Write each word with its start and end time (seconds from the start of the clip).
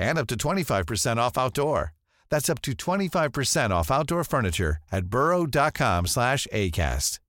and 0.00 0.18
up 0.18 0.26
to 0.28 0.34
25% 0.34 1.16
off 1.18 1.38
outdoor. 1.38 1.92
That's 2.30 2.48
up 2.48 2.60
to 2.62 2.72
25% 2.72 3.70
off 3.70 3.90
outdoor 3.90 4.24
furniture 4.24 4.78
at 4.90 5.04
burrow.com 5.06 6.06
slash 6.06 6.46
ACAST. 6.52 7.20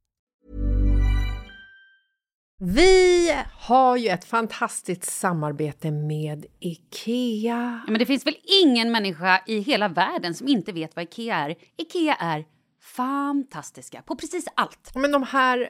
Vi 2.63 3.35
har 3.53 3.97
ju 3.97 4.09
ett 4.09 4.25
fantastiskt 4.25 5.03
samarbete 5.03 5.91
med 5.91 6.45
IKEA. 6.59 7.81
Ja, 7.85 7.91
men 7.91 7.99
det 7.99 8.05
finns 8.05 8.25
väl 8.25 8.35
ingen 8.63 8.91
människa 8.91 9.41
i 9.47 9.59
hela 9.59 9.87
världen 9.87 10.33
som 10.35 10.47
inte 10.47 10.71
vet 10.71 10.95
vad 10.95 11.03
Ikea 11.03 11.35
är. 11.35 11.55
Ikea 11.77 12.15
är 12.15 12.45
fantastiska 12.95 14.01
på 14.01 14.15
precis 14.15 14.45
allt. 14.55 14.91
Men 14.95 15.11
de 15.11 15.23
här, 15.23 15.69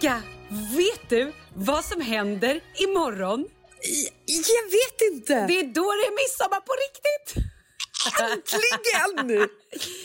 Jessica, 0.00 0.22
vet 0.76 1.08
du 1.08 1.32
vad 1.54 1.84
som 1.84 2.00
händer 2.00 2.60
imorgon? 2.76 3.48
Jag 4.26 4.70
vet 4.70 5.12
inte! 5.12 5.46
Det 5.46 5.58
är 5.58 5.74
då 5.74 5.92
det 5.92 6.06
är 6.06 6.12
midsommar 6.12 6.60
på 6.60 6.74
riktigt! 6.84 7.44
Äntligen! 8.20 9.48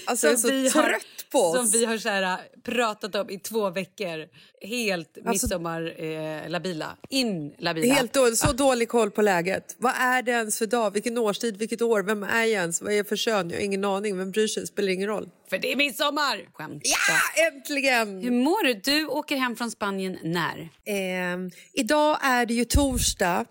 Alltså, 0.06 0.28
jag 0.28 0.34
är 0.34 0.38
så 0.38 0.50
vi 0.50 0.70
trött 0.70 1.06
på 1.34 1.40
oss. 1.40 1.58
Som 1.72 1.80
vi 1.80 1.86
har 1.86 1.98
så 1.98 2.10
här, 2.10 2.38
pratat 2.64 3.16
om 3.16 3.30
i 3.30 3.40
två 3.40 3.70
veckor. 3.70 4.28
Helt 4.62 5.18
Alltså- 5.26 5.48
midsommar-labila. 5.48 6.44
Eh, 6.44 6.50
labila. 6.50 6.98
In 7.10 7.54
labila. 7.60 7.94
Helt 7.94 8.14
dålig, 8.14 8.38
så 8.38 8.52
dålig 8.52 8.90
koll 8.90 9.12
på 9.12 9.22
läget. 9.22 9.76
Vad 9.78 9.94
är 10.00 10.22
det 10.22 10.32
ens 10.32 10.58
för 10.58 10.66
dag? 10.68 10.92
Vilken 10.92 11.18
årstid? 11.18 11.58
Vilket 11.58 11.82
år? 11.82 12.04
Vem 12.04 12.24
är 12.24 12.40
jag 12.40 12.50
ens? 12.50 12.82
Vad 12.82 12.94
är 12.94 12.98
jag 12.98 13.08
för 13.08 13.16
kön? 13.16 13.50
Jag 13.50 13.58
har 13.58 13.64
ingen 13.64 13.86
aning. 13.86 14.18
Vem 14.18 14.32
bryr 14.32 14.48
sig? 14.48 14.68
Spelar 14.68 14.90
ingen 14.90 15.08
roll. 15.08 15.30
För 15.50 15.58
det 15.58 15.72
är 15.72 15.76
midsommar! 15.76 16.50
Skämt. 16.54 16.82
Ja, 16.86 17.44
äntligen! 17.48 18.22
Hur 18.22 18.32
mår 18.32 18.64
du? 18.64 18.74
Du 18.74 19.08
åker 19.08 19.36
hem 19.38 19.56
från 19.56 19.72
Spanien 19.72 20.18
när? 20.24 20.70
Ehm, 20.86 21.52
idag 21.74 22.18
är 22.22 22.46
det 22.46 22.54
ju 22.54 22.66
torsdag 22.66 23.46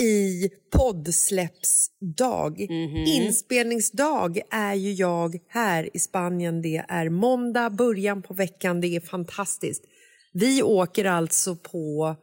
i 0.00 0.48
poddsläppsdag. 0.72 2.60
Inspelningsdag 3.06 4.40
är 4.50 4.74
ju 4.74 4.92
jag 4.92 5.38
här 5.48 5.90
i 5.96 5.98
Spanien. 5.98 6.62
Det 6.62 6.84
är 6.88 7.08
måndag, 7.08 7.70
början 7.70 8.22
på 8.22 8.34
veckan. 8.34 8.80
Det 8.80 8.96
är 8.96 9.00
fantastiskt. 9.00 9.84
Vi 10.32 10.62
åker 10.62 11.04
alltså 11.04 11.56
på 11.56 12.16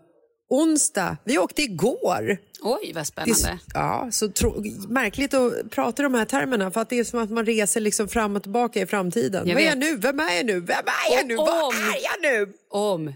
onsdag. 0.49 1.17
Vi 1.23 1.37
åkte 1.37 1.61
igår. 1.61 2.37
Oj, 2.63 2.91
vad 2.93 3.03
Det 3.03 3.05
spännande. 3.05 3.33
s- 3.33 3.71
ja, 3.73 4.07
så 4.11 4.29
tro, 4.31 4.63
märkligt 4.89 5.33
att 5.33 5.69
prata 5.71 6.03
de 6.03 6.13
här 6.13 6.25
termerna 6.25 6.71
för 6.71 6.81
att 6.81 6.89
det 6.89 6.99
är 6.99 7.03
som 7.03 7.19
att 7.19 7.29
man 7.29 7.45
reser 7.45 7.81
liksom 7.81 8.07
fram 8.07 8.35
och 8.35 8.43
tillbaka 8.43 8.81
i 8.81 8.85
framtiden. 8.85 9.47
Jag 9.47 9.55
Vad 9.55 9.63
är 9.63 9.67
jag 9.67 9.77
nu? 9.77 9.95
Vem 9.97 10.19
är 10.19 10.35
jag 10.37 10.45
nu? 10.45 10.59
Vem 10.59 10.77
är 11.09 11.15
jag 11.17 11.27
nu? 11.27 11.37
Och 11.37 11.47
Vad 11.47 11.63
om- 11.63 11.73
är 11.75 11.97
jag 12.03 12.31
nu? 12.47 12.53
Om 12.69 13.13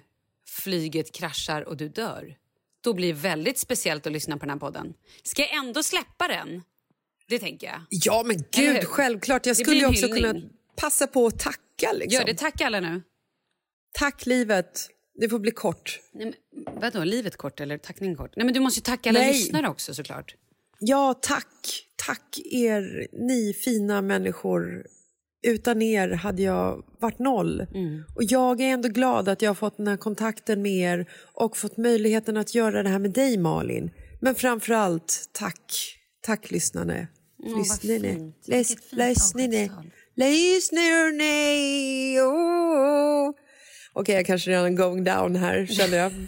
flyget 0.48 1.12
kraschar 1.12 1.62
och 1.62 1.78
du 1.78 1.90
dör, 1.90 2.36
då 2.88 2.94
blir 2.94 3.14
det 3.14 3.20
väldigt 3.20 3.60
speciellt 3.60 4.08
att 4.08 4.14
lyssna 4.14 4.38
på 4.38 4.40
den 4.40 4.50
här 4.50 4.58
podden. 4.60 4.94
Ska 5.24 5.42
jag 5.42 5.54
ändå 5.54 5.84
släppa 5.84 6.28
den? 6.28 6.64
Det 7.28 7.40
tänker 7.40 7.68
jag. 7.68 7.82
Ja, 7.90 8.24
men 8.26 8.38
gud, 8.52 8.84
självklart. 8.86 9.46
Jag 9.46 9.56
Det 9.56 9.64
skulle 9.64 9.86
också 9.88 10.08
hyllning. 10.08 10.24
kunna 10.24 10.42
passa 10.76 11.08
på 11.08 11.26
att 11.28 11.40
tacka. 11.40 11.94
Liksom. 11.94 12.10
Gör 12.20 12.26
det. 12.26 12.34
Tack 12.38 12.62
alla 12.62 12.80
nu. 12.80 13.02
Tack, 13.94 14.26
livet. 14.26 14.88
Det 15.20 15.30
får 15.30 15.40
bli 15.40 15.52
kort. 15.52 16.00
Nej, 16.14 16.34
men, 16.66 16.80
vadå, 16.82 17.04
livet 17.04 17.38
kort 17.38 17.60
eller 17.60 17.78
tackning 17.78 18.16
kort? 18.16 18.34
Nej, 18.36 18.46
men 18.46 18.54
du 18.54 18.60
måste 18.60 18.78
ju 18.80 18.84
tacka 18.84 19.10
alla 19.10 19.20
Nej. 19.20 19.34
lyssnare 19.34 19.68
också 19.68 19.94
såklart. 19.94 20.36
Ja, 20.80 21.14
tack. 21.22 21.84
Tack 21.96 22.40
er, 22.52 23.08
ni 23.28 23.54
fina 23.54 24.02
människor. 24.02 24.88
Utan 25.44 25.82
er 25.82 26.10
hade 26.10 26.42
jag 26.42 26.84
varit 27.00 27.20
noll. 27.20 27.62
Mm. 27.62 28.04
Och 28.16 28.24
jag 28.24 28.62
är 28.62 28.66
ändå 28.66 28.90
glad 28.90 29.30
att 29.30 29.42
jag 29.42 29.50
har 29.50 29.56
fått 29.56 29.78
den 29.78 29.88
här 29.88 29.98
kontakten 29.98 30.62
med 30.62 31.00
er 31.00 31.10
och 31.34 31.58
fått 31.58 31.78
möjligheten 31.78 32.38
att 32.38 32.56
göra 32.56 32.84
det 32.84 32.90
här 32.90 33.00
med 33.00 33.12
dig, 33.12 33.38
Malin. 33.38 33.92
Men 34.22 34.36
framför 34.36 34.74
allt, 34.74 35.30
tack. 35.32 35.94
Tack, 36.22 36.52
Vilket 37.38 37.82
fint 37.82 38.48
lyssnare. 38.98 39.64
avskedstal. 39.66 39.92
Lyssnare. 40.16 42.22
Oh. 42.22 43.32
Okej, 43.94 44.16
jag 44.16 44.26
kanske 44.26 44.52
redan 44.52 44.76
going 44.76 45.04
down 45.04 45.36
här, 45.36 45.66
känner 45.66 45.98
jag. 45.98 46.12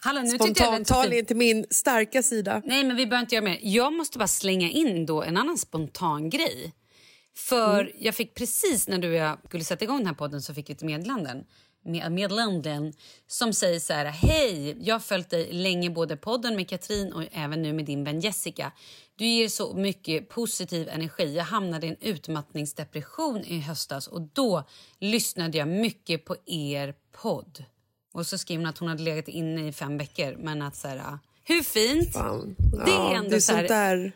Hallå, 0.00 0.26
Spontantal 0.26 1.12
är 1.12 1.18
inte 1.18 1.34
min 1.34 1.66
starka 1.70 2.22
sida. 2.22 2.62
Nej, 2.64 2.84
men 2.84 2.96
vi 2.96 3.06
behöver 3.06 3.24
inte 3.24 3.34
göra 3.34 3.44
mer. 3.44 3.58
Jag 3.62 3.92
måste 3.92 4.18
bara 4.18 4.28
slänga 4.28 4.70
in 4.70 5.06
då 5.06 5.22
en 5.22 5.36
annan 5.36 5.58
spontan 5.58 6.30
grej. 6.30 6.72
För 7.36 7.80
Mm. 7.80 7.92
jag 7.98 8.14
fick 8.14 8.34
precis 8.34 8.88
när 8.88 8.98
du 8.98 9.08
och 9.08 9.14
jag 9.14 9.38
skulle 9.48 9.64
sätta 9.64 9.84
igång 9.84 9.98
den 9.98 10.06
här 10.06 10.14
podden 10.14 10.42
så 10.42 10.54
fick 10.54 10.70
jag 10.70 10.74
ett 10.76 10.82
meddelanden. 10.82 11.44
Med, 11.84 12.12
meddelanden 12.12 12.92
som 13.26 13.52
säger 13.52 13.80
så 13.80 13.92
här. 13.92 14.04
Hej, 14.04 14.76
jag 14.88 14.94
har 14.94 15.00
följt 15.00 15.30
dig 15.30 15.52
länge 15.52 15.90
både 15.90 16.16
podden 16.16 16.56
med 16.56 16.68
Katrin 16.68 17.12
och 17.12 17.24
även 17.32 17.62
nu 17.62 17.72
med 17.72 17.84
din 17.84 18.04
vän 18.04 18.20
Jessica. 18.20 18.72
Du 19.16 19.26
ger 19.26 19.48
så 19.48 19.74
mycket 19.74 20.28
positiv 20.28 20.88
energi. 20.88 21.34
Jag 21.36 21.44
hamnade 21.44 21.86
i 21.86 21.90
en 21.90 21.96
utmattningsdepression 22.00 23.44
i 23.44 23.58
höstas 23.60 24.06
och 24.06 24.20
då 24.22 24.64
lyssnade 24.98 25.58
jag 25.58 25.68
mycket 25.68 26.24
på 26.24 26.36
er 26.46 26.94
podd. 27.22 27.64
Och 28.12 28.26
så 28.26 28.38
skrev 28.38 28.58
hon 28.58 28.66
att 28.66 28.78
hon 28.78 28.88
hade 28.88 29.02
legat 29.02 29.28
inne 29.28 29.68
i 29.68 29.72
fem 29.72 29.98
veckor. 29.98 30.36
Men 30.38 30.62
att 30.62 30.76
så 30.76 30.88
här, 30.88 31.18
hur 31.44 31.62
fint? 31.62 32.12
Fan. 32.12 32.56
Det 32.58 32.90
är 32.90 32.96
ja, 32.96 33.14
ändå 33.14 33.30
det 33.30 33.36
är 33.36 33.40
så 33.40 33.52
här- 33.52 33.68
där... 33.68 34.12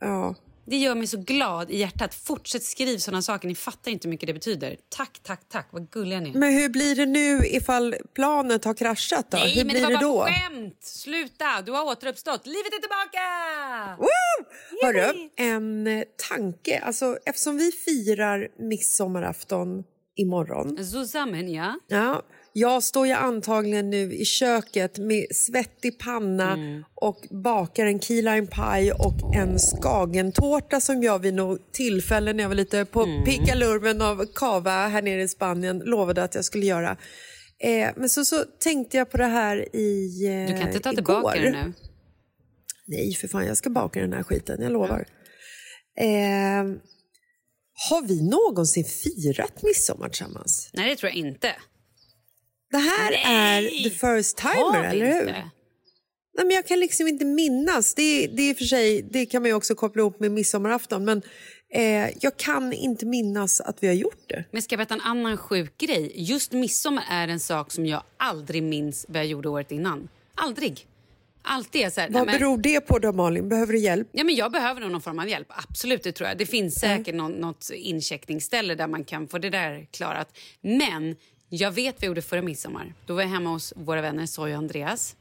Ja. 0.00 0.34
Det 0.70 0.76
gör 0.76 0.94
mig 0.94 1.06
så 1.06 1.16
glad 1.18 1.70
i 1.70 1.76
hjärtat. 1.76 2.14
Fortsätt 2.14 2.62
skriv 2.62 2.98
såna 2.98 3.22
saker. 3.22 3.48
Ni 3.48 3.54
fattar 3.54 3.90
inte 3.90 4.08
hur 4.08 4.10
mycket 4.10 4.26
det 4.26 4.32
betyder. 4.32 4.76
Tack, 4.88 5.20
tack, 5.22 5.40
tack. 5.48 5.68
Vad 5.70 5.90
gulliga 5.90 6.20
ni 6.20 6.30
är. 6.30 6.34
Men 6.34 6.52
hur 6.52 6.68
blir 6.68 6.96
det 6.96 7.06
nu 7.06 7.46
ifall 7.46 7.94
planet 8.14 8.64
har 8.64 8.74
kraschat? 8.74 9.30
Då? 9.30 9.38
Nej, 9.38 9.50
hur 9.54 9.64
men 9.64 9.68
blir 9.68 9.80
det 9.80 9.86
var 9.86 9.92
det 9.92 10.06
då? 10.06 10.18
bara 10.18 10.30
skämt. 10.30 10.78
Sluta. 10.80 11.62
Du 11.66 11.72
har 11.72 11.84
återuppstått. 11.84 12.46
Livet 12.46 12.72
är 12.72 12.80
tillbaka! 12.80 13.96
Woo! 13.98 14.46
Hörru, 14.82 15.28
en 15.36 15.86
eh, 15.86 16.04
tanke. 16.28 16.80
Alltså, 16.80 17.18
eftersom 17.26 17.56
vi 17.58 17.72
firar 17.72 18.48
midsommarafton 18.58 19.84
imorgon. 20.16 20.84
Zusammen, 20.84 21.52
ja. 21.52 21.78
Ja, 21.88 22.22
jag 22.52 22.82
står 22.82 23.06
ju 23.06 23.12
antagligen 23.12 23.90
nu 23.90 24.12
i 24.14 24.24
köket 24.24 24.98
med 24.98 25.26
svettig 25.34 25.98
panna 25.98 26.52
Mm. 26.52 26.84
och 26.94 27.26
bakar 27.44 27.86
en 27.86 28.00
key 28.00 28.22
lime 28.22 28.46
pie 28.46 28.92
och 28.92 29.34
en 29.34 29.58
skagentårta 29.58 30.80
som 30.80 31.02
jag 31.02 31.18
vid 31.18 31.34
något 31.34 31.72
tillfälle 31.72 32.32
när 32.32 32.42
jag 32.44 32.48
var 32.48 32.56
lite 32.56 32.84
på 32.84 33.02
Mm. 33.02 33.24
pickalurven 33.24 34.02
av 34.02 34.26
kava 34.34 34.70
här 34.88 35.02
nere 35.02 35.22
i 35.22 35.28
Spanien 35.28 35.78
lovade 35.78 36.22
att 36.22 36.34
jag 36.34 36.44
skulle 36.44 36.66
göra. 36.66 36.96
Eh, 37.62 37.90
men 37.96 38.08
så, 38.08 38.24
så 38.24 38.44
tänkte 38.44 38.96
jag 38.96 39.10
på 39.10 39.16
det 39.16 39.26
här 39.26 39.76
i 39.76 40.24
eh, 40.26 40.54
Du 40.54 40.60
kan 40.60 40.68
inte 40.68 40.80
ta 40.80 40.92
igår. 40.92 40.96
tillbaka 40.96 41.40
det 41.40 41.50
nu. 41.50 41.72
Nej, 42.86 43.14
för 43.14 43.28
fan, 43.28 43.46
jag 43.46 43.56
ska 43.56 43.70
baka 43.70 44.00
den 44.00 44.12
här 44.12 44.22
skiten, 44.22 44.62
jag 44.62 44.72
lovar. 44.72 45.06
Eh, 46.00 46.64
har 47.90 48.06
vi 48.08 48.22
någonsin 48.30 48.84
firat 48.84 49.62
midsommar 49.62 50.08
tillsammans? 50.08 50.70
Nej, 50.72 50.90
det 50.90 50.96
tror 50.96 51.08
jag 51.10 51.16
inte. 51.16 51.52
Det 52.70 52.78
här 52.78 53.12
är 53.12 53.62
the 53.84 53.90
first 53.90 54.36
timer, 54.36 54.84
eller 54.84 55.06
hur? 55.06 55.20
inte? 55.20 55.50
Nej, 56.34 56.46
men 56.46 56.50
jag 56.50 56.66
kan 56.66 56.80
liksom 56.80 57.08
inte 57.08 57.24
minnas. 57.24 57.94
Det, 57.94 58.26
det, 58.26 58.42
är 58.42 58.54
för 58.54 58.64
sig, 58.64 59.02
det 59.10 59.26
kan 59.26 59.42
man 59.42 59.48
ju 59.48 59.54
också 59.54 59.74
koppla 59.74 60.00
ihop 60.00 60.20
med 60.20 60.30
midsommarafton. 60.32 61.04
Men 61.04 61.22
eh, 61.74 62.08
jag 62.20 62.36
kan 62.36 62.72
inte 62.72 63.06
minnas 63.06 63.60
att 63.60 63.82
vi 63.82 63.86
har 63.86 63.94
gjort 63.94 64.24
det. 64.28 64.44
Men 64.50 64.62
ska 64.62 64.72
jag 64.72 64.78
berätta 64.78 64.94
en 64.94 65.00
annan 65.00 65.36
sjuk 65.36 65.78
grej? 65.78 66.12
Just 66.14 66.52
midsommar 66.52 67.04
är 67.10 67.28
en 67.28 67.40
sak 67.40 67.72
som 67.72 67.86
jag 67.86 68.02
aldrig 68.16 68.62
minns 68.62 69.06
vad 69.08 69.18
jag 69.18 69.26
gjorde 69.26 69.48
året 69.48 69.72
innan. 69.72 70.08
Aldrig. 70.34 70.86
Alltid 71.42 71.80
är 71.82 71.90
så 71.90 72.00
här, 72.00 72.08
nej, 72.08 72.18
Vad 72.18 72.26
men- 72.26 72.38
beror 72.38 72.58
det 72.58 72.80
på 72.80 72.98
då, 72.98 73.12
Malin? 73.12 73.48
Behöver 73.48 73.72
du 73.72 73.78
hjälp? 73.78 74.08
Ja, 74.12 74.24
men 74.24 74.34
jag 74.34 74.52
behöver 74.52 74.80
någon 74.80 75.00
form 75.00 75.18
av 75.18 75.28
hjälp. 75.28 75.48
Absolut, 75.50 76.02
det 76.02 76.12
tror 76.12 76.28
jag. 76.28 76.38
Det 76.38 76.46
finns 76.46 76.74
säkert 76.74 77.14
någon, 77.14 77.32
något 77.32 77.70
incheckningsställe 77.74 78.74
där 78.74 78.86
man 78.86 79.04
kan 79.04 79.28
få 79.28 79.38
det 79.38 79.50
där 79.50 79.86
klarat. 79.90 80.28
Men 80.60 81.16
jag 81.50 81.70
vet 81.70 81.94
vad 81.94 82.02
jag 82.02 82.08
gjorde 82.08 82.22
förra 82.22 82.42
midsommar. 82.42 82.94
Då 83.06 83.14
var 83.14 83.22
jag 83.22 83.28
hemma 83.28 83.50
hos 83.50 83.72
våra 83.76 84.00
vänner 84.00 84.26
Soy 84.26 84.52
och 84.52 84.58
Andreas. 84.58 85.16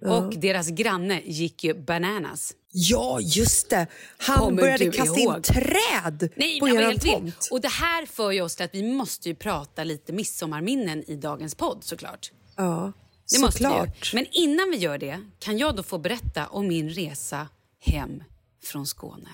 Och 0.00 0.34
deras 0.38 0.68
granne 0.68 1.22
gick 1.24 1.64
ju 1.64 1.74
bananas. 1.74 2.54
Ja, 2.72 3.20
just 3.20 3.70
det. 3.70 3.86
Han 4.18 4.38
Kommer 4.38 4.62
började 4.62 4.90
kasta 4.90 5.20
ihåg? 5.20 5.36
in 5.36 5.42
träd 5.42 6.28
Nej, 6.36 6.60
på 6.60 6.68
er 6.68 6.98
tomt. 6.98 7.48
Och 7.50 7.60
det 7.60 7.68
här 7.68 8.06
för 8.06 8.30
ju 8.30 8.40
oss 8.40 8.56
till 8.56 8.64
att 8.64 8.74
vi 8.74 8.82
måste 8.92 9.28
ju 9.28 9.34
prata 9.34 9.84
lite 9.84 10.12
midsommarminnen 10.12 11.04
i 11.10 11.16
dagens 11.16 11.54
podd 11.54 11.78
såklart. 11.84 12.32
Ja, 12.56 12.92
Det 13.30 13.36
såklart. 13.38 14.14
Men 14.14 14.26
innan 14.30 14.70
vi 14.70 14.76
gör 14.76 14.98
det 14.98 15.20
kan 15.38 15.58
jag 15.58 15.76
då 15.76 15.82
få 15.82 15.98
berätta 15.98 16.46
om 16.46 16.66
min 16.68 16.90
resa 16.90 17.48
hem 17.80 18.22
från 18.64 18.86
Skåne. 18.86 19.30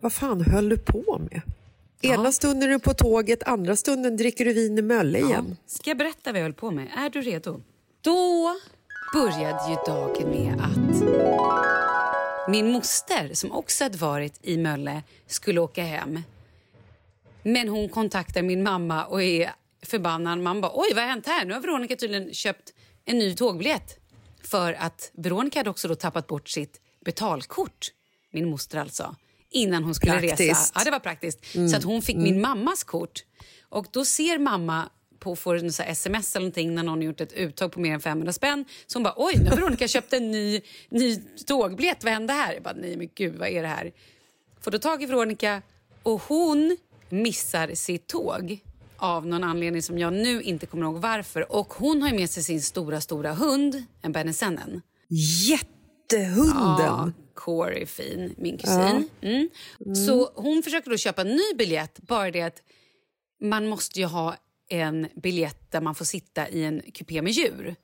Vad 0.00 0.12
fan 0.12 0.40
höll 0.40 0.68
du 0.68 0.78
på 0.78 1.18
med? 1.30 1.42
Ena 2.06 2.32
stunden 2.32 2.68
är 2.68 2.72
du 2.72 2.78
på 2.78 2.94
tåget, 2.94 3.42
andra 3.42 3.76
stunden 3.76 4.16
dricker 4.16 4.44
du 4.44 4.52
vin 4.52 4.78
i 4.78 4.82
Mölle 4.82 5.18
igen. 5.18 5.56
Ska 5.66 5.90
jag 5.90 5.98
berätta 5.98 6.32
vad 6.32 6.40
jag 6.40 6.44
höll 6.44 6.52
på 6.52 6.70
med? 6.70 6.88
Är 6.96 7.10
du 7.10 7.20
redo? 7.20 7.62
Då 8.00 8.56
började 9.14 9.70
ju 9.70 9.76
dagen 9.86 10.30
med 10.30 10.60
att 10.60 11.02
min 12.48 12.72
moster, 12.72 13.30
som 13.34 13.52
också 13.52 13.84
hade 13.84 13.98
varit 13.98 14.38
i 14.42 14.56
Mölle, 14.56 15.02
skulle 15.26 15.60
åka 15.60 15.82
hem. 15.82 16.22
Men 17.42 17.68
hon 17.68 17.88
kontaktar 17.88 18.42
min 18.42 18.62
mamma 18.62 19.04
och 19.04 19.22
är 19.22 19.50
förbannad. 19.82 20.38
Man 20.38 20.60
bara, 20.60 20.72
oj 20.74 20.88
vad 20.94 21.02
har 21.04 21.10
hänt 21.10 21.26
här? 21.26 21.44
Nu 21.44 21.54
har 21.54 21.60
Veronica 21.60 21.96
tydligen 21.96 22.34
köpt 22.34 22.72
en 23.04 23.18
ny 23.18 23.34
tågbiljett. 23.34 23.98
För 24.42 24.72
att 24.72 25.10
Veronica 25.14 25.58
hade 25.58 25.70
också 25.70 25.88
då 25.88 25.94
tappat 25.94 26.26
bort 26.26 26.48
sitt 26.48 26.80
betalkort, 27.04 27.92
min 28.30 28.50
moster 28.50 28.78
alltså, 28.78 29.16
innan 29.50 29.84
hon 29.84 29.94
skulle 29.94 30.16
resa. 30.16 30.26
Praktiskt. 30.26 30.72
Ja, 30.74 30.84
det 30.84 30.90
var 30.90 30.98
praktiskt. 30.98 31.40
Så 31.70 31.76
att 31.76 31.84
hon 31.84 32.02
fick 32.02 32.16
min 32.16 32.40
mammas 32.40 32.84
kort. 32.84 33.24
Och 33.68 33.86
då 33.90 34.04
ser 34.04 34.38
mamma 34.38 34.88
på 35.18 35.36
får 35.36 35.58
en 35.58 35.72
så 35.72 35.82
sms 35.82 36.36
eller 36.36 36.42
någonting 36.42 36.74
när 36.74 36.82
någon 36.82 36.98
har 36.98 37.04
gjort 37.04 37.20
ett 37.20 37.32
uttag 37.32 37.72
på 37.72 37.80
mer 37.80 37.94
än 37.94 38.00
500 38.00 38.32
spänn. 38.32 38.64
Så 38.86 38.98
hon 38.98 39.02
bara, 39.02 39.14
oj, 39.16 39.34
nu 39.36 39.50
har 39.50 39.56
Veronica 39.56 39.88
köpt 39.88 40.12
en 40.12 40.30
ny, 40.30 40.60
ny 40.88 41.22
tågbiljett. 41.46 42.04
Vad 42.04 42.12
hände 42.12 42.32
här? 42.32 42.54
Jag 42.54 42.62
bara, 42.62 42.74
nej 42.74 42.96
men 42.96 43.08
gud, 43.14 43.34
vad 43.36 43.48
är 43.48 43.62
det 43.62 43.68
här? 43.68 43.92
Får 44.60 44.70
då 44.70 44.78
tag 44.78 45.02
i 45.02 45.06
Veronica 45.06 45.62
och 46.02 46.22
hon 46.22 46.76
missar 47.08 47.74
sitt 47.74 48.06
tåg 48.06 48.58
av 48.96 49.26
någon 49.26 49.44
anledning 49.44 49.82
som 49.82 49.98
jag 49.98 50.12
nu 50.12 50.42
inte 50.42 50.66
kommer 50.66 50.84
ihåg 50.84 50.96
varför. 50.96 51.52
Och 51.52 51.74
hon 51.74 52.02
har 52.02 52.08
ju 52.08 52.14
med 52.14 52.30
sig 52.30 52.42
sin 52.42 52.62
stora, 52.62 53.00
stora 53.00 53.34
hund, 53.34 53.84
en 54.02 54.12
Bernesennen. 54.12 54.82
Jättehunden. 56.12 56.86
Ja, 56.86 57.12
Corey 57.34 57.82
är 57.82 57.86
fin, 57.86 58.34
min 58.38 58.58
kusin. 58.58 59.08
Mm. 59.20 59.48
Så 60.06 60.30
hon 60.34 60.62
försöker 60.62 60.90
då 60.90 60.96
köpa 60.96 61.22
en 61.22 61.28
ny 61.28 61.54
biljett, 61.58 61.98
bara 62.02 62.30
det 62.30 62.42
att 62.42 62.62
man 63.40 63.68
måste 63.68 64.00
ju 64.00 64.06
ha 64.06 64.36
en 64.68 65.08
biljett 65.22 65.70
där 65.72 65.80
man 65.80 65.94
får 65.94 66.04
sitta 66.04 66.48
i 66.48 66.64
en 66.64 66.82
kupé 66.94 67.22
med 67.22 67.32
djur. 67.32 67.74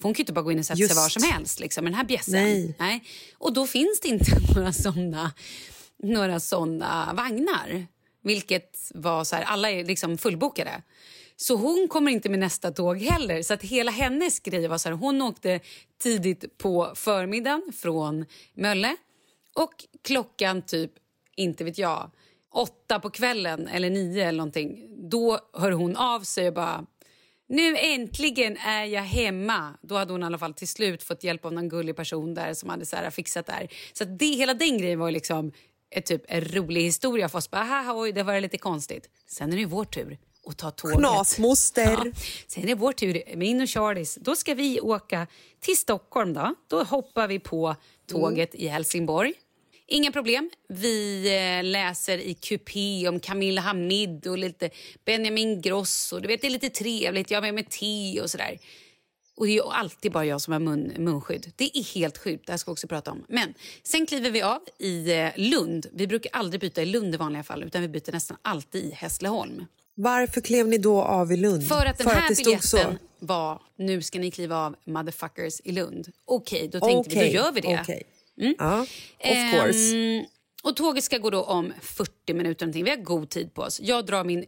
För 0.00 0.08
hon 0.08 0.14
kan 0.14 0.18
ju 0.18 0.22
inte 0.22 0.32
bara 0.32 0.42
gå 0.42 0.52
in 0.52 0.58
och 0.58 0.66
sätta 0.66 0.78
Just. 0.78 0.94
sig 0.94 1.02
var 1.02 1.08
som 1.08 1.22
helst 1.22 1.60
liksom, 1.60 1.84
med 1.84 1.92
den 1.92 1.96
här 1.96 2.04
bjässen. 2.04 2.74
Nej. 2.78 3.04
Och 3.38 3.52
då 3.52 3.66
finns 3.66 4.00
det 4.00 4.08
inte 4.08 4.30
några 4.56 4.72
såna, 4.72 5.32
några 6.02 6.40
såna 6.40 7.12
vagnar. 7.14 7.86
Vilket 8.22 8.90
var 8.94 9.24
så 9.24 9.36
här, 9.36 9.42
alla 9.42 9.70
är 9.70 9.84
liksom 9.84 10.18
fullbokade. 10.18 10.82
Så 11.42 11.56
hon 11.56 11.88
kommer 11.88 12.10
inte 12.10 12.28
med 12.28 12.38
nästa 12.38 12.70
tåg 12.70 12.98
heller. 12.98 13.42
Så 13.42 13.54
att 13.54 13.62
hela 13.62 13.90
hennes 13.90 14.40
grej 14.40 14.68
var 14.68 14.78
så 14.78 14.88
här, 14.88 14.96
hon 14.96 15.22
åkte 15.22 15.60
tidigt 16.02 16.58
på 16.58 16.92
förmiddagen 16.94 17.72
från 17.72 18.26
Mölle. 18.54 18.96
Och 19.54 19.74
klockan 20.04 20.62
typ, 20.62 20.92
inte 21.36 21.64
vet 21.64 21.78
jag, 21.78 22.10
åtta 22.54 23.00
på 23.00 23.10
kvällen 23.10 23.68
eller 23.68 23.90
nio 23.90 24.28
eller 24.28 24.36
någonting. 24.36 24.86
Då 25.10 25.38
hör 25.52 25.72
hon 25.72 25.96
av 25.96 26.20
sig 26.20 26.48
och 26.48 26.54
bara 26.54 26.86
nu 27.48 27.76
äntligen 27.76 28.56
är 28.56 28.84
jag 28.84 29.02
hemma. 29.02 29.74
Då 29.82 29.94
hade 29.96 30.12
hon 30.12 30.22
i 30.22 30.26
alla 30.26 30.38
fall 30.38 30.54
till 30.54 30.68
slut 30.68 31.02
fått 31.02 31.24
hjälp 31.24 31.44
av 31.44 31.52
någon 31.52 31.68
gullig 31.68 31.96
person 31.96 32.34
där 32.34 32.54
som 32.54 32.70
hade 32.70 32.86
så 32.86 32.96
här 32.96 33.10
fixat 33.10 33.46
där. 33.46 33.68
Så 33.92 34.04
att 34.04 34.18
det, 34.18 34.26
hela 34.26 34.54
den 34.54 34.78
grejen 34.78 34.98
var 34.98 35.10
liksom 35.10 35.52
ett, 35.90 36.06
typ 36.06 36.22
en 36.28 36.44
rolig 36.44 36.82
historia 36.82 37.28
för 37.28 37.38
oss. 37.38 37.50
Bara, 37.50 37.64
Haha, 37.64 38.00
oj, 38.00 38.12
det 38.12 38.22
var 38.22 38.40
lite 38.40 38.58
konstigt. 38.58 39.08
Sen 39.26 39.52
är 39.52 39.56
det 39.56 39.60
ju 39.60 39.66
vår 39.66 39.84
tur 39.84 40.18
att 40.46 40.58
ta 40.58 40.70
tåget. 40.70 40.98
Knasmoster. 40.98 41.82
Ja. 41.82 42.12
Sen 42.46 42.62
är 42.62 42.66
det 42.66 42.74
vår 42.74 42.92
tur, 42.92 43.36
min 43.36 43.60
och 43.60 43.68
Charlies. 43.68 44.14
Då 44.14 44.36
ska 44.36 44.54
vi 44.54 44.80
åka 44.80 45.26
till 45.60 45.76
Stockholm. 45.76 46.32
Då, 46.32 46.54
då 46.68 46.82
hoppar 46.82 47.28
vi 47.28 47.38
på 47.38 47.76
tåget 48.06 48.54
i 48.54 48.68
Helsingborg. 48.68 49.34
Inga 49.86 50.12
problem. 50.12 50.50
Vi 50.68 51.26
eh, 51.36 51.64
läser 51.64 52.18
i 52.18 52.34
kupé 52.34 53.08
om 53.08 53.20
Camilla 53.20 53.60
Hamid 53.60 54.26
och 54.26 54.38
lite 54.38 54.70
Benjamin 55.04 55.60
Gross. 55.60 56.12
Och 56.12 56.22
du 56.22 56.28
vet, 56.28 56.40
det 56.40 56.46
är 56.46 56.50
lite 56.50 56.70
trevligt. 56.70 57.30
Jag 57.30 57.36
har 57.36 57.42
med 57.42 57.54
mig 57.54 57.64
te 57.64 58.20
och 58.20 58.30
sådär. 58.30 58.58
Och 59.36 59.46
det 59.46 59.56
är 59.56 59.72
alltid 59.72 60.12
bara 60.12 60.24
jag 60.24 60.40
som 60.40 60.52
har 60.52 60.60
mun, 60.60 60.92
munskydd. 60.98 61.52
Det 61.56 61.78
är 61.78 61.94
helt 61.94 62.18
sjukt. 62.18 62.46
Det 62.46 62.52
här 62.52 62.58
ska 62.58 62.70
vi 62.70 62.72
också 62.72 62.88
prata 62.88 63.10
om. 63.10 63.24
Men 63.28 63.54
sen 63.82 64.06
kliver 64.06 64.30
vi 64.30 64.42
av 64.42 64.60
i 64.78 65.12
eh, 65.12 65.28
Lund. 65.36 65.86
Vi 65.92 66.06
brukar 66.06 66.30
aldrig 66.32 66.60
byta 66.60 66.82
i 66.82 66.86
Lund 66.86 67.14
i 67.14 67.16
vanliga 67.16 67.42
fall 67.42 67.62
utan 67.62 67.82
vi 67.82 67.88
byter 67.88 68.12
nästan 68.12 68.36
alltid 68.42 68.84
i 68.84 68.90
Hässleholm. 68.90 69.64
Varför 69.94 70.40
klev 70.40 70.68
ni 70.68 70.78
då 70.78 71.02
av 71.02 71.32
i 71.32 71.36
Lund? 71.36 71.68
För 71.68 71.86
att 71.86 71.98
den 71.98 72.08
För 72.08 72.14
här 72.14 72.34
stod 72.34 72.44
biljetten 72.44 72.98
var 73.18 73.62
nu 73.76 74.02
ska 74.02 74.18
ni 74.18 74.30
kliva 74.30 74.56
av 74.56 74.76
motherfuckers 74.84 75.60
i 75.64 75.72
Lund. 75.72 76.08
Okej, 76.24 76.68
då 76.72 76.80
tänkte 76.80 77.18
vi 77.18 77.26
då 77.26 77.32
gör 77.32 77.52
vi 77.52 77.60
det. 77.60 77.68
Mm. 77.68 77.80
okej. 77.82 78.02
Ja, 78.58 78.80
of 79.18 79.52
course. 79.52 79.96
Ehm, 79.96 80.24
och 80.62 80.76
tåget 80.76 81.04
ska 81.04 81.18
gå 81.18 81.30
då 81.30 81.42
om 81.42 81.72
40 81.80 82.34
minuter. 82.34 82.66
Någonting. 82.66 82.84
Vi 82.84 82.90
har 82.90 82.96
god 82.96 83.30
tid 83.30 83.54
på 83.54 83.62
oss. 83.62 83.80
Jag 83.80 84.06
drar 84.06 84.24
min 84.24 84.44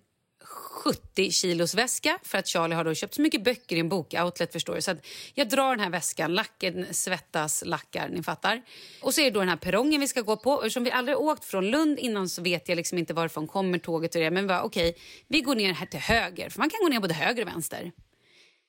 70 0.85 1.31
kilos 1.31 1.75
väska 1.75 2.19
för 2.23 2.39
att 2.39 2.49
Charlie 2.49 2.75
har 2.75 2.85
då 2.85 2.95
köpt 2.95 3.15
så 3.15 3.23
mycket 3.23 3.45
böcker 3.45 3.77
i 3.77 3.81
en 3.81 3.89
bokoutlet. 3.89 4.53
Förstår 4.53 4.75
du. 4.75 4.83
Så 4.83 4.91
att 4.91 5.07
jag 5.35 5.49
drar 5.49 5.71
den 5.71 5.81
här 5.81 5.91
väskan, 5.91 6.35
lacken 6.35 6.87
svettas, 6.95 7.63
lackar, 7.67 8.09
ni 8.09 8.23
fattar. 8.23 8.63
Och 9.03 9.15
så 9.15 9.21
är 9.21 9.25
det 9.25 9.31
då 9.31 9.41
den 9.41 9.49
här 9.49 9.57
perrongen 9.57 10.01
vi 10.01 10.09
ska 10.09 10.21
gå 10.21 10.37
på. 10.37 10.59
Eftersom 10.63 10.85
vi 10.85 10.91
aldrig 10.91 11.19
åkt 11.19 11.45
från 11.45 11.71
Lund 11.71 11.99
innan 11.99 12.29
så 12.29 12.43
vet 12.43 12.69
jag 12.69 12.77
liksom 12.77 12.99
inte 12.99 13.15
varifrån 13.15 13.47
kommer 13.47 13.79
tåget 13.79 14.15
och 14.15 14.21
det. 14.21 14.31
Men 14.31 14.45
vi 14.45 14.49
bara, 14.49 14.63
okej, 14.63 14.97
vi 15.29 15.41
går 15.41 15.55
ner 15.55 15.73
här 15.73 15.87
till 15.87 16.01
höger. 16.01 16.51
För 16.51 16.59
man 16.59 16.71
kan 16.71 16.81
gå 16.83 16.89
ner 16.89 17.01
både 17.01 17.15
höger 17.15 17.43
och 17.43 17.49
vänster. 17.49 17.93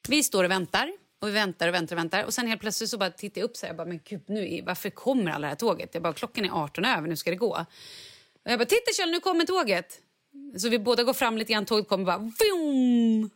Vi 0.07 0.23
står 0.23 0.43
och 0.43 0.51
väntar. 0.51 0.91
Och 1.21 1.27
vi 1.27 1.31
väntar 1.31 1.67
och 1.67 1.73
väntar 1.73 1.95
och 1.95 1.99
väntar. 1.99 2.23
Och 2.23 2.33
sen 2.33 2.47
helt 2.47 2.61
plötsligt 2.61 2.89
så 2.89 2.97
bara 2.97 3.09
tittar 3.09 3.41
jag 3.41 3.49
upp 3.49 3.57
så 3.57 3.65
här, 3.65 3.69
jag 3.69 3.77
bara, 3.77 3.87
men 3.87 3.99
gud, 4.03 4.23
nu 4.27 4.53
är, 4.53 4.63
varför 4.63 4.89
kommer 4.89 5.31
alla 5.31 5.47
det 5.47 5.47
här 5.47 5.55
tåget? 5.55 5.89
Jag 5.93 6.03
bara, 6.03 6.13
klockan 6.13 6.45
är 6.45 6.49
18 6.49 6.85
över, 6.85 7.07
nu 7.07 7.15
ska 7.15 7.29
det 7.29 7.35
gå. 7.35 7.65
Och 8.45 8.51
jag 8.51 8.59
bara, 8.59 8.65
titta 8.65 8.91
Kjell, 8.97 9.11
nu 9.11 9.19
kommer 9.19 9.45
tåget. 9.45 10.02
Så 10.57 10.69
vi 10.69 10.79
båda 10.79 11.03
går 11.03 11.13
fram 11.13 11.37
lite 11.37 11.53
grann, 11.53 11.65
tåget 11.65 11.87
kommer 11.87 12.05
bara, 12.05 12.17
vroom, 12.17 13.29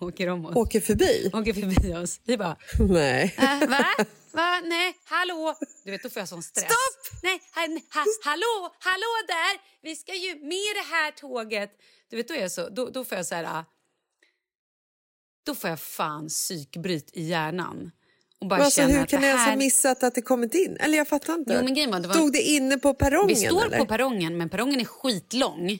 åker 0.00 0.28
om 0.28 0.46
oss. 0.46 0.56
Åker 0.56 0.80
förbi? 0.80 1.30
Åker 1.34 1.54
förbi 1.54 1.94
oss. 1.94 2.20
Vi 2.24 2.36
bara, 2.38 2.56
Nej. 2.78 3.34
äh, 3.38 3.68
va? 3.68 3.86
Va? 4.32 4.60
Nej, 4.64 4.94
hallå? 5.04 5.54
Du 5.84 5.90
vet, 5.90 6.02
då 6.02 6.10
får 6.10 6.20
jag 6.20 6.28
sån 6.28 6.42
stress. 6.42 6.64
Stopp! 6.64 7.20
Nej, 7.22 7.40
ha, 7.54 7.62
ha, 8.00 8.04
hallå, 8.24 8.74
hallå 8.78 9.06
där! 9.28 9.60
Vi 9.82 9.96
ska 9.96 10.14
ju 10.14 10.34
med 10.34 10.72
det 10.76 10.94
här 10.94 11.10
tåget. 11.10 11.70
Du 12.10 12.16
vet, 12.16 12.28
då 12.28 12.34
är 12.34 12.40
jag 12.40 12.52
så, 12.52 12.68
då, 12.68 12.88
då 12.90 13.04
får 13.04 13.16
jag 13.16 13.26
så 13.26 13.34
här... 13.34 13.44
ah, 13.44 13.64
Då 15.46 15.54
får 15.54 15.70
jag 15.70 15.80
fan 15.80 16.28
psykbryt 16.28 17.10
i 17.12 17.22
hjärnan. 17.22 17.90
Och 18.40 18.46
bara 18.48 18.62
alltså, 18.64 18.82
hur 18.82 19.06
kan 19.06 19.20
ni 19.20 19.26
ens 19.26 19.46
ha 19.46 19.56
missat 19.56 20.02
att 20.02 20.14
det 20.14 20.22
kommit 20.22 20.54
in? 20.54 20.76
Eller 20.76 20.98
jag 20.98 21.08
fattar 21.08 21.34
inte. 21.34 21.52
Jo, 21.54 21.64
men 21.64 21.74
grejen 21.74 21.90
var, 21.90 22.00
det 22.00 22.08
var- 22.08 22.14
Stod 22.14 22.32
det 22.32 22.42
inne 22.42 22.78
på 22.78 22.94
perrongen? 22.94 23.28
Vi 23.28 23.36
står 23.36 23.66
eller? 23.66 23.78
på 23.78 23.86
perrongen, 23.86 24.36
men 24.36 24.48
perrongen 24.48 24.80
är 24.80 24.84
skitlång. 24.84 25.78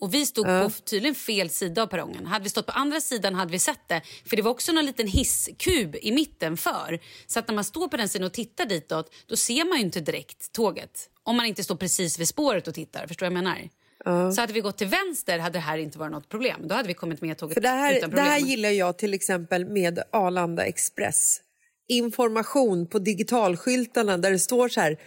Och 0.00 0.14
Vi 0.14 0.26
stod 0.26 0.46
på 0.46 0.70
tydligen 0.84 1.14
fel 1.14 1.50
sida 1.50 1.82
av 1.82 1.86
perrongen. 1.86 2.26
Hade 2.26 2.42
vi 2.42 2.50
stått 2.50 2.66
på 2.66 2.72
andra 2.72 3.00
sidan 3.00 3.34
hade 3.34 3.52
vi 3.52 3.58
sett 3.58 3.88
det. 3.88 4.02
För 4.26 4.36
Det 4.36 4.42
var 4.42 4.50
också 4.50 4.72
någon 4.72 4.86
liten 4.86 5.06
hisskub 5.06 5.96
i 6.02 6.12
mitten 6.12 6.56
för. 6.56 7.00
Så 7.26 7.38
att 7.38 7.48
när 7.48 7.54
man 7.54 7.64
står 7.64 7.88
på 7.88 7.96
den 7.96 8.08
sidan 8.08 8.26
och 8.26 8.32
tittar 8.32 8.66
ditåt 8.66 9.14
då 9.26 9.36
ser 9.36 9.64
man 9.64 9.78
inte 9.78 10.00
direkt 10.00 10.52
tåget. 10.52 11.10
Om 11.22 11.36
man 11.36 11.46
inte 11.46 11.64
står 11.64 11.76
precis 11.76 12.18
vid 12.18 12.28
spåret 12.28 12.68
och 12.68 12.74
tittar. 12.74 13.06
Förstår 13.06 13.26
jag 13.26 13.32
menar? 13.32 13.68
Så 14.34 14.40
hade 14.40 14.52
vi 14.52 14.60
gått 14.60 14.78
till 14.78 14.86
vänster 14.86 15.38
hade 15.38 15.52
det 15.52 15.62
här 15.62 15.78
inte 15.78 15.98
varit 15.98 16.12
något 16.12 16.28
problem. 16.28 16.68
Då 16.68 16.74
hade 16.74 16.88
vi 16.88 16.94
kommit 16.94 17.20
med 17.20 17.38
tåget 17.38 17.54
För 17.54 17.60
det, 17.60 17.68
här, 17.68 17.96
utan 17.96 18.10
det 18.10 18.16
problem. 18.16 18.32
här 18.32 18.38
gillar 18.38 18.70
jag 18.70 18.98
till 18.98 19.14
exempel 19.14 19.66
med 19.66 20.02
Arlanda 20.12 20.64
Express. 20.64 21.40
Information 21.88 22.86
på 22.86 22.98
digitalskyltarna 22.98 24.16
där 24.18 24.30
det 24.30 24.38
står 24.38 24.68
så 24.68 24.80
här 24.80 24.98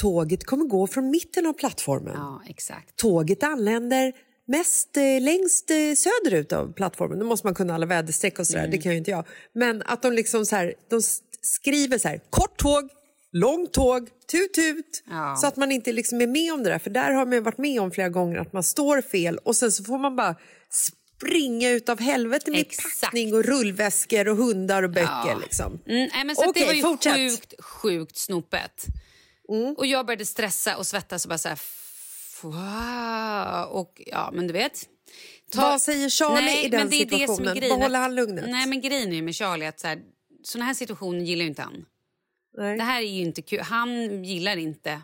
tåget 0.00 0.44
kommer 0.44 0.64
gå 0.64 0.86
från 0.86 1.10
mitten 1.10 1.46
av 1.46 1.52
plattformen. 1.52 2.14
Ja, 2.16 2.42
exakt. 2.48 2.96
Tåget 2.96 3.42
anländer 3.42 4.12
mest 4.46 4.96
eh, 4.96 5.20
längst 5.20 5.70
eh, 5.70 5.76
söderut 5.96 6.52
av 6.52 6.72
plattformen. 6.72 7.18
Då 7.18 7.26
måste 7.26 7.46
man 7.46 7.54
kunna 7.54 7.74
alla 7.74 7.86
väderstreck 7.86 8.38
och 8.38 8.46
sådär, 8.46 8.60
Mm. 8.60 8.70
det 8.70 8.78
kan 8.78 8.92
ju 8.92 8.98
inte 8.98 9.10
jag. 9.10 9.24
Men 9.52 9.82
att 9.82 10.02
de 10.02 10.12
liksom 10.12 10.46
så 10.46 10.56
här, 10.56 10.74
de 10.90 11.00
skriver 11.42 11.98
så 11.98 12.08
här, 12.08 12.20
kort 12.30 12.56
tåg, 12.58 12.88
långt 13.32 13.72
tåg, 13.72 14.08
tut 14.30 14.54
tut. 14.54 15.02
Ja. 15.10 15.36
Så 15.36 15.46
att 15.46 15.56
man 15.56 15.72
inte 15.72 15.92
liksom 15.92 16.20
är 16.20 16.26
med 16.26 16.52
om 16.52 16.62
det 16.62 16.70
där. 16.70 16.78
För 16.78 16.90
där 16.90 17.10
har 17.10 17.26
man 17.26 17.42
varit 17.42 17.58
med 17.58 17.80
om 17.80 17.90
flera 17.90 18.08
gånger 18.08 18.38
att 18.38 18.52
man 18.52 18.62
står 18.62 19.02
fel 19.02 19.38
och 19.38 19.56
sen 19.56 19.72
så 19.72 19.84
får 19.84 19.98
man 19.98 20.16
bara 20.16 20.36
springa 21.18 21.70
ut 21.70 21.88
av 21.88 22.00
helvete 22.00 22.50
med 22.50 22.60
Exakt. 22.60 23.00
packning 23.00 23.34
och 23.34 23.44
rullväskor 23.44 24.28
och 24.28 24.36
hundar 24.36 24.82
och 24.82 24.90
böcker. 24.90 25.08
Ja. 25.26 25.38
Liksom. 25.42 25.72
Mm, 25.86 26.08
nej, 26.14 26.24
men 26.24 26.36
så 26.36 26.48
Okej, 26.48 26.60
det 26.62 26.66
var 26.66 26.74
ju 26.74 26.82
fortsätt. 26.82 27.14
sjukt, 27.16 27.54
sjukt 27.64 28.16
snopet. 28.16 28.84
Mm. 29.48 29.74
Och 29.74 29.86
jag 29.86 30.06
började 30.06 30.26
stressa 30.26 30.76
och 30.76 30.86
svettas 30.86 31.24
och 31.24 31.28
bara 31.28 31.38
så 31.38 31.48
här... 31.48 31.58
Wow. 32.42 33.70
Och 33.80 34.02
ja, 34.06 34.30
men 34.32 34.46
du 34.46 34.52
vet. 34.52 34.88
Vad 35.54 35.82
säger 35.82 36.10
Charlie 36.10 36.64
i 36.66 36.68
den 36.68 36.80
men 36.80 36.90
det 36.90 36.96
är 36.96 37.06
det 37.06 37.10
som 37.10 37.20
är 37.20 37.26
situationen? 37.26 37.56
grejen, 37.56 37.94
att- 37.94 38.00
han 38.00 38.14
lugnet? 38.14 38.44
Nej, 38.48 38.66
men 38.66 38.80
grejen 38.80 39.12
är 39.12 39.22
med 39.22 39.34
Charlie 39.34 39.66
att 39.66 39.80
så 39.80 39.86
här, 39.86 40.02
såna 40.42 40.64
här 40.64 40.74
situationer 40.74 41.20
gillar 41.20 41.42
ju 41.42 41.48
inte 41.48 41.62
han. 41.62 41.84
Nej. 42.56 42.76
Det 42.76 42.82
här 42.82 43.02
är 43.02 43.06
ju 43.06 43.22
inte 43.22 43.42
kul. 43.42 43.60
Han 43.60 44.24
gillar 44.24 44.56
inte 44.56 45.00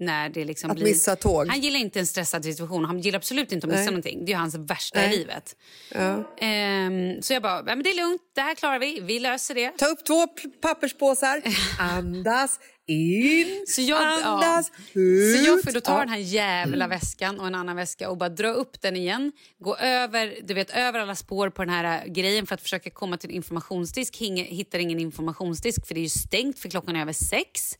när 0.00 0.28
det 0.28 0.44
liksom 0.44 0.70
Att 0.70 0.76
blir... 0.76 0.86
missa 0.86 1.16
tåg. 1.16 1.48
Han 1.48 1.60
gillar 1.60 1.78
inte 1.80 1.98
en 2.00 2.06
stressad 2.06 2.44
situation. 2.44 2.84
Han 2.84 3.00
gillar 3.00 3.16
absolut 3.16 3.52
inte 3.52 3.66
att 3.66 3.70
missa 3.70 3.80
Nej. 3.80 3.90
någonting. 3.90 4.24
Det 4.24 4.32
är 4.32 4.36
hans 4.36 4.54
värsta 4.54 4.98
Nej. 4.98 5.14
i 5.14 5.18
livet. 5.18 5.56
Ja. 5.94 6.34
Ehm, 6.38 7.22
så 7.22 7.32
jag 7.32 7.42
bara, 7.42 7.62
men 7.62 7.82
det 7.82 7.90
är 7.90 7.96
lugnt. 7.96 8.22
Det 8.34 8.40
här 8.40 8.54
klarar 8.54 8.78
vi. 8.78 9.00
Vi 9.00 9.20
löser 9.20 9.54
det. 9.54 9.70
Ta 9.78 9.86
upp 9.86 10.04
två 10.06 10.26
papperspåsar, 10.62 11.42
andas 11.78 12.60
in, 12.86 13.64
Så 13.68 13.80
jag, 13.82 14.02
andas 14.02 14.72
ja. 14.92 15.00
ut. 15.00 15.38
Så 15.38 15.46
jag 15.46 15.62
får 15.62 15.72
då 15.72 15.80
ta 15.80 15.92
Ja. 15.92 15.98
den 15.98 16.08
här 16.08 16.18
jävla 16.18 16.86
väskan 16.88 17.40
och 17.40 17.46
en 17.46 17.54
annan 17.54 17.76
väska 17.76 18.10
och 18.10 18.16
bara 18.18 18.28
dra 18.28 18.48
upp 18.48 18.80
den 18.80 18.96
igen. 18.96 19.32
Gå 19.58 19.76
över, 19.76 20.38
du 20.42 20.54
vet, 20.54 20.70
över 20.70 21.00
alla 21.00 21.14
spår 21.14 21.50
på 21.50 21.64
den 21.64 21.74
här 21.74 22.02
äh, 22.06 22.12
grejen 22.12 22.46
för 22.46 22.54
att 22.54 22.62
försöka 22.62 22.90
komma 22.90 23.16
till 23.16 23.30
en 23.30 23.36
informationsdisk. 23.36 24.16
Hittar 24.16 24.78
ingen 24.78 25.00
informationsdisk 25.00 25.86
för 25.86 25.94
det 25.94 26.00
är 26.00 26.02
ju 26.02 26.08
stängt 26.08 26.58
för 26.58 26.68
klockan 26.68 26.96
är 26.96 27.00
över 27.02 27.12
sex. 27.12 27.78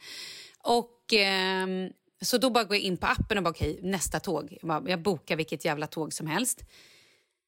Och... 0.63 1.13
ehm, 1.13 1.89
så 2.23 2.39
då 2.39 2.51
bara 2.51 2.65
går 2.65 2.77
jag 2.77 2.83
in 2.85 2.97
på 2.97 3.07
appen 3.07 3.39
och 3.39 3.45
bara 3.45 3.51
okej, 3.51 3.79
nästa 3.83 4.21
tåg. 4.21 4.59
Jag, 4.61 4.69
bara, 4.69 4.91
jag 4.91 5.03
bokar 5.03 5.37
vilket 5.37 5.65
jävla 5.65 5.87
tåg 5.87 6.13
som 6.13 6.27
helst. 6.27 6.61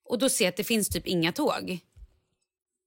Och 0.05 0.19
då 0.19 0.29
ser 0.29 0.45
jag 0.45 0.49
att 0.49 0.57
det 0.57 0.65
finns 0.65 0.89
typ 0.89 1.07
inga 1.07 1.33
tåg. 1.33 1.79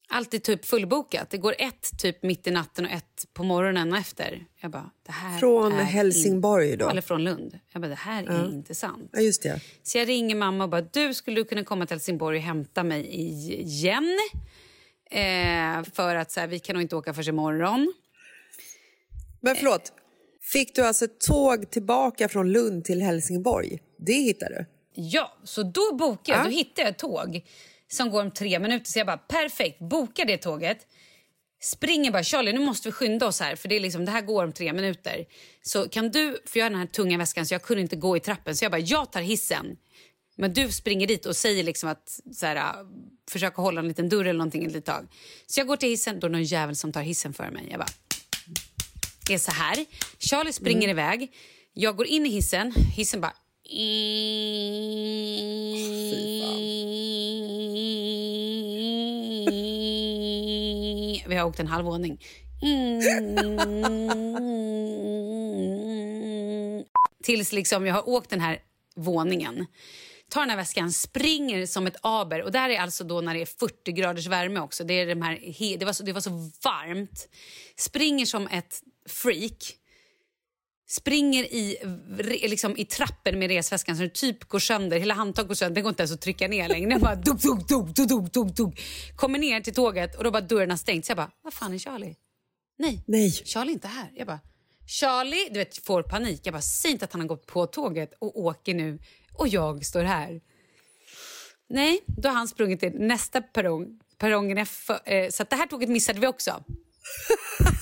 Allt 0.07 0.33
är 0.33 0.39
typ 0.39 0.65
fullbokat. 0.65 1.29
Det 1.29 1.37
går 1.37 1.55
ett 1.59 1.91
typ 1.99 2.23
mitt 2.23 2.47
i 2.47 2.51
natten 2.51 2.85
och 2.85 2.91
ett 2.91 3.25
på 3.33 3.43
morgonen 3.43 3.91
och 3.93 3.97
efter. 3.99 4.45
Jag 4.61 4.71
bara, 4.71 4.89
det 5.05 5.11
här 5.11 5.39
Från 5.39 5.73
är 5.73 5.83
Helsingborg 5.83 6.71
in- 6.71 6.77
då? 6.77 6.89
Eller 6.89 7.01
från 7.01 7.23
Lund. 7.23 7.59
Jag 7.71 7.81
bara, 7.81 7.87
det 7.87 7.95
här 7.95 8.23
är 8.23 8.49
inte 8.49 8.75
sant. 8.75 9.09
Ja, 9.13 9.19
just 9.19 9.43
det. 9.43 9.61
Så 9.83 9.97
jag 9.97 10.07
ringer 10.07 10.35
mamma 10.35 10.63
och 10.63 10.69
bara, 10.69 10.81
du 10.81 11.13
skulle 11.13 11.35
du 11.35 11.45
kunna 11.45 11.63
komma 11.63 11.85
till 11.85 11.93
Helsingborg 11.93 12.37
och 12.37 12.43
hämta 12.43 12.83
mig 12.83 13.15
igen? 13.61 14.19
Eh, 15.11 15.83
för 15.93 16.15
att 16.15 16.31
så 16.31 16.39
här, 16.39 16.47
vi 16.47 16.59
kan 16.59 16.73
nog 16.73 16.81
inte 16.83 16.95
åka 16.95 17.13
förrän 17.13 17.29
imorgon. 17.29 17.93
Men 19.41 19.55
förlåt, 19.55 19.93
fick 20.51 20.75
du 20.75 20.81
alltså 20.85 21.05
ett 21.05 21.19
tåg 21.19 21.69
tillbaka 21.71 22.29
från 22.29 22.51
Lund 22.51 22.85
till 22.85 23.01
Helsingborg? 23.01 23.79
Det 23.97 24.13
hittade 24.13 24.55
du? 24.55 24.65
Ja, 25.01 25.37
så 25.43 25.63
då 25.63 25.95
bokar 25.95 26.33
jag. 26.33 26.39
Ja. 26.39 26.43
Då 26.43 26.49
hittar 26.49 26.83
jag 26.83 26.89
ett 26.89 26.97
tåg 26.97 27.41
som 27.87 28.09
går 28.09 28.21
om 28.21 28.31
tre 28.31 28.59
minuter. 28.59 28.91
Så 28.91 28.99
jag 28.99 29.07
bara, 29.07 29.17
perfekt, 29.17 29.79
boka 29.79 30.25
det 30.25 30.37
tåget. 30.37 30.77
Springer 31.61 32.11
bara, 32.11 32.23
Charlie 32.23 32.53
nu 32.53 32.59
måste 32.59 32.87
vi 32.87 32.91
skynda 32.91 33.27
oss 33.27 33.39
här 33.39 33.55
för 33.55 33.69
det, 33.69 33.75
är 33.75 33.79
liksom, 33.79 34.05
det 34.05 34.11
här 34.11 34.21
går 34.21 34.43
om 34.43 34.53
tre 34.53 34.73
minuter. 34.73 35.25
Så 35.61 35.89
kan 35.89 36.11
du, 36.11 36.37
för 36.45 36.59
jag 36.59 36.65
har 36.65 36.69
den 36.69 36.79
här 36.79 36.87
tunga 36.87 37.17
väskan 37.17 37.45
så 37.45 37.53
jag 37.53 37.61
kunde 37.61 37.81
inte 37.81 37.95
gå 37.95 38.17
i 38.17 38.19
trappen. 38.19 38.55
Så 38.55 38.65
jag 38.65 38.71
bara, 38.71 38.81
jag 38.81 39.11
tar 39.11 39.21
hissen. 39.21 39.77
Men 40.37 40.53
du 40.53 40.71
springer 40.71 41.07
dit 41.07 41.25
och 41.25 41.35
säger 41.35 41.63
liksom 41.63 41.89
att 41.89 42.19
så 42.33 42.45
här, 42.45 42.75
försöka 43.29 43.61
hålla 43.61 43.79
en 43.79 43.87
liten 43.87 44.09
dörr 44.09 44.25
eller 44.25 44.37
någonting 44.37 44.65
ett 44.65 44.71
litet 44.71 44.85
tag. 44.85 45.07
Så 45.47 45.59
jag 45.59 45.67
går 45.67 45.77
till 45.77 45.89
hissen, 45.89 46.19
då 46.19 46.27
är 46.27 46.29
det 46.29 46.37
någon 46.37 46.43
jävel 46.43 46.75
som 46.75 46.91
tar 46.91 47.01
hissen 47.01 47.33
för 47.33 47.51
mig. 47.51 47.67
Jag 47.69 47.79
bara, 47.79 47.89
är 49.29 49.37
så 49.37 49.51
här. 49.51 49.85
Charlie 50.19 50.53
springer 50.53 50.89
iväg. 50.89 51.31
Jag 51.73 51.95
går 51.95 52.07
in 52.07 52.25
i 52.25 52.29
hissen. 52.29 52.71
Hissen 52.71 53.21
bara... 53.21 53.33
Vi 61.27 61.35
har 61.35 61.45
åkt 61.45 61.59
en 61.59 61.67
halv 61.67 61.85
våning. 61.85 62.21
Tills 67.23 67.51
liksom 67.51 67.85
jag 67.85 67.93
har 67.93 68.09
åkt 68.09 68.29
den 68.29 68.41
här 68.41 68.59
våningen. 68.95 69.65
Tar 70.29 70.41
den 70.41 70.49
här 70.49 70.57
väskan, 70.57 70.91
springer 70.91 71.65
som 71.65 71.87
ett 71.87 71.97
aber. 72.01 72.43
Och 72.43 72.51
där 72.51 72.69
är 72.69 72.79
alltså 72.79 73.03
då 73.03 73.21
när 73.21 73.33
det 73.33 73.41
är 73.41 73.45
40 73.59 73.91
graders 73.91 74.27
värme 74.27 74.59
också. 74.59 74.83
Det, 74.83 74.93
är 74.93 75.07
de 75.07 75.21
här, 75.21 75.77
det, 75.77 75.85
var 75.85 75.93
så, 75.93 76.03
det 76.03 76.13
var 76.13 76.21
så 76.21 76.29
varmt. 76.63 77.27
Springer 77.77 78.25
som 78.25 78.47
ett 78.47 78.81
freak. 79.09 79.75
Springer 80.87 81.43
i, 81.43 81.77
liksom, 82.47 82.77
i 82.77 82.85
trappen 82.85 83.39
med 83.39 83.49
resväskan 83.49 83.95
så 83.95 84.01
den 84.01 84.11
typ 84.11 84.43
går 84.43 84.59
sönder. 84.59 84.99
Hela 84.99 85.13
handtaget 85.13 85.47
går 85.47 85.55
sönder. 85.55 85.75
Det 85.75 85.81
går 85.81 85.89
inte 85.89 86.03
ens 86.03 86.11
att 86.11 86.21
trycka 86.21 86.47
ner 86.47 86.69
längre. 86.69 86.89
Den 86.89 87.01
bara 87.01 87.15
dug, 87.15 87.39
dug, 87.39 87.65
dug, 87.67 87.93
dug, 87.93 88.07
dug, 88.07 88.31
dug, 88.31 88.53
dug. 88.55 88.79
Kommer 89.15 89.39
ner 89.39 89.61
till 89.61 89.73
tåget 89.73 90.15
och 90.15 90.23
då 90.23 90.31
bara 90.31 90.41
dörrarna 90.41 90.77
stängt. 90.77 91.05
Så 91.05 91.09
jag 91.09 91.17
bara, 91.17 91.31
vad 91.41 91.53
fan 91.53 91.73
är 91.73 91.77
Charlie? 91.77 92.15
Nej, 92.77 93.03
Nej. 93.07 93.31
Charlie 93.31 93.71
är 93.71 93.73
inte 93.73 93.87
här. 93.87 94.11
Jag 94.15 94.27
bara, 94.27 94.39
Charlie 94.87 95.49
du 95.51 95.59
vet, 95.59 95.77
får 95.77 96.03
panik. 96.03 96.41
Jag 96.43 96.53
bara, 96.53 96.61
säg 96.61 96.91
inte 96.91 97.05
att 97.05 97.11
han 97.11 97.21
har 97.21 97.27
gått 97.27 97.45
på 97.45 97.67
tåget 97.67 98.13
och 98.19 98.39
åker 98.39 98.73
nu 98.73 98.99
och 99.33 99.47
jag 99.47 99.85
står 99.85 100.03
här. 100.03 100.41
Nej, 101.69 102.03
då 102.07 102.29
har 102.29 102.35
han 102.35 102.47
sprungit 102.47 102.79
till 102.79 102.93
nästa 102.93 103.41
perrong 103.41 103.99
perrongen 104.17 104.57
är 104.57 104.65
för, 104.65 104.99
eh, 105.05 105.29
så 105.29 105.43
att 105.43 105.49
det 105.49 105.55
här 105.55 105.67
tåget 105.67 105.89
missade 105.89 106.19
vi 106.19 106.27
också. 106.27 106.63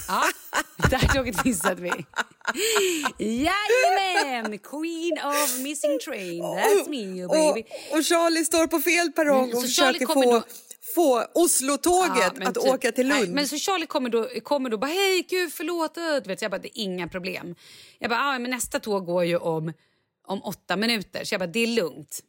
Ja, 0.07 0.23
det 0.89 0.95
här 0.95 1.07
tåget 1.15 1.45
missade 1.45 1.81
vi. 1.81 1.91
Jajamän! 3.17 4.59
Queen 4.59 5.17
of 5.25 5.59
missing 5.59 5.99
train. 5.99 6.43
That's 6.43 6.89
me, 6.89 7.25
oh 7.25 7.29
baby. 7.31 7.63
Och, 7.91 7.97
och 7.97 8.03
Charlie 8.05 8.45
står 8.45 8.67
på 8.67 8.79
fel 8.79 9.11
perrong 9.11 9.43
Mm, 9.43 9.55
och 9.55 9.61
så 9.61 9.67
försöker 9.67 10.05
få, 10.05 10.21
då- 10.23 10.43
få 10.95 11.25
Oslo-tåget 11.33 12.33
Ja, 12.39 12.47
att 12.47 12.55
typ- 12.55 12.63
åka 12.73 12.91
till 12.91 13.07
Lund. 13.07 13.21
Nej, 13.21 13.29
men 13.29 13.47
så 13.47 13.57
Charlie 13.57 13.85
kommer 13.85 14.09
då, 14.09 14.27
kommer 14.43 14.69
då 14.69 14.77
bara 14.77 14.91
hej 14.91 15.25
gud 15.29 15.53
förlåt. 15.53 15.95
Du 15.95 16.21
vet, 16.27 16.39
så 16.39 16.45
jag 16.45 16.51
bara 16.51 16.57
det 16.61 16.79
är 16.79 16.83
inga 16.83 17.07
problem. 17.07 17.55
Jag 17.99 18.09
bara 18.09 18.19
ah, 18.19 18.39
men 18.39 18.51
nästa 18.51 18.79
tåg 18.79 19.05
går 19.05 19.25
ju 19.25 19.37
om, 19.37 19.73
om 20.27 20.43
åtta 20.43 20.75
minuter 20.77 21.23
så 21.23 21.33
jag 21.33 21.39
bara 21.41 21.47
det 21.47 21.59
är 21.59 21.67
lugnt. 21.67 22.19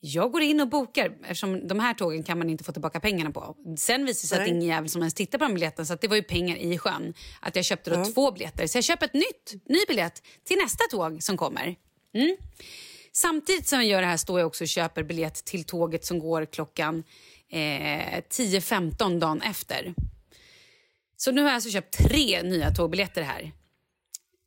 Jag 0.00 0.32
går 0.32 0.42
in 0.42 0.60
och 0.60 0.68
bokar 0.68 1.12
eftersom 1.22 1.68
de 1.68 1.80
här 1.80 1.94
tågen 1.94 2.22
kan 2.22 2.38
man 2.38 2.50
inte 2.50 2.64
få 2.64 2.72
tillbaka 2.72 3.00
pengarna 3.00 3.30
på. 3.30 3.56
Sen 3.78 4.06
visade 4.06 4.06
det 4.06 4.14
sig 4.14 4.36
att 4.38 4.42
Nej. 4.42 4.50
ingen 4.50 4.68
jävel 4.68 4.90
som 4.90 5.02
ens 5.02 5.14
tittar 5.14 5.38
på 5.38 5.44
den 5.44 5.54
biljetten 5.54 5.86
så 5.86 5.92
att 5.94 6.00
det 6.00 6.08
var 6.08 6.16
ju 6.16 6.22
pengar 6.22 6.56
i 6.56 6.78
sjön. 6.78 7.14
Att 7.40 7.56
jag 7.56 7.64
köpte 7.64 7.90
då 7.90 7.96
Ja. 7.96 8.04
två 8.14 8.32
biljetter. 8.32 8.66
Så 8.66 8.78
jag 8.78 8.84
köper 8.84 9.06
ett 9.06 9.14
nytt, 9.14 9.54
ny 9.68 9.78
biljett 9.88 10.22
till 10.44 10.56
nästa 10.62 10.84
tåg 10.90 11.22
som 11.22 11.36
kommer. 11.36 11.74
Mm. 12.14 12.36
Samtidigt 13.12 13.68
som 13.68 13.78
jag 13.78 13.88
gör 13.88 14.00
det 14.00 14.06
här 14.06 14.16
står 14.16 14.40
jag 14.40 14.46
också 14.46 14.64
och 14.64 14.68
köper 14.68 15.02
biljett 15.02 15.44
till 15.44 15.64
tåget 15.64 16.04
som 16.04 16.18
går 16.18 16.44
klockan 16.44 17.04
eh, 17.52 17.58
10.15 17.58 19.18
dagen 19.20 19.42
efter. 19.42 19.94
Så 21.16 21.32
nu 21.32 21.40
har 21.40 21.48
jag 21.48 21.54
alltså 21.54 21.70
köpt 21.70 21.98
tre 21.98 22.42
nya 22.42 22.70
tågbiljetter 22.70 23.22
här. 23.22 23.52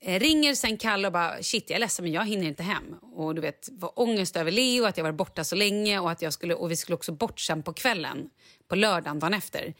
Ringer 0.01 0.55
sen 0.55 0.77
Kalle 0.77 1.07
och 1.07 1.13
bara 1.13 1.43
shit 1.43 1.69
jag 1.69 1.75
är 1.75 1.79
ledsen 1.79 2.03
men 2.03 2.11
jag 2.11 2.25
hinner 2.25 2.47
inte 2.47 2.63
hem. 2.63 2.95
Och 3.01 3.35
du 3.35 3.41
vet 3.41 3.69
var 3.71 3.99
ångest 3.99 4.35
över 4.35 4.51
Leo, 4.51 4.85
att 4.85 4.97
jag 4.97 5.03
var 5.03 5.11
borta 5.11 5.43
så 5.43 5.55
länge 5.55 5.99
och 5.99 6.11
att 6.11 6.21
jag 6.21 6.33
skulle, 6.33 6.53
och 6.53 6.71
vi 6.71 6.75
skulle 6.75 6.95
också 6.95 7.11
bort 7.11 7.39
sen 7.39 7.63
på 7.63 7.73
kvällen 7.73 8.29
på 8.67 8.75
lördagen 8.75 9.19
dagen 9.19 9.33
efter. 9.33 9.73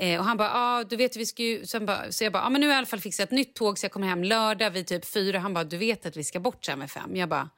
Eh, 0.00 0.18
och 0.18 0.24
han 0.24 0.36
bara, 0.36 0.50
ah, 0.54 0.84
du 0.84 0.96
vet 0.96 1.16
vi 1.16 1.26
ska 1.26 1.42
ju... 1.42 1.66
Sen 1.66 1.86
bara, 1.86 2.12
så 2.12 2.24
jag 2.24 2.32
bara, 2.32 2.42
ah, 2.42 2.50
men 2.50 2.60
nu 2.60 2.66
har 2.66 2.72
jag 2.72 2.76
i 2.76 2.78
alla 2.78 2.86
fall 2.86 3.00
fixat 3.00 3.24
ett 3.24 3.30
nytt 3.30 3.54
tåg 3.54 3.78
så 3.78 3.84
jag 3.84 3.92
kommer 3.92 4.06
hem 4.06 4.24
lördag 4.24 4.70
vid 4.70 4.86
typ 4.86 5.04
fyra. 5.04 5.38
Han 5.38 5.54
bara, 5.54 5.64
du 5.64 5.76
vet 5.76 6.06
att 6.06 6.16
vi 6.16 6.24
ska 6.24 6.40
bort 6.40 6.64
sen 6.64 6.80
vid 6.80 6.90
fem. 6.90 7.16
Jag 7.16 7.28
bara... 7.28 7.48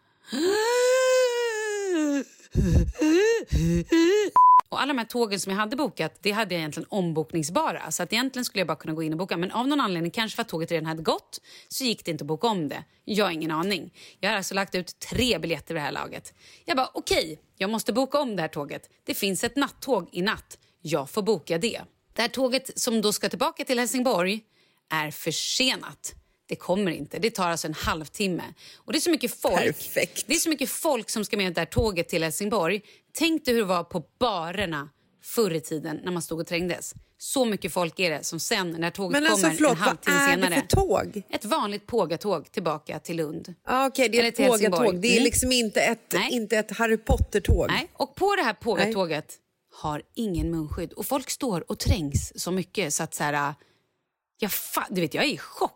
Och 4.70 4.80
alla 4.80 4.92
de 4.92 4.98
här 4.98 5.06
tågen 5.06 5.40
som 5.40 5.52
jag 5.52 5.58
hade 5.58 5.76
bokat, 5.76 6.18
det 6.20 6.30
hade 6.30 6.54
jag 6.54 6.58
egentligen 6.58 6.86
ombokningsbara. 6.90 7.90
Så 7.90 8.02
att 8.02 8.12
egentligen 8.12 8.44
skulle 8.44 8.60
jag 8.60 8.66
bara 8.66 8.76
kunna 8.76 8.94
gå 8.94 9.02
in 9.02 9.12
och 9.12 9.18
boka. 9.18 9.36
Men 9.36 9.50
av 9.50 9.68
någon 9.68 9.80
anledning, 9.80 10.10
kanske 10.10 10.36
för 10.36 10.42
att 10.42 10.48
tåget 10.48 10.70
redan 10.70 10.86
hade 10.86 11.02
gått, 11.02 11.40
så 11.68 11.84
gick 11.84 12.04
det 12.04 12.10
inte 12.10 12.22
att 12.22 12.28
boka 12.28 12.46
om 12.46 12.68
det. 12.68 12.84
Jag 13.04 13.24
har 13.24 13.32
ingen 13.32 13.50
aning. 13.50 13.94
Jag 14.20 14.30
har 14.30 14.36
alltså 14.36 14.54
lagt 14.54 14.74
ut 14.74 14.98
tre 14.98 15.38
biljetter 15.38 15.74
vid 15.74 15.82
det 15.82 15.84
här 15.84 15.92
laget. 15.92 16.34
Jag 16.64 16.76
bara, 16.76 16.90
okej, 16.94 17.40
jag 17.56 17.70
måste 17.70 17.92
boka 17.92 18.20
om 18.20 18.36
det 18.36 18.42
här 18.42 18.48
tåget. 18.48 18.90
Det 19.04 19.14
finns 19.14 19.44
ett 19.44 19.56
nattåg 19.56 20.08
i 20.12 20.22
natt. 20.22 20.58
Jag 20.80 21.10
får 21.10 21.22
boka 21.22 21.58
det. 21.58 21.80
Det 22.12 22.22
här 22.22 22.28
tåget 22.28 22.80
som 22.80 23.02
då 23.02 23.12
ska 23.12 23.28
tillbaka 23.28 23.64
till 23.64 23.78
Helsingborg 23.78 24.40
är 24.90 25.10
försenat. 25.10 26.14
Det 26.50 26.56
kommer 26.56 26.90
inte. 26.90 27.18
Det 27.18 27.30
tar 27.30 27.48
alltså 27.48 27.66
en 27.66 27.74
halvtimme. 27.74 28.42
Och 28.76 28.92
det 28.92 28.98
är 28.98 29.00
så 29.00 29.10
mycket 29.10 29.40
folk. 29.40 29.54
Perfekt. 29.56 30.24
Det 30.26 30.34
är 30.34 30.38
så 30.38 30.48
mycket 30.48 30.70
folk 30.70 31.10
som 31.10 31.24
ska 31.24 31.36
med 31.36 31.54
det 31.54 31.60
här 31.60 31.66
tåget 31.66 32.08
till 32.08 32.22
Helsingborg. 32.22 32.80
Tänk 33.12 33.44
dig 33.44 33.54
hur 33.54 33.60
det 33.60 33.66
var 33.66 33.84
på 33.84 34.02
barerna 34.18 34.88
förr 35.22 35.50
i 35.54 35.60
tiden 35.60 36.00
när 36.04 36.12
man 36.12 36.22
stod 36.22 36.40
och 36.40 36.46
trängdes. 36.46 36.94
Så 37.18 37.44
mycket 37.44 37.72
folk 37.72 37.98
är 38.00 38.10
det 38.10 38.24
som 38.24 38.40
sen 38.40 38.70
när 38.70 38.90
tåget 38.90 39.12
Men 39.22 39.30
alltså 39.30 39.46
kommer 39.46 39.56
förlåt, 39.56 39.72
en 39.72 39.78
vad 39.78 39.88
halvtimme 39.88 40.16
är 40.16 40.30
senare. 40.30 40.54
det 40.54 40.60
för 40.60 40.66
tåg? 40.76 41.22
Ett 41.30 41.44
vanligt 41.44 41.86
pågatåg 41.86 42.52
tillbaka 42.52 42.98
till 42.98 43.16
Lund. 43.16 43.54
Ah, 43.64 43.86
Okej, 43.86 44.08
det 44.08 44.18
är 44.20 44.24
ett 44.24 44.36
pågatåg. 44.36 45.00
Det 45.00 45.08
är 45.08 45.12
Mm. 45.12 45.24
liksom 45.24 45.52
inte 45.52 45.80
ett, 45.80 46.12
Nej. 46.12 46.32
inte 46.32 46.56
ett 46.58 46.76
Harry 46.76 46.96
Potter-tåg. 46.96 47.66
Nej, 47.68 47.90
och 47.92 48.14
på 48.14 48.36
det 48.36 48.42
här 48.42 48.52
pågatåget 48.54 49.34
har 49.72 50.02
ingen 50.14 50.50
munskydd. 50.50 50.92
Och 50.92 51.06
folk 51.06 51.30
står 51.30 51.70
och 51.70 51.78
trängs 51.78 52.32
så 52.42 52.50
mycket 52.50 52.94
så 52.94 53.02
att 53.02 53.14
så 53.14 53.24
här... 53.24 53.54
Jag, 54.42 54.50
fa- 54.50 54.86
du 54.90 55.00
vet, 55.00 55.14
jag 55.14 55.24
är 55.24 55.28
i 55.28 55.38
chock. 55.38 55.72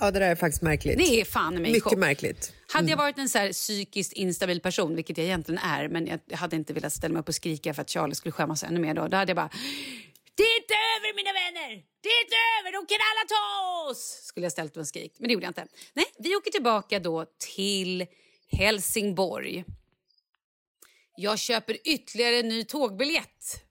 Ja, 0.00 0.10
det 0.10 0.18
där 0.18 0.30
är 0.30 0.34
faktiskt 0.34 0.62
märkligt. 0.62 0.98
Det 0.98 1.20
är 1.20 1.24
fan 1.24 1.54
mig 1.54 1.72
Mycket 1.72 1.98
märkligt. 1.98 2.52
Hade 2.68 2.90
jag 2.90 2.96
varit 2.96 3.18
en 3.18 3.28
så 3.28 3.38
här 3.38 3.52
psykiskt 3.52 4.12
instabil 4.12 4.60
person, 4.60 4.96
vilket 4.96 5.18
jag 5.18 5.26
egentligen 5.26 5.58
är, 5.64 5.88
men 5.88 6.06
jag 6.06 6.36
hade 6.36 6.56
inte 6.56 6.72
velat 6.72 6.92
ställa 6.92 7.12
mig 7.12 7.20
upp 7.20 7.28
och 7.28 7.34
skrika 7.34 7.74
för 7.74 7.82
att 7.82 7.90
Charlie 7.90 8.14
skulle 8.14 8.32
skämmas 8.32 8.62
ännu 8.62 8.80
mer 8.80 8.94
då. 8.94 9.08
Då 9.08 9.16
hade 9.16 9.30
jag 9.30 9.36
bara... 9.36 9.50
Det 10.34 10.42
är 10.42 10.60
inte 10.60 10.74
över 10.74 11.16
mina 11.16 11.32
vänner! 11.32 11.68
Det 12.00 12.08
är 12.08 12.24
inte 12.24 12.36
över! 12.60 12.72
De 12.72 12.86
kan 12.86 12.98
alla 13.10 13.28
ta 13.28 13.90
oss! 13.90 14.20
Skulle 14.24 14.46
jag 14.46 14.52
ställt 14.52 14.76
och 14.76 14.88
skrikt, 14.88 15.18
men 15.18 15.28
det 15.28 15.34
gjorde 15.34 15.46
jag 15.46 15.50
inte. 15.50 15.66
Nej, 15.92 16.06
vi 16.18 16.36
åker 16.36 16.50
tillbaka 16.50 17.00
då 17.00 17.26
till 17.38 18.06
Helsingborg. 18.50 19.64
Jag 21.16 21.38
köper 21.38 21.76
ytterligare 21.84 22.36
en 22.36 22.48
ny 22.48 22.64
tågbiljett. 22.64 23.64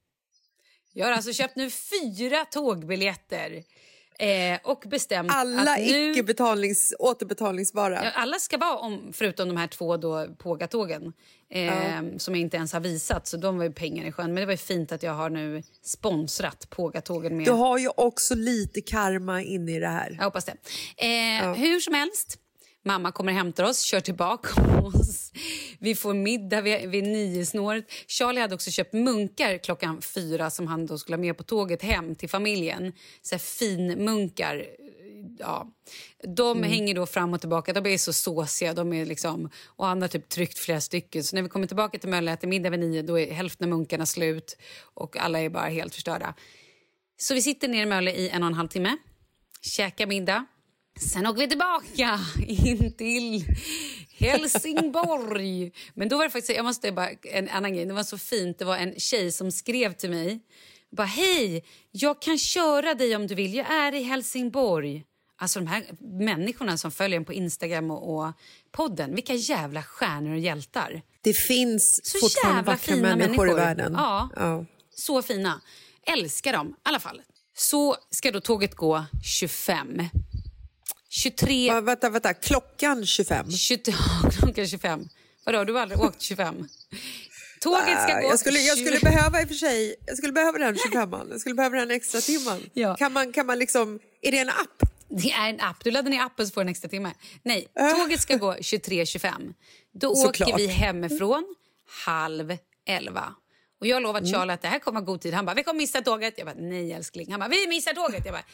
Jag 0.94 1.06
har 1.06 1.14
alltså 1.14 1.34
köpt 1.34 1.56
nu 1.56 1.70
fyra 1.70 2.46
tågbiljetter. 2.46 3.64
Eh, 4.20 4.60
och 4.64 4.84
bestämt 4.88 5.32
Alla 5.34 5.72
att 5.72 5.80
nu... 5.80 6.12
icke 6.12 6.24
betalnings, 6.24 6.94
återbetalningsbara. 7.00 8.04
Ja, 8.04 8.12
alla 8.16 8.40
ska 8.40 8.58
vara 8.58 8.78
om, 8.78 9.14
förutom 9.14 9.48
de 9.48 9.58
här 9.58 9.68
två 9.68 9.98
då, 9.98 10.28
pågatågen 10.38 11.14
eh, 11.50 11.72
som 12.18 12.36
jag 12.36 12.42
inte 12.42 12.58
ens 12.58 12.74
har 12.74 12.80
visat. 12.80 13.28
Så 13.28 13.38
de 13.38 13.58
var 13.58 13.64
ju 13.64 13.72
pengar 13.74 14.06
i 14.06 14.12
sjön. 14.12 14.34
Men 14.34 14.42
det 14.42 14.46
var 14.46 14.56
fint 14.56 14.92
att 14.92 15.04
jag 15.04 15.14
har 15.14 15.30
nu 15.30 15.64
sponsrat 15.84 16.70
pågatågen 16.70 17.38
med... 17.38 17.46
Du 17.46 17.52
har 17.52 17.78
ju 17.78 17.90
också 17.98 18.36
lite 18.36 18.82
karma 18.82 19.42
inne 19.42 19.76
i 19.76 19.80
det 19.80 19.88
här. 19.88 20.16
Jag 20.18 20.26
hoppas 20.26 20.46
det. 20.46 20.56
Eh, 20.98 21.54
Hur 21.54 21.80
som 21.80 21.94
helst. 21.94 22.40
Mamma 22.88 23.12
kommer 23.12 23.34
hämtar 23.34 23.64
oss, 23.64 23.82
kör 23.82 24.00
tillbaka 24.00 24.62
oss. 24.84 25.32
Vi 25.80 25.96
får 25.96 26.14
middag 26.14 26.62
vid, 26.62 26.90
vid 26.90 27.04
nio 27.04 27.46
snåret. 27.46 27.86
Charlie 28.08 28.42
hade 28.42 28.56
också 28.56 28.72
köpt 28.72 28.94
munkar 28.94 29.58
klockan 29.58 30.02
fyra 30.02 30.50
som 30.50 30.68
han 30.68 30.86
då 30.86 30.98
skulle 30.98 31.16
ha 31.16 31.22
med 31.22 31.38
på 31.38 31.44
tåget 31.44 31.82
hem 31.82 32.16
till 32.16 32.30
familjen. 32.30 32.94
Så 33.22 33.40
finmunkar. 33.40 34.66
Ja. 35.40 35.68
De 36.36 36.64
hänger 36.64 36.96
då 36.96 37.06
fram 37.06 37.34
och 37.34 37.40
tillbaka. 37.40 37.74
De 37.74 37.86
är 37.86 37.98
så 37.98 38.14
såsiga. 38.14 38.74
De 38.74 38.94
är 38.94 39.06
liksom, 39.06 39.50
och 39.66 39.86
han 39.86 40.02
har 40.02 40.10
typ 40.10 40.30
tryckt 40.30 40.58
flera 40.58 40.82
stycken. 40.82 41.24
Så 41.24 41.36
när 41.36 41.44
vi 41.44 41.50
kommer 41.50 41.68
tillbaka 41.68 42.00
till 42.00 42.10
Mölle 42.10 42.32
äter 42.32 42.48
middag 42.48 42.70
vid 42.70 42.80
nio 42.80 43.02
då 43.02 43.20
är 43.20 43.32
hälften 43.32 43.72
av 43.72 43.78
munkarna 43.78 44.06
slut 44.06 44.58
och 44.94 45.18
alla 45.18 45.40
är 45.40 45.50
bara 45.50 45.68
helt 45.68 45.96
förstörda. 45.96 46.34
Så 47.18 47.34
vi 47.34 47.42
sitter 47.42 47.68
ner 47.68 47.84
i 47.84 47.86
Mölle 47.86 48.12
i 48.12 48.30
en 48.30 48.44
och 48.44 48.48
en 48.48 48.54
halv 48.54 48.68
timme, 48.68 48.98
käkar 49.62 50.08
middag. 50.08 50.46
Sen 51.00 51.28
åker 51.28 51.42
vi 51.42 51.48
tillbaka 51.50 52.20
in 52.48 52.94
till 52.98 53.46
Helsingborg. 54.18 55.72
Men 55.94 56.10
då 56.10 56.18
var 56.18 56.24
det 56.24 56.30
faktiskt, 56.30 56.58
jag 56.58 56.66
måste 56.66 56.92
bara, 56.92 57.10
en 57.24 57.50
annan 57.50 57.74
grej, 57.74 57.86
det 57.86 57.94
var 57.94 58.04
så 58.04 58.18
fint. 58.18 58.60
Det 58.60 58.66
var 58.66 58.78
en 58.78 59.00
tjej 59.00 59.32
som 59.32 59.52
skrev 59.52 59.94
till 59.94 60.10
mig. 60.10 60.40
Bara, 60.92 61.08
hej, 61.08 61.64
jag 61.92 62.22
kan 62.22 62.38
köra 62.38 62.94
dig 62.94 63.16
om 63.16 63.28
du 63.28 63.36
vill. 63.36 63.54
Jag 63.54 63.72
är 63.72 63.96
i 63.96 64.04
Helsingborg. 64.04 65.04
Alltså 65.40 65.60
de 65.60 65.68
här 65.68 65.84
människorna 66.00 66.78
som 66.78 66.92
följer 66.92 67.18
en 67.18 67.26
på 67.26 67.34
Instagram 67.34 67.92
och, 67.92 68.18
och 68.18 68.34
podden. 68.72 69.16
Vilka 69.16 69.34
jävla 69.34 69.84
stjärnor 69.84 70.32
och 70.32 70.40
hjältar. 70.40 71.02
Det 71.22 71.34
finns 71.34 72.06
Så 72.06 72.20
fortfarande 72.20 72.58
jävla 72.58 72.72
vackra 72.72 72.96
fina 72.96 73.08
människor, 73.16 73.28
människor. 73.28 73.50
i 73.50 73.54
världen. 73.54 73.94
Ja. 73.98 74.30
Ja. 74.36 74.66
Så 74.96 75.22
fina. 75.22 75.62
Älskar 76.08 76.54
dem. 76.54 76.68
I 76.68 76.74
alla 76.84 77.00
fall. 77.00 77.22
Så 77.58 77.96
ska 78.12 78.32
då 78.32 78.40
tåget 78.40 78.76
gå 78.76 79.06
25. 79.24 80.02
23... 81.10 81.72
Va, 81.74 81.82
vänta, 81.82 82.10
vänta. 82.10 82.34
Klockan 82.34 83.06
25? 83.06 83.52
20, 83.52 83.94
klockan 84.40 84.68
25. 84.68 85.08
Vadå, 85.46 85.64
du 85.64 85.74
har 85.74 85.82
aldrig 85.82 86.00
åkt 86.02 86.22
25? 86.22 86.68
Tåget 87.62 88.02
ska 88.04 88.14
Ah, 88.18 88.22
gå... 88.22 88.28
jag, 88.30 88.40
skulle, 88.40 88.60
jag 88.60 88.78
20 88.78 88.86
skulle 88.86 89.00
behöva 89.00 89.42
i 89.42 89.44
och 89.44 89.48
för 89.48 89.56
sig, 89.56 89.96
jag 90.06 90.18
skulle 90.18 90.34
behöva 90.34 90.58
den 90.58 90.78
25 90.78 91.10
Jag 91.32 91.40
skulle 91.40 91.56
behöva 91.56 91.78
den 91.78 91.92
extra 91.92 92.22
timman. 92.22 92.62
Ja. 92.74 92.96
Kan, 92.96 93.14
man, 93.14 93.32
kan 93.34 93.46
man 93.46 93.60
liksom, 93.60 94.00
är 94.22 94.32
det 94.32 94.38
en 94.40 94.50
app? 94.50 94.90
Det 95.10 95.32
är 95.32 95.50
en 95.50 95.62
app. 95.62 95.84
Du 95.84 95.92
laddar 95.92 96.10
ner 96.10 96.22
appen 96.22 96.48
så 96.48 96.54
får 96.54 96.62
en 96.62 96.70
extra 96.70 96.90
timme. 96.90 97.14
Nej, 97.44 97.68
tåget 97.98 98.22
ska 98.22 98.36
gå 98.36 98.54
23.25. 98.54 99.54
Då 99.94 100.16
Såklart. 100.16 100.50
åker 100.50 100.58
vi 100.58 100.68
hemifrån 100.68 101.56
halv 102.06 102.58
elva. 102.88 103.34
Och 103.80 103.88
jag 103.88 104.02
lovar 104.04 104.20
Mm. 104.20 104.32
Charlie 104.32 104.54
att 104.54 104.62
det 104.62 104.68
här 104.68 104.80
kommer 104.80 105.02
god 105.02 105.22
tid. 105.22 105.34
Han 105.34 105.46
bara, 105.46 105.56
vi 105.56 105.64
kommer 105.64 105.78
missa 105.78 106.02
tåget. 106.02 106.34
Jag 106.38 106.48
bara, 106.48 106.56
nej 106.60 106.94
älskling. 106.94 107.32
Han 107.32 107.40
bara, 107.40 107.50
vi 107.50 107.68
missar 107.68 107.94
tåget. 107.94 108.26
Jag 108.26 108.34
bara, 108.34 108.46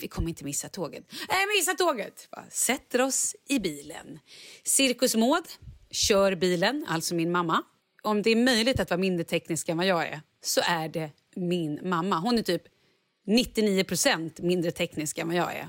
vi 0.00 0.08
kommer 0.08 0.28
inte 0.28 0.44
missa 0.44 0.68
tåget. 0.68 1.04
Nej, 1.28 1.46
missa 1.58 1.74
tåget. 1.74 2.28
Jag 2.30 2.42
Bara, 2.42 2.50
sätter 2.50 3.00
oss 3.00 3.36
i 3.48 3.58
bilen. 3.58 4.18
Cirkus 4.64 5.16
Maud 5.16 5.44
kör 5.90 6.34
bilen, 6.34 6.86
alltså 6.88 7.14
min 7.14 7.30
mamma. 7.32 7.62
Om 8.02 8.22
det 8.22 8.30
är 8.30 8.36
möjligt 8.36 8.80
att 8.80 8.90
vara 8.90 9.00
mindre 9.00 9.24
teknisk 9.24 9.68
än 9.68 9.76
vad 9.76 9.86
jag 9.86 10.06
är 10.08 10.20
så 10.42 10.60
är 10.64 10.88
det 10.88 11.10
min 11.36 11.80
mamma. 11.88 12.18
Hon 12.18 12.38
är 12.38 12.42
typ 12.42 12.62
99% 13.28 14.42
mindre 14.42 14.70
teknisk 14.70 15.18
än 15.18 15.26
vad 15.28 15.36
jag 15.36 15.52
är. 15.56 15.68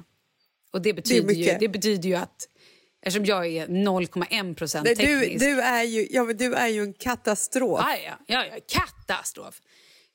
Och 0.73 0.81
det 0.81 0.93
betyder, 0.93 1.33
ju, 1.33 1.39
mycket. 1.39 1.59
det 1.59 1.67
betyder 1.69 2.09
ju 2.09 2.15
att 2.15 2.47
eftersom 3.01 3.25
jag 3.25 3.47
är 3.47 3.67
0,1 3.67 4.55
procent 4.55 4.85
Nej, 4.85 4.95
du, 4.95 5.19
teknisk. 5.19 5.45
du, 5.45 5.61
är 5.61 5.83
ju, 5.83 6.07
ja, 6.11 6.23
men 6.23 6.37
du 6.37 6.53
är 6.53 6.67
ju 6.67 6.83
en 6.83 6.93
katastrof. 6.93 7.79
Ja, 7.83 7.97
ja, 8.05 8.17
ja, 8.27 8.45
ja, 8.45 8.59
katastrof. 8.67 9.61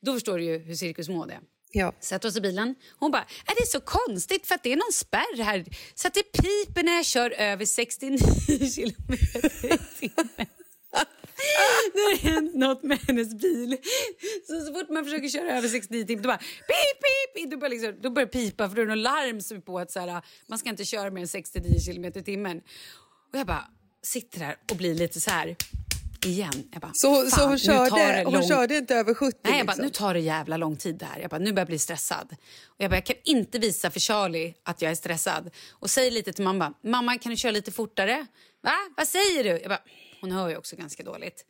Då 0.02 0.12
förstår 0.12 0.38
du 0.38 0.44
ju 0.44 0.58
hur 0.58 0.74
Cirkus 0.74 1.08
Maud 1.08 1.30
är. 1.30 1.40
Ja. 1.72 1.92
Sätter 2.00 2.28
oss 2.28 2.36
i 2.36 2.40
bilen. 2.40 2.74
Hon 2.98 3.10
bara, 3.10 3.22
är 3.22 3.54
det 3.54 3.60
är 3.62 3.66
så 3.66 3.80
konstigt 3.80 4.46
för 4.46 4.54
att 4.54 4.62
det 4.62 4.72
är 4.72 4.76
någon 4.76 4.92
spärr 4.92 5.42
här 5.42 5.64
så 5.94 6.08
att 6.08 6.14
det 6.14 6.22
piper 6.22 6.82
när 6.82 6.96
jag 6.96 7.04
kör 7.04 7.30
över 7.30 7.64
69 7.64 8.18
kilometer 8.74 9.74
i 9.74 9.78
timmen. 9.98 10.46
Nu 11.94 12.00
har 12.02 12.10
det 12.10 12.28
hänt 12.28 12.54
något 12.54 12.82
med 12.82 12.98
hennes 12.98 13.34
bil. 13.34 13.76
Så, 14.46 14.60
så 14.60 14.74
fort 14.74 14.88
man 14.88 15.04
försöker 15.04 15.28
köra 15.28 15.58
över 15.58 15.68
69 15.68 16.04
timmar 16.06 16.22
då 16.22 16.28
bara 16.28 16.38
pip, 16.38 17.34
pip, 17.34 17.50
då 17.50 17.56
börjar, 17.56 17.70
liksom, 17.70 17.94
då 18.02 18.10
börjar 18.10 18.28
pipa 18.28 18.68
för 18.68 18.76
då 18.76 18.82
är 18.82 18.86
det 18.86 18.94
något 18.94 19.02
larm 19.02 19.40
som 19.40 19.56
är 19.56 19.60
på 19.60 19.78
att 19.78 19.90
så 19.90 20.00
här, 20.00 20.22
man 20.46 20.58
ska 20.58 20.68
inte 20.68 20.84
köra 20.84 21.10
mer 21.10 21.20
än 21.22 21.28
69 21.28 21.80
kilometer 21.80 22.20
i 22.20 22.24
timmen. 22.24 22.60
Och 23.32 23.38
jag 23.38 23.46
bara 23.46 23.64
sitter 24.02 24.38
där 24.38 24.56
och 24.70 24.76
blir 24.76 24.94
lite 24.94 25.20
så 25.20 25.30
här 25.30 25.56
igen. 26.26 26.68
Jag 26.72 26.82
bara, 26.82 26.90
Så, 26.94 27.30
så 27.30 27.46
hon, 27.46 27.58
körde, 27.58 28.22
lång... 28.24 28.34
hon 28.34 28.42
körde 28.42 28.76
inte 28.76 28.94
över 28.94 29.14
70? 29.14 29.38
Nej, 29.42 29.58
jag 29.58 29.66
bara, 29.66 29.72
liksom. 29.72 29.84
nu 29.84 29.90
tar 29.90 30.14
det 30.14 30.20
jävla 30.20 30.56
lång 30.56 30.76
tid 30.76 30.94
det 30.98 31.04
här. 31.04 31.20
Jag 31.20 31.30
bara, 31.30 31.38
nu 31.38 31.52
börjar 31.52 31.60
jag 31.60 31.66
bli 31.66 31.78
stressad. 31.78 32.36
Och 32.66 32.76
jag 32.78 32.90
bara, 32.90 32.96
jag 32.96 33.06
kan 33.06 33.16
inte 33.24 33.58
visa 33.58 33.90
för 33.90 34.00
Charlie 34.00 34.54
att 34.62 34.82
jag 34.82 34.90
är 34.90 34.94
stressad. 34.94 35.50
Och 35.72 35.90
säger 35.90 36.10
lite 36.10 36.32
till 36.32 36.44
mamma, 36.44 36.72
mamma 36.84 37.18
kan 37.18 37.30
du 37.30 37.36
köra 37.36 37.52
lite 37.52 37.72
fortare? 37.72 38.26
Va? 38.62 38.74
Vad 38.96 39.08
säger 39.08 39.44
du? 39.44 39.50
Jag 39.50 39.68
bara, 39.68 39.82
hon 40.20 40.32
hör 40.32 40.48
ju 40.48 40.56
också 40.56 40.76
ganska 40.76 41.02
dåligt. 41.02 41.44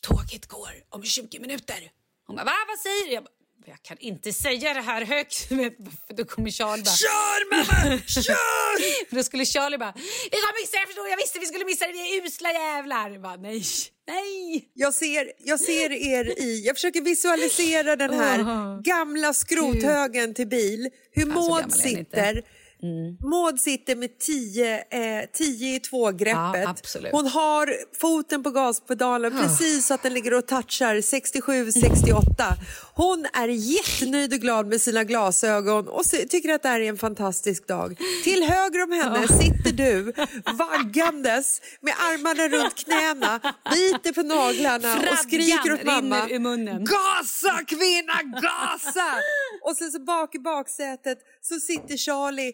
Tåget 0.00 0.46
går 0.46 0.70
om 0.88 1.02
20 1.02 1.38
minuter. 1.38 1.90
Hon 2.26 2.36
bara, 2.36 2.44
va? 2.44 2.52
Vad 2.68 2.78
säger 2.78 3.06
du? 3.06 3.12
Jag 3.12 3.24
bara, 3.24 3.30
jag 3.66 3.82
kan 3.82 3.98
inte 3.98 4.32
säga 4.32 4.74
det 4.74 4.80
här 4.80 5.04
högt. 5.04 5.34
För 6.06 6.14
då 6.14 6.24
kommer 6.24 6.50
Charlie 6.50 6.82
bara... 6.82 6.90
Kör 6.90 7.50
mamma! 7.50 7.98
Kör! 8.06 9.08
För 9.08 9.16
då 9.16 9.22
skulle 9.22 9.44
Charlie 9.44 9.78
bara... 9.78 9.92
Vi 9.96 10.36
kommer 10.42 10.60
missa 10.62 10.76
det, 10.76 10.80
jag 10.80 10.88
förstår. 10.88 11.08
Jag 11.08 11.16
visste 11.16 11.38
vi 11.38 11.46
skulle 11.46 11.64
missa 11.64 11.86
det. 11.86 11.92
Vi 11.92 12.18
är 12.18 12.26
usla 12.26 12.52
jävlar. 12.52 13.10
Jag 13.10 13.22
bara, 13.22 13.36
nej, 13.36 13.62
nej. 14.08 14.70
Jag 14.74 14.94
ser, 14.94 15.32
jag 15.38 15.60
ser 15.60 15.92
er 15.92 16.40
i... 16.40 16.62
Jag 16.66 16.76
försöker 16.76 17.00
visualisera 17.00 17.96
den 17.96 18.14
här 18.14 18.82
gamla 18.82 19.34
skrothögen 19.34 20.34
till 20.34 20.48
bil. 20.48 20.90
Hur 21.10 21.26
Maud 21.26 21.48
gammal 21.48 22.42
sitter. 22.80 23.26
Maud 23.28 23.60
sitter 23.60 23.96
med 23.96 24.18
10 24.18 24.84
eh, 24.90 25.24
tio 25.32 25.76
i 25.76 25.80
två-greppet. 25.80 26.94
Ja. 26.94 27.08
Hon 27.12 27.26
har 27.26 27.74
foten 28.00 28.42
på 28.42 28.50
gaspedalen 28.50 29.32
precis 29.32 29.86
så 29.86 29.94
att 29.94 30.02
den 30.02 30.14
ligger 30.14 30.34
och 30.34 30.46
touchar 30.46 30.94
67-68. 30.94 32.52
Hon 32.94 33.26
är 33.32 33.48
jättenöjd 33.48 34.32
och 34.32 34.40
glad 34.40 34.66
med 34.66 34.80
sina 34.80 35.04
glasögon 35.04 35.88
och 35.88 36.04
tycker 36.04 36.54
att 36.54 36.62
det 36.62 36.68
här 36.68 36.80
är 36.80 36.88
en 36.88 36.98
fantastisk 36.98 37.68
dag. 37.68 37.98
Till 38.24 38.42
höger 38.42 38.82
om 38.82 38.92
henne 38.92 39.28
sitter 39.28 39.72
du 39.72 40.12
vaggandes 40.58 41.60
med 41.80 41.92
armarna 41.92 42.48
runt 42.48 42.74
knäna, 42.74 43.40
biter 43.74 44.12
på 44.12 44.22
naglarna 44.22 44.94
och 44.94 45.00
Fradgan 45.00 45.16
skriker 45.16 45.72
åt 45.72 45.84
mamma. 45.84 46.28
ur 46.30 46.38
munnen. 46.38 46.84
Gasa 46.84 47.64
kvinna, 47.66 48.40
gasa! 48.40 49.14
och 49.62 49.76
sen 49.76 49.90
så 49.90 50.00
bak 50.00 50.34
i 50.34 50.38
baksätet 50.38 51.18
så 51.42 51.60
sitter 51.60 51.96
Charlie 51.96 52.52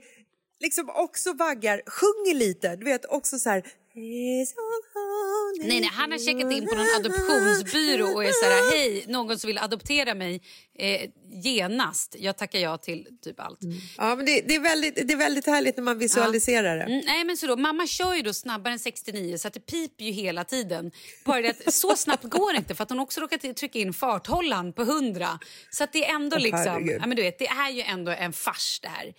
liksom 0.64 0.90
också 0.90 1.32
vaggar, 1.32 1.82
sjunger 1.86 2.34
lite, 2.34 2.76
du 2.76 2.84
vet 2.84 3.04
också 3.04 3.38
så 3.38 3.48
här 3.50 3.62
Nej, 5.58 5.80
nej, 5.80 5.90
han 5.92 6.12
har 6.12 6.18
checkat 6.18 6.52
in 6.52 6.66
på 6.66 6.74
någon 6.74 6.86
adoptionsbyrå 6.96 8.06
och 8.14 8.24
är 8.24 8.32
så 8.32 8.44
här, 8.44 8.70
hej, 8.70 9.04
någon 9.08 9.38
som 9.38 9.48
vill 9.48 9.58
adoptera 9.58 10.14
mig 10.14 10.42
eh, 10.78 11.10
genast. 11.30 12.16
Jag 12.18 12.36
tackar 12.36 12.58
ja 12.58 12.78
till 12.78 13.06
typ 13.22 13.40
allt. 13.40 13.58
Ja, 13.96 14.16
men 14.16 14.26
det, 14.26 14.40
det, 14.40 14.54
är 14.54 14.60
väldigt, 14.60 14.94
det 14.94 15.12
är 15.12 15.16
väldigt 15.16 15.46
härligt 15.46 15.76
när 15.76 15.84
man 15.84 15.98
visualiserar 15.98 16.76
det. 16.76 16.82
Mm, 16.82 17.02
nej, 17.06 17.24
men 17.24 17.36
så 17.36 17.46
då, 17.46 17.56
mamma 17.56 17.86
kör 17.86 18.14
ju 18.14 18.22
då 18.22 18.32
snabbare 18.32 18.72
än 18.72 18.78
69 18.78 19.38
så 19.38 19.48
att 19.48 19.54
det 19.54 19.60
piper 19.60 20.04
ju 20.04 20.10
hela 20.12 20.44
tiden. 20.44 20.90
Bara 21.24 21.40
det 21.40 21.50
att 21.50 21.74
så 21.74 21.96
snabbt 21.96 22.24
går 22.24 22.52
det 22.52 22.58
inte 22.58 22.74
för 22.74 22.82
att 22.82 22.90
hon 22.90 23.00
också 23.00 23.20
råkat 23.20 23.56
trycka 23.56 23.78
in 23.78 23.92
farthållaren 23.92 24.72
på 24.72 24.82
100. 24.82 25.38
Så 25.70 25.84
att 25.84 25.92
det 25.92 26.04
är 26.04 26.14
ändå 26.14 26.36
Åh, 26.36 26.42
liksom, 26.42 26.58
herregud. 26.58 26.98
ja, 27.00 27.06
men 27.06 27.16
du 27.16 27.22
vet, 27.22 27.38
det 27.38 27.46
är 27.46 27.70
ju 27.70 27.82
ändå 27.82 28.10
en 28.12 28.32
fars 28.32 28.80
det 28.82 28.88
här. 28.88 29.14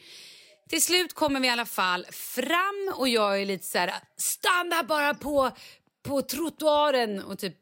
Till 0.70 0.82
slut 0.84 1.14
kommer 1.14 1.40
vi 1.40 1.48
i 1.48 1.52
alla 1.52 1.66
fall 1.66 2.06
fram 2.12 2.94
och 2.96 3.08
jag 3.08 3.42
är 3.42 3.46
lite 3.46 3.66
så 3.66 3.78
här, 3.78 3.94
stanna 4.18 4.84
bara 4.84 5.14
på 5.14 5.52
på 6.04 6.22
trottoaren 6.22 7.22
och 7.22 7.40
typ 7.40 7.56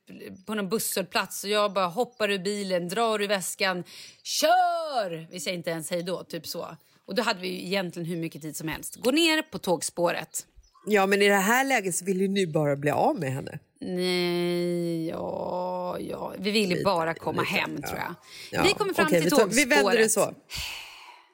på 0.46 0.56
någon 0.56 0.70
busshållplats 0.70 1.44
och 1.44 1.50
jag 1.50 1.74
bara 1.74 1.88
hoppar 1.88 2.32
ur 2.32 2.39
bilen, 2.39 2.88
drar 2.89 3.22
ur 3.22 3.28
väskan, 3.28 3.84
kör! 4.24 5.28
Vi 5.32 5.39
säger 5.39 5.58
inte 5.58 5.70
ens 5.70 5.92
hej 5.92 6.04
då, 6.04 6.24
typ 6.24 6.48
så. 6.48 6.78
Och 7.06 7.16
då 7.16 7.22
hade 7.24 7.39
vi 7.42 7.48
ju 7.48 7.66
egentligen 7.66 8.10
hur 8.10 8.18
mycket 8.18 8.42
tid 8.42 8.56
som 8.58 8.68
helst. 8.68 8.96
Gå 8.96 9.12
ner 9.12 9.42
på 9.42 9.60
tågspåret. 9.60 10.46
Ja, 10.86 11.06
men 11.06 11.22
i 11.22 11.28
det 11.28 11.36
här 11.36 11.66
läget 11.66 11.96
så 11.96 12.06
vill 12.06 12.22
ju 12.22 12.28
ni 12.28 12.48
bara 12.48 12.76
bli 12.76 12.92
av 12.92 13.20
med 13.20 13.34
henne. 13.34 13.60
Nej, 13.82 15.08
ja, 15.08 15.98
ja. 16.00 16.34
Vi 16.38 16.52
vill 16.52 16.72
ju 16.72 16.84
bara 16.84 17.13
komma 17.13 17.42
lite, 17.42 17.54
hem 17.54 17.80
ja. 17.82 17.88
tror 17.88 18.00
jag. 18.00 18.16
Ja, 18.52 18.63
Vi 18.63 18.74
kommer 18.74 18.94
fram 18.94 19.06
okej, 19.06 19.22
till 19.22 19.24
vi 19.24 19.30
tar- 19.30 19.38
tågspåret. 19.38 19.66
Vi 19.66 19.70
vänder 19.76 19.98
det 19.98 20.10
så. 20.10 20.34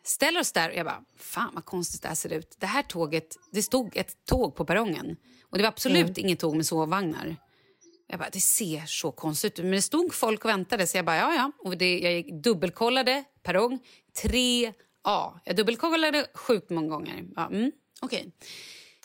Ställer 0.09 0.39
oss 0.39 0.51
där 0.51 0.69
och 0.69 0.75
jag 0.75 0.85
bara, 0.85 1.03
fan 1.17 1.51
vad 1.53 1.65
konstigt 1.65 2.01
det 2.01 2.07
här 2.07 2.15
ser 2.15 2.33
ut. 2.33 2.55
Det 2.59 2.65
här 2.65 2.83
tåget, 2.83 3.37
det 3.51 3.63
stod 3.63 3.97
ett 3.97 4.25
tåg 4.25 4.55
på 4.55 4.65
perrongen 4.65 5.17
och 5.43 5.57
det 5.57 5.63
var 5.63 5.67
absolut 5.69 6.01
Mm. 6.05 6.13
inget 6.17 6.39
tåg 6.39 6.55
med 6.55 6.65
sovvagnar. 6.65 7.35
Jag 8.07 8.19
bara, 8.19 8.29
det 8.29 8.39
ser 8.41 8.85
så 8.85 9.11
konstigt 9.11 9.59
ut. 9.59 9.65
Men 9.65 9.71
det 9.71 9.81
stod 9.81 10.13
folk 10.13 10.45
och 10.45 10.49
väntade 10.49 10.87
så 10.87 10.97
jag 10.97 11.05
bara, 11.05 11.17
ja 11.17 11.33
ja. 11.33 11.51
Och 11.59 11.77
det, 11.77 11.99
jag 11.99 12.41
dubbelkollade 12.41 13.23
perrong 13.43 13.79
3A. 14.23 15.39
Jag 15.45 15.55
dubbelkollade 15.55 16.27
sjukt 16.33 16.69
många 16.69 16.87
gånger. 16.89 17.25
Ja, 17.35 17.47
mm, 17.47 17.71
okej. 18.01 18.31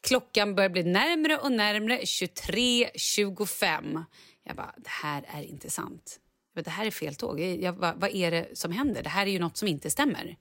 Klockan 0.00 0.54
börjar 0.54 0.70
bli 0.70 0.82
närmre 0.82 1.38
och 1.38 1.52
närmre, 1.52 2.00
23.25. 2.00 4.04
Jag 4.44 4.56
bara, 4.56 4.74
det 4.76 4.88
här 4.88 5.24
är 5.28 5.42
inte 5.42 5.70
sant. 5.70 6.20
Bara, 6.54 6.62
det 6.62 6.70
här 6.70 6.86
är 6.86 6.90
fel 6.90 7.14
tåg. 7.14 7.40
Jag, 7.40 7.72
vad, 7.72 8.00
vad 8.00 8.10
är 8.14 8.30
det 8.30 8.58
som 8.58 8.72
händer? 8.72 9.02
Det 9.02 9.08
här 9.08 9.26
är 9.26 9.30
ju 9.30 9.38
något 9.38 9.56
som 9.56 9.68
inte 9.68 9.90
stämmer. 9.90 10.36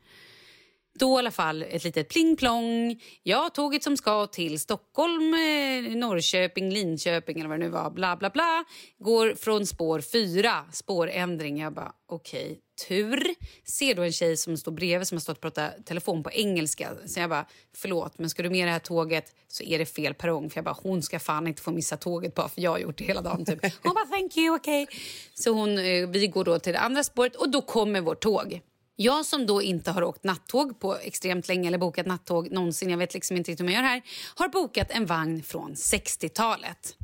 Då 1.00 1.16
i 1.16 1.20
alla 1.20 1.32
fall 1.32 1.62
ett 1.70 1.84
litet 1.84 2.10
pling-plong. 2.10 3.02
Ja, 3.24 3.50
tåget 3.54 3.84
som 3.84 3.98
ska 3.98 4.28
till 4.28 4.60
Stockholm, 4.60 5.34
eh, 5.34 5.98
Norrköping, 5.98 6.70
Linköping 6.74 7.40
eller 7.40 7.50
vad 7.50 7.60
det 7.60 7.66
nu 7.66 7.72
var, 7.72 7.90
bla 7.90 8.16
bla 8.18 8.30
bla, 8.30 8.64
går 9.00 9.36
från 9.36 9.66
spår 9.66 10.02
fyra, 10.02 10.66
spårändring. 10.72 11.60
Jag 11.60 11.74
bara, 11.74 11.92
okej, 12.10 12.60
tur. 12.88 13.36
Ser 13.66 13.96
då 13.96 14.02
en 14.02 14.12
tjej 14.12 14.38
som 14.38 14.58
står 14.58 14.72
bredvid 14.72 15.08
som 15.08 15.16
har 15.16 15.20
stått 15.22 15.38
och 15.38 15.42
pratat 15.42 15.86
telefon 15.86 16.24
på 16.24 16.32
engelska. 16.32 16.90
Så 17.06 17.20
jag 17.20 17.30
bara, 17.30 17.46
förlåt, 17.76 18.20
men 18.20 18.30
ska 18.30 18.44
du 18.44 18.50
med 18.50 18.68
det 18.68 18.72
här 18.72 18.80
tåget 18.80 19.36
så 19.48 19.64
är 19.64 19.80
det 19.80 19.86
fel 19.86 20.14
perrong. 20.14 20.50
För 20.50 20.58
jag 20.58 20.66
bara, 20.66 20.78
hon 20.84 21.02
ska 21.02 21.20
fan 21.20 21.48
inte 21.48 21.62
få 21.62 21.72
missa 21.72 21.98
tåget 21.98 22.36
bara 22.36 22.50
för 22.50 22.62
jag 22.62 22.72
har 22.72 22.80
gjort 22.80 22.98
det 22.98 23.04
hela 23.04 23.22
dagen. 23.22 23.46
Typ. 23.46 23.60
Hon 23.84 23.94
bara, 23.94 24.06
thank 24.06 24.38
you, 24.38 24.56
okej. 24.56 24.88
Så 25.34 25.52
hon, 25.52 25.78
eh, 25.78 26.10
vi 26.10 26.28
går 26.28 26.44
då 26.44 26.60
till 26.60 26.74
det 26.74 26.80
andra 26.80 27.04
spåret 27.04 27.36
och 27.36 27.50
då 27.50 27.62
kommer 27.62 28.02
vårt 28.02 28.22
tåg. 28.22 28.62
Jag 28.96 29.26
som 29.26 29.46
då 29.46 29.62
inte 29.62 29.92
har 29.92 30.04
åkt 30.04 30.24
nattåg 30.24 30.80
på 30.80 30.96
extremt 30.96 31.48
länge 31.48 31.68
eller 31.68 31.78
bokat 31.78 32.06
nattåg 32.06 32.52
någonsin, 32.52 32.90
jag 32.90 32.98
vet 32.98 33.14
liksom 33.14 33.38
inte 33.38 33.52
riktigt 33.52 33.60
hur 33.60 33.74
man 33.74 33.84
gör 33.84 33.90
här, 33.90 34.02
har 34.36 34.48
bokat 34.48 34.92
en 34.92 35.06
vagn 35.06 35.44
från 35.44 35.74
60-talet. 35.74 36.96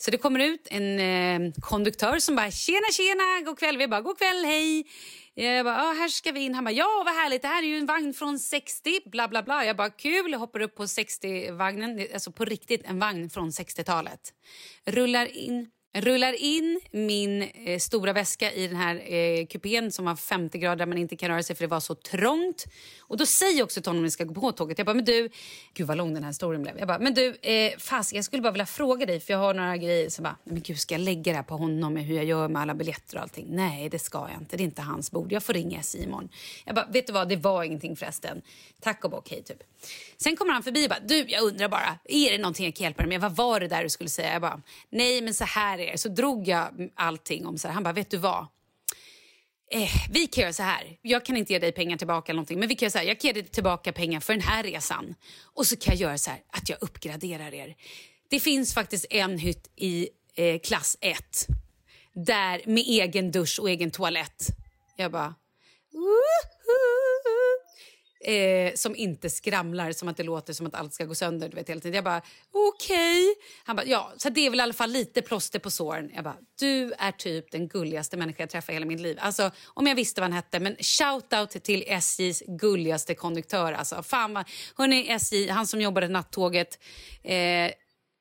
Så 0.00 0.10
det 0.10 0.18
kommer 0.18 0.40
ut 0.40 0.68
en 0.70 0.98
eh, 1.00 1.52
konduktör 1.60 2.18
som 2.18 2.36
bara 2.36 2.50
“tjena, 2.50 2.86
tjena, 2.92 3.40
god 3.44 3.58
kväll”. 3.58 3.78
Vi 3.78 3.88
bara 3.88 4.00
“god 4.00 4.18
kväll, 4.18 4.44
hej”. 4.44 4.86
Eh, 5.36 5.44
jag 5.44 5.64
bara 5.64 5.82
ah, 5.82 5.92
“här 5.92 6.08
ska 6.08 6.32
vi 6.32 6.40
in”. 6.40 6.54
Han 6.54 6.64
bara 6.64 6.72
“ja, 6.72 7.02
vad 7.04 7.14
härligt, 7.14 7.42
det 7.42 7.48
här 7.48 7.62
är 7.62 7.66
ju 7.66 7.78
en 7.78 7.86
vagn 7.86 8.14
från 8.14 8.38
60”, 8.38 9.00
bla 9.06 9.28
bla 9.28 9.42
bla. 9.42 9.64
Jag 9.64 9.76
bara 9.76 9.90
“kul”, 9.90 10.32
jag 10.32 10.38
hoppar 10.38 10.60
upp 10.60 10.74
på 10.74 10.84
60-vagnen, 10.84 12.06
alltså 12.14 12.32
på 12.32 12.44
riktigt 12.44 12.82
en 12.84 12.98
vagn 12.98 13.30
från 13.30 13.50
60-talet. 13.50 14.20
Rullar 14.84 15.26
in 15.36 15.70
Rullar 15.94 16.32
in 16.32 16.80
min 16.90 17.42
eh, 17.42 17.78
stora 17.78 18.12
väska 18.12 18.52
i 18.52 18.66
den 18.66 18.76
här 18.76 19.12
eh, 19.12 19.46
kupén 19.46 19.92
som 19.92 20.04
var 20.04 20.16
50 20.16 20.58
grader 20.58 20.76
där 20.76 20.86
man 20.86 20.98
inte 20.98 21.16
kan 21.16 21.28
röra 21.28 21.42
sig 21.42 21.56
för 21.56 21.64
det 21.64 21.68
var 21.68 21.80
så 21.80 21.94
trångt. 21.94 22.64
Och 23.00 23.16
då 23.16 23.26
säger 23.26 23.58
jag 23.58 23.64
också 23.64 23.80
till 23.80 23.88
honom 23.88 24.02
när 24.02 24.06
vi 24.06 24.10
ska 24.10 24.24
gå 24.24 24.34
på 24.34 24.52
tåget. 24.52 24.78
Jag 24.78 24.86
bara, 24.86 24.94
men 24.94 25.04
du, 25.04 25.28
gud 25.74 25.86
vad 25.86 25.96
lång 25.96 26.14
den 26.14 26.22
här 26.22 26.30
historien 26.30 26.62
blev. 26.62 26.78
Jag 26.78 26.88
bara, 26.88 26.98
men 26.98 27.14
du, 27.14 27.36
eh, 27.42 27.72
fast 27.78 28.12
jag 28.12 28.24
skulle 28.24 28.42
bara 28.42 28.52
vilja 28.52 28.66
fråga 28.66 29.06
dig 29.06 29.20
för 29.20 29.32
jag 29.32 29.40
har 29.40 29.54
några 29.54 29.76
grejer. 29.76 30.08
Så 30.08 30.20
jag 30.20 30.24
bara, 30.24 30.36
men 30.44 30.62
gud 30.62 30.78
ska 30.78 30.94
jag 30.94 31.00
lägga 31.00 31.32
det 31.32 31.36
här 31.36 31.42
på 31.42 31.56
honom 31.56 31.94
med 31.94 32.04
hur 32.04 32.16
jag 32.16 32.24
gör 32.24 32.48
med 32.48 32.62
alla 32.62 32.74
biljetter 32.74 33.16
och 33.16 33.22
allting? 33.22 33.46
Nej, 33.48 33.88
det 33.88 33.98
ska 33.98 34.18
jag 34.32 34.40
inte. 34.40 34.56
Det 34.56 34.62
är 34.62 34.64
inte 34.64 34.82
hans 34.82 35.10
bord. 35.10 35.32
Jag 35.32 35.42
får 35.42 35.52
ringa 35.52 35.82
Simon. 35.82 36.28
Jag 36.64 36.74
bara, 36.74 36.86
vet 36.86 37.06
du 37.06 37.12
vad, 37.12 37.28
det 37.28 37.36
var 37.36 37.64
ingenting 37.64 37.96
förresten. 37.96 38.42
Tack 38.80 39.04
och 39.04 39.10
bock, 39.10 39.30
hej 39.30 39.42
typ. 39.42 39.62
Sen 40.16 40.36
kommer 40.36 40.52
han 40.52 40.62
förbi 40.62 40.84
och 40.84 40.88
bara, 40.88 41.00
du 41.00 41.24
jag 41.28 41.42
undrar 41.42 41.68
bara, 41.68 41.98
är 42.04 42.30
det 42.30 42.38
någonting 42.38 42.64
jag 42.64 42.74
kan 42.74 42.84
hjälpa 42.84 43.02
dig 43.02 43.08
med? 43.08 43.20
Vad 43.20 43.36
var 43.36 43.60
det 43.60 43.68
där 43.68 43.82
du 43.82 43.88
skulle 43.88 44.10
säga? 44.10 44.32
Jag 44.32 44.42
bara, 44.42 44.62
nej 44.90 45.22
men 45.22 45.34
så 45.34 45.44
här 45.44 45.78
är 45.78 45.92
det. 45.92 45.98
Så 45.98 46.08
drog 46.08 46.48
jag 46.48 46.90
allting 46.94 47.46
om 47.46 47.58
så 47.58 47.68
här. 47.68 47.74
Han 47.74 47.82
bara, 47.82 47.92
vet 47.92 48.10
du 48.10 48.16
vad? 48.16 48.46
Eh, 49.70 49.90
vi 50.10 50.26
kan 50.26 50.42
göra 50.42 50.52
så 50.52 50.62
här. 50.62 50.98
Jag 51.02 51.24
kan 51.24 51.36
inte 51.36 51.52
ge 51.52 51.58
dig 51.58 51.72
pengar 51.72 51.96
tillbaka 51.96 52.32
eller 52.32 52.36
någonting, 52.36 52.58
men 52.58 52.68
vi 52.68 52.74
kan 52.74 52.86
göra 52.86 52.90
så 52.90 52.98
här. 52.98 53.04
Jag 53.04 53.20
kan 53.20 53.28
ge 53.28 53.32
dig 53.32 53.44
tillbaka 53.44 53.92
pengar 53.92 54.20
för 54.20 54.32
den 54.32 54.42
här 54.42 54.62
resan. 54.62 55.14
Och 55.42 55.66
så 55.66 55.76
kan 55.76 55.94
jag 55.94 56.00
göra 56.00 56.18
så 56.18 56.30
här 56.30 56.40
att 56.50 56.68
jag 56.68 56.78
uppgraderar 56.80 57.54
er. 57.54 57.76
Det 58.30 58.40
finns 58.40 58.74
faktiskt 58.74 59.06
en 59.10 59.38
hytt 59.38 59.70
i 59.76 60.08
eh, 60.34 60.58
klass 60.60 60.96
1. 61.00 61.46
Där 62.12 62.62
med 62.66 62.84
egen 62.86 63.30
dusch 63.30 63.58
och 63.60 63.70
egen 63.70 63.90
toalett. 63.90 64.46
Jag 64.96 65.12
bara... 65.12 65.34
Eh, 68.28 68.74
som 68.74 68.96
inte 68.96 69.30
skramlar 69.30 69.92
som 69.92 70.08
att 70.08 70.16
det 70.16 70.22
låter 70.22 70.52
som 70.52 70.66
att 70.66 70.74
allt 70.74 70.94
ska 70.94 71.04
gå 71.04 71.14
sönder. 71.14 71.48
Du 71.48 71.56
vet, 71.56 71.68
hela 71.68 71.80
tiden. 71.80 71.94
Jag 71.94 72.04
bara, 72.04 72.22
okej. 72.52 73.30
Okay. 73.30 73.34
Han 73.64 73.76
bara, 73.76 73.86
ja, 73.86 74.12
så 74.16 74.28
det 74.28 74.46
är 74.46 74.50
väl 74.50 74.58
i 74.58 74.62
alla 74.62 74.72
fall 74.72 74.90
lite 74.90 75.22
plåster 75.22 75.58
på 75.58 75.70
såren. 75.70 76.10
Jag 76.14 76.24
bara, 76.24 76.36
du 76.58 76.92
är 76.98 77.12
typ 77.12 77.50
den 77.50 77.68
gulligaste 77.68 78.16
människa 78.16 78.42
jag 78.42 78.50
träffat 78.50 78.70
i 78.70 78.72
hela 78.72 78.86
mitt 78.86 79.00
liv. 79.00 79.18
Alltså, 79.20 79.50
om 79.66 79.86
jag 79.86 79.94
visste 79.94 80.20
vad 80.20 80.30
han 80.30 80.36
hette, 80.36 80.60
men 80.60 80.76
shout 80.76 81.32
out 81.32 81.64
till 81.64 81.84
SJs 81.86 82.42
gulligaste 82.46 83.14
konduktör. 83.14 83.72
Alltså, 83.72 84.02
fan 84.02 84.34
vad, 84.34 84.44
hörni, 84.76 85.08
SJ, 85.08 85.48
han 85.48 85.66
som 85.66 85.80
jobbade 85.80 86.08
nattåget 86.08 86.78
eh, 87.22 87.70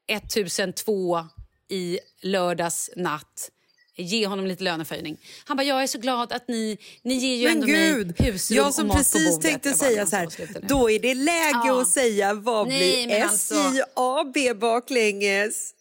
1002 0.08 1.26
i 1.70 2.00
lördags 2.22 2.90
natt 2.96 3.52
ge 3.98 4.28
honom 4.28 4.46
lite 4.48 4.64
löneförhöjning. 4.64 5.18
Han 5.46 5.58
bara, 5.58 5.64
jag 5.64 5.84
är 5.84 5.88
så 5.88 5.98
glad 6.00 6.32
att 6.34 6.48
ni, 6.48 6.78
ni 7.04 7.14
ger 7.14 7.36
ju 7.36 7.44
Men 7.44 7.54
ändå 7.54 7.66
gud, 7.68 8.20
mig 8.20 8.32
husrum 8.32 8.58
jag 8.58 8.74
som 8.74 8.82
och 8.84 8.88
mat 8.88 8.98
precis 8.98 9.36
på 9.36 9.42
tänkte 9.42 9.70
Jag 9.70 9.78
bara, 9.78 9.86
säga 9.88 9.98
"Men 9.98 10.08
så 10.08 10.16
här, 10.16 10.24
alltså, 10.24 10.36
sluta 10.46 10.60
nu." 10.60 10.66
då 10.68 10.90
är 10.92 11.00
det 11.00 11.14
läge 11.14 11.62
Ja. 11.66 11.82
att 11.82 11.90
säga 11.90 12.34
vad 12.34 12.68
Nej, 12.68 13.06
blir 13.06 13.08
men 13.20 13.30
alltså- 13.30 13.56
SJAB 13.56 14.60
baklänges? 14.60 15.74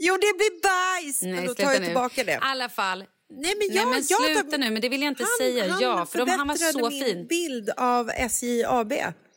Jo, 0.00 0.14
det 0.14 0.36
blir 0.36 0.62
bajs! 0.62 1.22
Nej, 1.22 1.32
men 1.32 1.46
då 1.46 1.54
tar 1.54 1.72
jag 1.72 1.80
nu. 1.80 1.86
tillbaka 1.86 2.24
det. 2.24 2.32
I 2.32 2.38
alla 2.40 2.68
fall. 2.68 2.98
Nej, 3.30 3.54
men, 3.58 3.76
jag, 3.76 3.86
Nej, 3.86 3.86
men 3.86 4.04
jag 4.08 4.34
sluta 4.34 4.56
nu, 4.56 4.70
men 4.70 4.82
det 4.82 4.88
vill 4.88 5.02
jag 5.02 5.08
inte 5.10 5.22
han, 5.22 5.46
säga. 5.46 5.72
Han 5.72 5.80
Ja, 5.82 6.06
för 6.06 6.18
de- 6.18 6.30
han 6.30 6.48
var 6.48 6.54
så 6.72 6.90
min 6.90 7.04
fin. 7.04 7.26
bild 7.26 7.70
av 7.76 8.10
SJAB. 8.10 8.92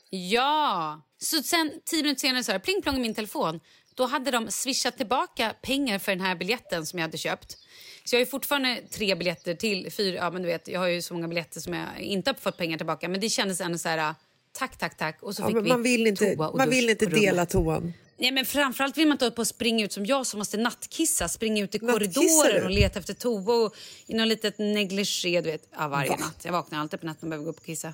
Ja! 0.10 1.02
Så 1.18 1.44
sen 1.44 1.72
tio 1.86 2.04
minuter 2.04 2.20
senare 2.20 2.44
så 2.44 2.52
här, 2.52 2.60
pling 2.60 2.82
plong 2.82 2.98
i 2.98 3.00
min 3.00 3.16
telefon. 3.16 3.60
Då 4.02 4.08
hade 4.08 4.32
de 4.32 4.52
swishat 4.52 4.98
tillbaka 4.98 5.54
pengar 5.62 6.00
för 6.00 6.12
den 6.12 6.22
här 6.22 6.36
biljetten 6.36 6.86
som 6.86 7.00
jag 7.00 7.04
hade 7.04 7.18
köpt. 7.18 7.58
Så 8.06 8.16
jag 8.16 8.22
har 8.22 8.26
fortfarande 8.26 8.82
tre 8.92 9.16
biljetter 9.16 9.56
till. 9.56 9.92
Fyra, 9.92 10.16
ja, 10.16 10.32
men 10.32 10.42
du 10.42 10.48
vet, 10.48 10.68
jag 10.68 10.80
har 10.80 10.88
ju 10.88 11.02
så 11.02 11.14
många 11.14 11.28
biljetter 11.28 11.60
som 11.60 11.74
jag 11.74 12.00
inte 12.00 12.30
har 12.30 12.36
fått 12.36 12.58
pengar 12.58 12.78
tillbaka. 12.78 13.10
Men 13.10 13.22
det 13.22 13.30
kändes 13.30 13.62
ändå 13.62 13.78
så 13.78 13.90
här, 13.90 14.16
tack, 14.52 14.78
tack, 14.78 14.98
tack. 14.98 15.24
Och 15.24 15.36
så 15.36 15.42
Ja, 15.42 15.48
fick 15.48 15.58
vi 15.58 15.70
man 15.70 15.84
vill 15.84 16.08
inte, 16.08 16.36
toa 16.36 16.48
och 16.50 16.58
man 16.58 16.70
vill 16.70 16.90
inte 16.90 17.06
dela 17.06 17.46
toan. 17.46 17.94
Nej, 18.18 18.32
men 18.32 18.46
framförallt 18.46 18.98
vill 18.98 19.08
man 19.08 19.16
inte 19.16 19.32
på 19.32 19.42
och 19.42 19.48
springa 19.48 19.86
ut 19.86 19.94
som 19.94 20.06
jag 20.06 20.28
som 20.28 20.38
måste 20.38 20.58
nattkissa. 20.58 21.28
Springa 21.28 21.64
ut 21.64 21.76
i 21.76 21.80
korridoren 21.80 22.64
och 22.64 22.72
leta 22.72 23.00
efter 23.00 23.14
toa 23.14 23.66
och 23.66 23.76
i 24.08 24.14
något 24.14 24.28
litet 24.28 24.58
negligé. 24.58 25.42
Du 25.42 25.52
vet, 25.52 25.68
ja, 25.78 25.88
varje 25.88 26.12
natt. 26.12 26.42
Jag 26.44 26.52
vaknar 26.52 26.80
alltid 26.80 27.00
på 27.00 27.06
natten 27.06 27.28
och 27.28 27.30
behöver 27.30 27.46
gå 27.46 27.52
upp 27.52 27.60
och 27.60 27.66
kissa. 27.66 27.94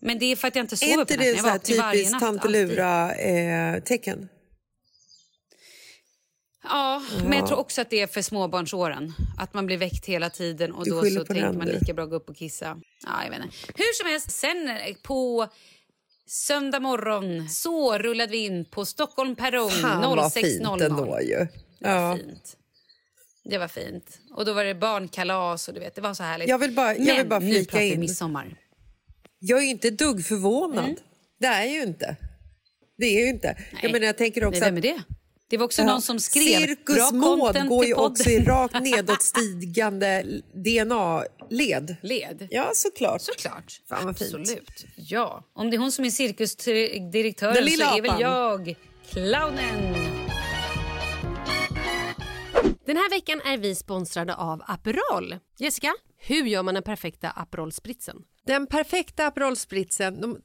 Men 0.00 0.18
det 0.18 0.26
är 0.26 0.36
för 0.36 0.48
att 0.48 0.56
jag 0.56 0.62
inte 0.62 0.76
sover 0.76 0.92
Är 0.94 1.00
inte 1.00 1.14
på 1.14 1.20
natten. 1.20 1.34
det 1.34 1.42
här 1.42 1.52
vaknar 1.52 1.76
varje 1.76 1.98
typiskt 1.98 2.12
natt, 2.12 2.20
tant 2.20 2.44
alltid. 2.44 4.28
Ja, 6.64 7.02
men 7.24 7.38
jag 7.38 7.46
tror 7.46 7.58
också 7.58 7.80
att 7.80 7.90
det 7.90 8.00
är 8.00 8.06
för 8.06 8.22
småbarnsåren. 8.22 9.12
Att 9.38 9.54
man 9.54 9.66
blir 9.66 9.76
väckt 9.76 10.06
hela 10.06 10.30
tiden 10.30 10.72
och 10.72 10.84
Du 10.84 10.90
då 10.90 11.04
så 11.04 11.24
tänker 11.24 11.52
man 11.52 11.66
lika 11.68 11.94
bra 11.94 12.06
gå 12.06 12.16
upp 12.16 12.28
och 12.30 12.36
kissa. 12.36 12.80
Ja, 13.06 13.24
jag 13.24 13.30
vet 13.30 13.38
inte. 13.44 13.56
Hur 13.74 13.92
som 14.02 14.08
helst, 14.10 14.30
sen 14.30 14.68
eh, 14.68 14.94
på 15.02 15.48
söndag 16.26 16.80
morgon 16.80 17.48
så 17.48 17.98
rullade 17.98 18.32
vi 18.32 18.38
in 18.38 18.64
på 18.64 18.84
Stockholm 18.84 19.36
perrong 19.36 19.70
Fan 19.70 20.16
vad 20.16 20.32
fint 20.32 20.62
06.00. 20.62 20.82
ändå 20.84 21.20
ju. 21.20 21.36
Det 21.78 21.88
var 21.88 21.90
Ja. 22.10 22.16
fint. 22.16 22.56
Det 23.44 23.58
var 23.58 23.68
fint. 23.68 24.18
Och 24.34 24.44
då 24.44 24.52
var 24.52 24.64
det 24.64 24.74
barnkalas 24.74 25.68
och 25.68 25.74
du 25.74 25.80
vet, 25.80 25.94
det 25.94 26.00
var 26.00 26.14
så 26.14 26.22
härligt. 26.22 26.48
Jag 26.48 26.58
vill 26.58 26.72
bara- 26.72 26.94
jag 26.96 27.06
Men 27.06 27.16
vill 27.16 27.26
bara 27.28 27.38
nu 27.40 27.64
pratar 27.64 27.78
vi 27.78 27.92
in. 27.92 28.00
midsommar. 28.00 28.56
Jag 29.38 29.58
är 29.58 29.62
ju 29.62 29.70
inte 29.70 29.90
dugg 29.90 30.24
förvånad. 30.26 30.84
Mm. 30.84 30.96
Det 31.40 31.46
är 31.46 31.64
ju 31.66 31.82
inte. 31.82 32.16
Det 32.98 33.06
är 33.06 33.20
ju 33.20 33.28
inte. 33.28 33.58
Jag 33.82 33.92
menar, 33.92 34.06
jag 34.06 34.18
tänker 34.18 34.44
också 34.44 34.60
Nej, 34.60 34.68
vem 34.70 34.76
är 34.76 34.82
det? 34.82 35.02
Det 35.50 35.56
var 35.56 35.64
också 35.64 35.82
Ja. 35.82 35.86
någon 35.86 36.02
som 36.02 36.20
skrev 36.20 36.60
Cirkus 36.66 37.12
Maud 37.12 37.68
går 37.68 37.84
ju 37.84 37.94
också 37.94 38.30
i 38.30 38.38
rakt 38.44 38.74
nedåtstigande 38.82 40.22
DNA-led. 40.54 41.96
Led. 42.02 42.48
Ja, 42.50 42.70
såklart. 42.74 43.20
Såklart. 43.20 43.80
Fan, 43.88 44.06
vad 44.06 44.18
fint. 44.18 44.34
Absolut. 44.34 44.84
Ja. 44.96 45.44
Om 45.54 45.70
det 45.70 45.76
är 45.76 45.78
hon 45.78 45.92
som 45.92 46.04
är 46.04 46.10
cirkusdirektören 46.10 47.54
Den 47.54 47.64
så 47.64 47.70
lilla 47.70 47.96
är 47.96 48.02
väl 48.02 48.20
jag 48.20 48.74
clownen. 49.10 49.94
Den 52.86 52.96
här 52.96 53.10
veckan 53.10 53.40
är 53.44 53.58
vi 53.58 53.74
sponsrade 53.74 54.34
av 54.34 54.62
Aperol. 54.66 55.36
Jessica, 55.58 55.94
hur 56.18 56.44
gör 56.46 56.62
man 56.62 56.74
den 56.74 56.82
perfekta 56.82 57.30
Aperol 57.30 57.72
Spritzen? 57.72 58.16
Den 58.46 58.66
perfekta 58.66 59.26
Aperol 59.26 59.56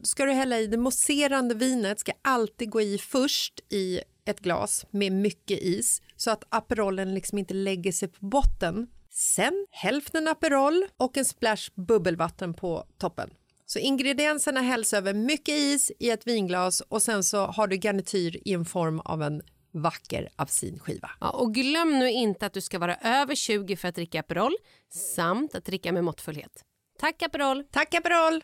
ska 0.03 0.25
du 0.25 0.31
hälla 0.31 0.59
i 0.59 0.67
det 0.67 0.77
mousserande 0.77 1.55
vinet 1.55 1.99
ska 1.99 2.11
alltid 2.21 2.69
gå 2.69 2.81
i 2.81 2.97
först 2.97 3.59
i 3.73 3.99
ett 4.29 4.39
glas 4.39 4.85
med 4.91 5.11
mycket 5.11 5.59
is 5.59 6.01
så 6.15 6.31
att 6.31 6.43
Aperolen 6.49 7.13
liksom 7.13 7.37
inte 7.37 7.53
lägger 7.53 7.91
sig 7.91 8.07
på 8.07 8.25
botten. 8.25 8.87
Sen 9.11 9.67
hälften 9.71 10.27
Aperol 10.27 10.85
och 10.97 11.17
en 11.17 11.25
splash 11.25 11.71
bubbelvatten 11.75 12.53
på 12.53 12.85
toppen. 12.97 13.29
Så 13.65 13.79
ingredienserna 13.79 14.61
hälls 14.61 14.93
över 14.93 15.13
mycket 15.13 15.55
is 15.55 15.91
i 15.99 16.09
ett 16.09 16.27
vinglas 16.27 16.81
och 16.81 17.01
sen 17.01 17.23
så 17.23 17.45
har 17.45 17.67
du 17.67 17.75
garnityr 17.75 18.41
i 18.45 18.53
en 18.53 18.65
form 18.65 18.99
av 18.99 19.23
en 19.23 19.41
vacker 19.71 20.29
apelsinskiva. 20.35 21.11
Ja, 21.21 21.29
och 21.29 21.53
glöm 21.53 21.99
nu 21.99 22.09
inte 22.09 22.45
att 22.45 22.53
du 22.53 22.61
ska 22.61 22.79
vara 22.79 22.95
över 22.95 23.35
20 23.35 23.75
för 23.75 23.87
att 23.87 23.95
dricka 23.95 24.19
Aperol 24.19 24.55
samt 25.15 25.55
att 25.55 25.65
dricka 25.65 25.91
med 25.91 26.03
måttfullhet. 26.03 26.63
Tack 26.99 27.21
Aperol! 27.21 27.63
Tack 27.71 27.93
Aperol! 27.93 28.43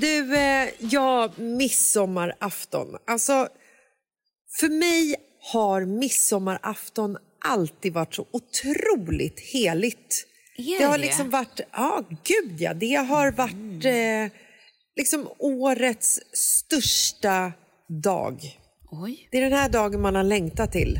Du, 0.00 0.36
eh, 0.36 0.68
ja, 0.78 1.32
midsommarafton. 1.36 2.96
Alltså, 3.06 3.48
för 4.60 4.68
mig 4.68 5.16
har 5.52 5.84
midsommarafton 5.84 7.16
alltid 7.44 7.92
varit 7.92 8.14
så 8.14 8.26
otroligt 8.30 9.40
heligt. 9.40 10.26
Är 10.56 10.78
det 10.78 10.84
har 10.84 10.98
det? 10.98 11.04
liksom 11.04 11.30
varit, 11.30 11.60
ja 11.72 12.04
gud 12.24 12.60
ja, 12.60 12.74
det 12.74 12.94
har 12.94 13.32
varit 13.32 13.84
eh, 13.84 14.38
liksom 14.96 15.28
årets 15.38 16.20
största 16.32 17.52
dag. 18.02 18.40
Oj. 18.90 19.28
Det 19.30 19.38
är 19.38 19.42
den 19.42 19.52
här 19.52 19.68
dagen 19.68 20.00
man 20.00 20.14
har 20.14 20.24
längtat 20.24 20.72
till. 20.72 20.98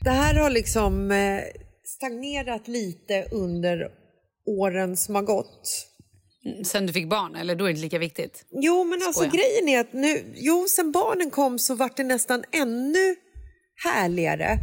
Det 0.00 0.10
här 0.10 0.34
har 0.34 0.50
liksom 0.50 1.10
eh, 1.10 1.42
stagnerat 1.84 2.68
lite 2.68 3.26
under 3.30 3.99
åren 4.46 4.96
som 4.96 5.14
har 5.14 5.22
gått. 5.22 5.86
Sen 6.64 6.86
du 6.86 6.92
fick 6.92 7.08
barn, 7.08 7.36
eller 7.36 7.54
då 7.54 7.64
är 7.64 7.72
det 7.72 7.80
lika 7.80 7.98
viktigt? 7.98 8.44
Jo, 8.50 8.84
men 8.84 9.02
alltså 9.02 9.20
Skoja. 9.20 9.30
grejen 9.30 9.68
är 9.68 9.80
att 9.80 9.92
nu, 9.92 10.34
jo, 10.36 10.66
sen 10.68 10.92
barnen 10.92 11.30
kom 11.30 11.58
så 11.58 11.74
vart 11.74 11.96
det 11.96 12.04
nästan 12.04 12.44
ännu 12.52 13.16
härligare. 13.84 14.58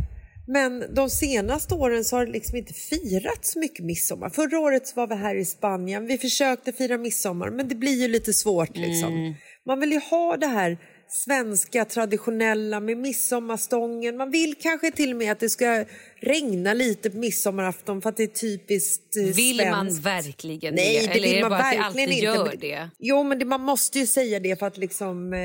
Men 0.48 0.94
de 0.94 1.10
senaste 1.10 1.76
åren 1.76 2.06
så 2.06 2.16
har 2.16 2.26
det 2.26 2.32
liksom 2.32 2.58
inte 2.58 2.74
firats 2.74 3.52
så 3.52 3.60
mycket 3.60 3.86
midsommar. 3.86 4.30
Förra 4.30 4.60
året 4.60 4.96
var 4.96 5.08
vi 5.08 5.16
här 5.16 5.36
i 5.36 5.46
Spanien. 5.46 6.06
Vi 6.06 6.18
försökte 6.18 6.72
fira 6.72 6.98
midsommar, 6.98 7.50
men 7.50 7.68
det 7.68 7.76
blir 7.76 8.02
ju 8.02 8.08
lite 8.08 8.34
svårt 8.34 8.78
liksom. 8.78 9.36
Man 9.66 9.80
vill 9.80 9.92
ju 9.92 10.00
ha 10.00 10.38
det 10.38 10.48
här 10.48 10.78
svenska 11.10 11.86
traditionella 11.86 12.80
med 12.80 12.98
midsommarstången. 12.98 14.18
Man 14.18 14.32
vill 14.32 14.56
kanske 14.62 14.92
till 14.92 15.12
och 15.12 15.18
med 15.18 15.32
att 15.32 15.40
det 15.40 15.50
ska 15.50 15.86
regna 16.22 16.74
lite 16.74 17.10
på 17.10 17.18
midsommarafton 17.18 18.02
för 18.02 18.10
att 18.10 18.18
det 18.18 18.24
är 18.24 18.28
typiskt 18.28 19.16
eh, 19.18 19.24
Vill 19.24 19.58
svenskt. 19.58 19.72
man 19.72 20.02
verkligen 20.02 20.76
Nej, 20.76 20.94
det? 20.94 21.00
det 21.00 21.06
Eller 21.06 21.14
vill 21.14 21.26
är 21.26 21.36
det 21.36 21.42
man 21.42 21.50
bara 21.50 21.60
att 21.60 21.72
det 21.72 21.78
verkligen 21.80 22.08
alltid 22.10 22.24
inte. 22.24 22.26
gör 22.26 22.56
det? 22.82 22.90
Jo, 23.00 23.24
men 23.24 23.40
det, 23.40 23.46
man 23.46 23.62
måste 23.62 24.00
ju 24.00 24.08
säga 24.08 24.40
det 24.40 24.60
för 24.60 24.66
att 24.68 24.78
liksom 24.78 25.34
eh, 25.34 25.40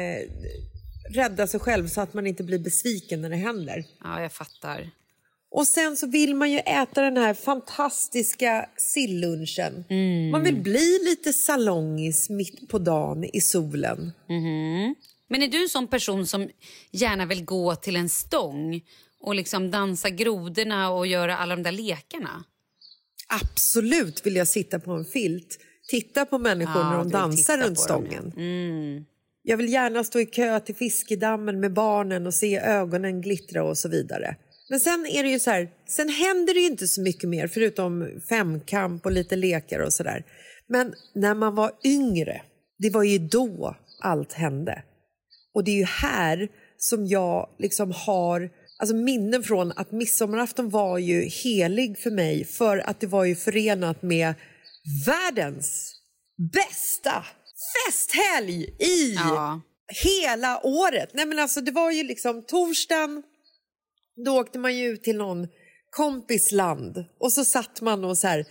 rädda 1.14 1.46
sig 1.46 1.61
själv 1.61 1.88
så 1.88 2.01
att 2.01 2.14
man 2.14 2.27
inte 2.27 2.42
blir 2.42 2.59
besviken 2.59 3.20
när 3.20 3.31
det 3.31 3.37
händer. 3.37 3.85
Ja, 4.05 4.22
jag 4.22 4.33
fattar. 4.33 4.90
Och 5.55 5.66
sen 5.66 5.96
så 5.96 6.07
vill 6.07 6.35
man 6.35 6.51
ju 6.51 6.59
äta 6.59 7.03
den 7.03 7.16
här 7.16 7.35
fantastiska 7.35 8.68
sillunchen. 8.77 9.85
Mm. 9.90 10.31
Man 10.31 10.44
vill 10.44 10.57
bli 10.62 10.98
lite 11.11 11.33
salongis 11.33 12.31
mitt 12.31 12.68
på 12.68 12.79
dagen 12.79 13.25
i 13.33 13.40
solen. 13.40 14.12
Mhm. 14.29 14.94
Men 15.32 15.42
är 15.42 15.48
du 15.48 15.62
en 15.62 15.68
sån 15.68 15.88
person 15.88 16.26
som 16.26 16.48
gärna 16.90 17.26
vill 17.26 17.44
gå 17.44 17.74
till 17.74 17.96
en 17.96 18.08
stång 18.08 18.80
och 19.20 19.34
liksom 19.34 19.70
dansa 19.70 20.10
grodorna 20.10 20.90
och 20.90 21.06
göra 21.06 21.36
alla 21.36 21.56
de 21.56 21.62
där 21.62 21.72
lekarna? 21.72 22.44
Absolut 23.28 24.26
vill 24.26 24.36
jag 24.36 24.48
sitta 24.48 24.80
på 24.80 24.92
en 24.92 25.04
filt, 25.04 25.58
titta 25.88 26.26
på 26.26 26.38
människor 26.38 26.82
Ja, 26.82 26.90
när 26.90 26.98
de 26.98 27.10
dansar 27.10 27.58
runt 27.58 27.78
på 27.78 27.86
dem, 27.88 28.06
ja. 28.10 28.18
stången. 28.18 28.32
Mm. 28.36 29.04
Jag 29.42 29.56
vill 29.56 29.72
gärna 29.72 30.04
stå 30.04 30.20
i 30.20 30.26
kö 30.26 30.60
till 30.60 30.74
fiskedammen 30.74 31.60
med 31.60 31.72
barnen 31.72 32.26
och 32.26 32.34
se 32.34 32.58
ögonen 32.58 33.20
glittra 33.20 33.64
och 33.64 33.78
så 33.78 33.88
vidare. 33.88 34.36
Men 34.70 34.80
sen 34.80 35.06
är 35.06 35.22
det 35.22 35.28
ju 35.28 35.40
så 35.40 35.50
här, 35.50 35.68
sen 35.88 36.08
händer 36.08 36.54
det 36.54 36.60
ju 36.60 36.66
inte 36.66 36.86
så 36.86 37.00
mycket 37.00 37.28
mer 37.28 37.48
förutom 37.48 38.20
femkamp 38.28 39.06
och 39.06 39.12
lite 39.12 39.36
lekar 39.36 39.80
och 39.80 39.92
sådär. 39.92 40.24
Men 40.66 40.94
när 41.14 41.34
man 41.34 41.54
var 41.54 41.72
yngre, 41.84 42.42
det 42.78 42.90
var 42.90 43.02
ju 43.02 43.18
då 43.18 43.76
allt 44.00 44.32
hände. 44.32 44.82
Och 45.54 45.64
det 45.64 45.70
är 45.70 45.76
ju 45.76 45.84
här 45.84 46.48
som 46.78 47.06
jag 47.06 47.48
liksom 47.58 47.92
har 47.92 48.50
alltså 48.78 48.96
minnen 48.96 49.42
från 49.42 49.72
att 49.72 49.92
midsommarafton 49.92 50.70
var 50.70 50.98
ju 50.98 51.22
helig 51.22 51.98
för 51.98 52.10
mig 52.10 52.44
för 52.44 52.78
att 52.78 53.00
det 53.00 53.06
var 53.06 53.24
ju 53.24 53.36
förenat 53.36 54.02
med 54.02 54.34
världens 55.06 55.94
bästa 56.52 57.24
festhelg 57.74 58.64
i 58.78 59.14
Ja. 59.14 59.60
hela 60.04 60.66
året. 60.66 61.10
Nej 61.14 61.26
men 61.26 61.38
alltså 61.38 61.60
det 61.60 61.72
var 61.72 61.90
ju 61.90 62.02
liksom 62.02 62.42
torsdagen, 62.42 63.22
då 64.24 64.40
åkte 64.40 64.58
man 64.58 64.76
ju 64.76 64.86
ut 64.88 65.02
till 65.04 65.16
någon 65.16 65.48
kompis 65.90 66.52
land 66.52 67.04
och 67.20 67.32
så 67.32 67.44
satt 67.44 67.80
man 67.80 68.04
och 68.04 68.18
så 68.18 68.26
här 68.26 68.44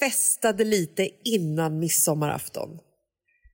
festade 0.00 0.64
lite 0.64 1.08
innan 1.24 1.78
midsommarafton. 1.78 2.78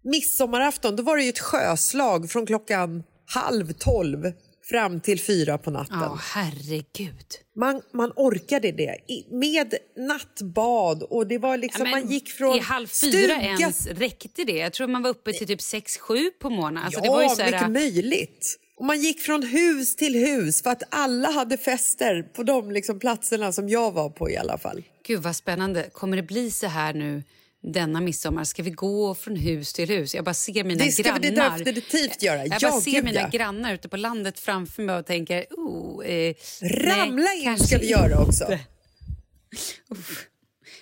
Midsommarafton, 0.03 0.97
då 0.97 1.03
var 1.03 1.17
det 1.17 1.23
ju 1.23 1.29
ett 1.29 1.39
sjöslag 1.39 2.31
från 2.31 2.47
klockan 2.47 3.03
halv 3.27 3.73
tolv 3.73 4.33
fram 4.71 5.01
till 5.01 5.21
fyra 5.21 5.59
på 5.59 5.71
natten. 5.71 5.99
Ja, 6.01 6.19
herregud. 6.35 7.27
Man, 7.57 7.83
man 7.93 8.13
orkade 8.17 8.73
det 8.73 8.97
I, 9.07 9.27
med 9.31 9.75
nattbad 9.97 11.03
och 11.03 11.27
det 11.27 11.39
var 11.39 11.57
liksom, 11.57 11.87
Ja, 11.87 11.91
man 11.91 12.11
gick 12.11 12.29
från 12.29 12.57
I 12.57 12.61
halv 12.61 12.87
fyra 12.87 13.13
stuga 13.13 13.43
ens 13.43 13.87
räckte 13.87 14.45
det? 14.45 14.57
Jag 14.57 14.73
tror 14.73 14.87
man 14.87 15.03
var 15.03 15.11
uppe 15.11 15.33
till 15.33 15.47
typ 15.47 15.61
sex 15.61 15.97
sju 15.97 16.31
på 16.41 16.51
morgonen. 16.51 16.85
Alltså, 16.85 17.01
ja, 17.01 17.05
det 17.05 17.11
var 17.11 17.23
ju 17.23 17.29
så 17.29 17.43
här, 17.43 17.53
mycket 17.53 17.71
möjligt. 17.71 18.59
Och 18.77 18.85
man 18.85 19.01
gick 19.01 19.21
från 19.21 19.43
hus 19.43 19.97
till 19.97 20.15
hus 20.15 20.63
för 20.63 20.71
att 20.71 20.83
alla 20.91 21.31
hade 21.31 21.57
fester 21.57 22.23
på 22.23 22.43
de 22.43 22.71
liksom 22.73 22.99
platserna 22.99 23.53
som 23.53 23.69
jag 23.69 23.93
var 23.93 24.11
på 24.11 24.31
i 24.31 24.37
alla 24.37 24.59
fall. 24.59 24.83
Gud 25.07 25.23
vad 25.23 25.37
spännande. 25.37 25.91
Kommer 25.93 26.17
det 26.17 26.23
bli 26.23 26.51
så 26.51 26.67
här 26.67 26.95
nu 26.95 27.23
denna 27.63 28.01
midsommar? 28.01 28.45
Ska 28.45 28.63
vi 28.63 28.71
gå 28.71 29.15
från 29.15 29.37
hus 29.37 29.73
till 29.73 29.89
hus? 29.89 30.15
Jag 30.15 30.25
bara 30.25 30.35
ser 30.35 30.65
mina 30.65 30.85
Det 30.85 30.93
ska 30.93 31.03
grannar. 31.03 31.59
vi 31.59 31.65
definitivt 31.65 32.23
göra. 32.23 32.47
Jag 32.47 32.63
Ja, 32.63 32.71
bara 32.71 32.81
ser 32.81 33.03
mina 33.03 33.21
ja. 33.21 33.29
grannar 33.29 33.75
ute 33.75 33.89
på 33.89 33.97
landet 33.97 34.39
framför 34.39 34.83
mig 34.83 34.97
och 34.97 35.07
tänker... 35.07 35.47
Oh, 35.51 36.07
eh, 36.07 36.35
Ramla 36.63 37.23
nej, 37.23 37.45
in 37.45 37.59
ska 37.59 37.79
vi 37.79 37.91
göra 37.91 38.23
också. 38.23 38.45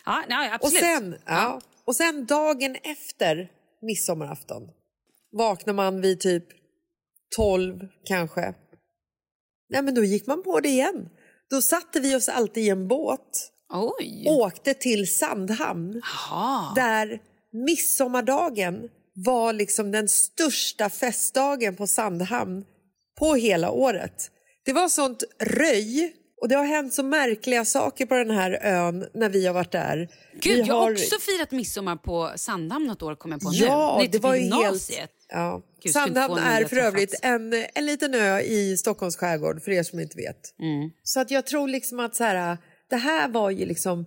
Ja, 0.04 0.24
nej, 0.28 0.48
Och 0.48 0.54
absolut. 0.54 0.80
sen, 0.80 1.16
ja, 1.26 1.60
och 1.84 1.96
sen 1.96 2.26
dagen 2.26 2.76
efter 2.82 3.48
midsommarafton 3.82 4.62
vaknar 5.32 5.74
man 5.74 6.00
vid 6.00 6.20
typ 6.20 6.44
12 7.36 7.88
kanske. 8.04 8.54
Nej, 9.68 9.82
men 9.82 9.94
då 9.94 10.04
gick 10.04 10.26
man 10.26 10.42
på 10.42 10.60
det 10.60 10.68
igen. 10.68 11.08
Då 11.50 11.62
satte 11.62 12.00
vi 12.00 12.14
oss 12.16 12.28
alltid 12.28 12.64
i 12.64 12.68
en 12.68 12.88
båt 12.88 13.50
Oj. 13.72 14.24
åkte 14.28 14.74
till 14.74 15.14
Sandhamn 15.16 16.02
Jaha. 16.30 16.72
där 16.74 17.18
midsommardagen 17.52 18.88
var 19.14 19.52
liksom 19.52 19.90
den 19.90 20.08
största 20.08 20.90
festdagen 20.90 21.76
på 21.76 21.86
Sandhamn 21.86 22.64
på 23.18 23.34
hela 23.34 23.70
året. 23.70 24.30
Det 24.64 24.72
var 24.72 24.88
sånt 24.88 25.24
röj 25.42 26.14
och 26.40 26.48
det 26.48 26.54
har 26.56 26.64
hänt 26.64 26.94
så 26.94 27.02
märkliga 27.02 27.64
saker 27.64 28.06
på 28.06 28.14
den 28.14 28.30
här 28.30 28.58
ön 28.62 29.06
när 29.14 29.28
vi 29.28 29.46
har 29.46 29.54
varit 29.54 29.72
där. 29.72 30.08
Gud, 30.40 30.54
vi 30.56 30.60
jag 30.60 30.74
har 30.74 30.92
också 30.92 31.16
firat 31.20 31.50
midsommar 31.50 31.96
på 31.96 32.30
Sandhamn 32.36 32.86
något 32.86 33.02
år 33.02 33.14
kom 33.14 33.32
jag 33.32 33.40
på 33.40 33.50
Ja, 33.52 33.98
nu. 34.02 34.08
det 34.08 34.18
var 34.18 34.34
ju 34.34 34.40
gymnasiet. 34.42 34.98
helt... 34.98 35.10
Ja. 35.28 35.62
Gud, 35.82 35.92
Sandhamn 35.92 36.38
är 36.38 36.64
för 36.64 36.76
övrigt 36.76 37.14
en, 37.22 37.66
en 37.74 37.86
liten 37.86 38.14
ö 38.14 38.40
i 38.40 38.76
Stockholms 38.76 39.16
skärgård, 39.16 39.62
för 39.62 39.70
er 39.70 39.82
som 39.82 40.00
inte 40.00 40.16
vet. 40.16 40.58
Mm. 40.58 40.90
Så 41.02 41.20
att 41.20 41.30
jag 41.30 41.46
tror 41.46 41.68
liksom 41.68 42.00
att 42.00 42.16
så 42.16 42.24
här, 42.24 42.58
det 42.90 42.96
här 42.96 43.28
var 43.28 43.50
ju 43.50 43.66
liksom 43.66 44.06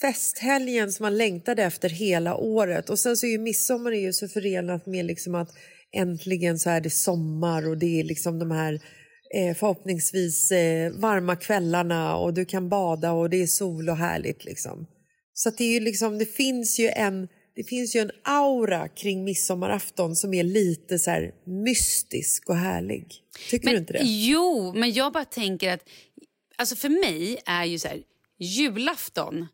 festhelgen 0.00 0.92
som 0.92 1.04
man 1.04 1.16
längtade 1.16 1.62
efter 1.62 1.88
hela 1.88 2.36
året. 2.36 2.90
Och 2.90 2.98
sen 2.98 3.16
så 3.16 3.26
är 3.26 3.30
ju 3.30 3.38
midsommar 3.38 3.92
är 3.92 4.00
ju 4.00 4.12
så 4.12 4.28
förenat 4.28 4.86
med 4.86 5.04
liksom 5.04 5.34
att 5.34 5.48
äntligen 5.92 6.58
så 6.58 6.70
är 6.70 6.80
det 6.80 6.90
sommar 6.90 7.68
och 7.68 7.78
det 7.78 8.00
är 8.00 8.04
liksom 8.04 8.38
de 8.38 8.50
här 8.50 8.80
eh, 9.34 9.56
förhoppningsvis 9.56 10.50
eh, 10.52 10.92
varma 10.92 11.36
kvällarna 11.36 12.16
och 12.16 12.34
du 12.34 12.44
kan 12.44 12.68
bada 12.68 13.12
och 13.12 13.30
det 13.30 13.42
är 13.42 13.46
sol 13.46 13.88
och 13.88 13.96
härligt 13.96 14.44
liksom. 14.44 14.86
Så 15.32 15.50
det 15.50 15.64
är 15.64 15.72
ju 15.72 15.80
liksom, 15.80 16.18
det 16.18 16.26
finns 16.26 16.78
ju 16.78 16.88
en 16.88 17.28
det 17.56 17.64
finns 17.64 17.96
ju 17.96 18.00
en 18.00 18.10
aura 18.22 18.88
kring 18.88 19.24
midsommarafton 19.24 20.16
som 20.16 20.34
är 20.34 20.42
lite 20.42 20.98
så 20.98 21.10
här 21.10 21.32
mystisk 21.64 22.48
och 22.48 22.56
härlig. 22.56 23.06
Tycker 23.50 23.70
du 23.70 23.76
inte 23.76 23.92
det? 23.92 24.00
Jo, 24.02 24.72
men 24.76 24.92
jag 24.92 25.12
bara 25.12 25.24
tänker 25.24 25.72
att... 25.72 25.80
Alltså 26.56 26.76
för 26.76 26.88
mig 26.88 27.38
är 27.46 27.64
ju 27.64 27.78
så 27.78 27.88
här, 27.88 28.02
julafton, 28.38 29.46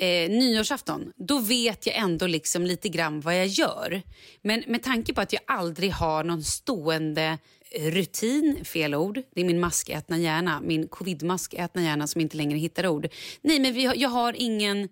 eh, 0.00 0.30
nyårsafton, 0.30 1.12
då 1.16 1.38
vet 1.38 1.86
jag 1.86 1.96
ändå 1.96 2.26
liksom 2.26 2.66
lite 2.66 2.88
grann 2.88 3.20
vad 3.20 3.38
jag 3.38 3.46
gör. 3.46 4.02
Men 4.42 4.64
med 4.66 4.82
tanke 4.82 5.14
på 5.14 5.20
att 5.20 5.32
jag 5.32 5.42
aldrig 5.46 5.92
har 5.92 6.24
någon 6.24 6.42
stående 6.42 7.38
rutin, 7.78 8.64
fel 8.64 8.94
ord, 8.94 9.22
det 9.34 9.40
är 9.40 9.44
min 9.44 9.60
maskätna 9.60 10.18
hjärna, 10.18 10.60
min 10.60 10.88
covidmaskätna 10.88 11.82
hjärna 11.82 12.06
som 12.06 12.20
inte 12.20 12.36
längre 12.36 12.58
hittar 12.58 12.86
ord. 12.86 13.08
Nej, 13.40 13.60
men 13.60 13.72
vi 13.72 13.82
jag 13.82 14.08
har 14.08 14.34
ingen, 14.38 14.88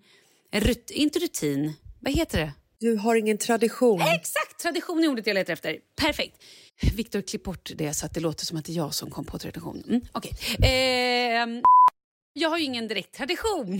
rut, 0.51 0.91
inte 0.91 1.19
rutin, 1.19 1.73
vad 1.99 2.13
heter 2.13 2.39
det? 2.39 2.53
Du 2.79 2.95
har 2.95 3.15
ingen 3.15 3.37
tradition. 3.37 4.01
Exakt! 4.01 4.59
Tradition 4.61 5.03
är 5.03 5.07
ordet 5.07 5.27
jag 5.27 5.33
letar 5.33 5.53
efter. 5.53 5.77
Perfekt. 5.95 6.43
Viktor, 6.95 7.21
klipp 7.21 7.43
bort 7.43 7.71
det 7.75 7.93
så 7.93 8.05
att 8.05 8.13
det 8.13 8.19
låter 8.19 8.45
som 8.45 8.57
att 8.57 8.65
det 8.65 8.71
är 8.71 8.75
jag 8.75 8.93
som 8.93 9.09
kom 9.11 9.25
på 9.25 9.39
tradition. 9.39 9.83
Mm, 9.87 10.01
Okej. 10.11 10.31
Ehm, 10.63 11.61
jag 12.33 12.49
har 12.49 12.57
ju 12.57 12.63
ingen 12.63 12.87
direkt 12.87 13.15
tradition 13.15 13.79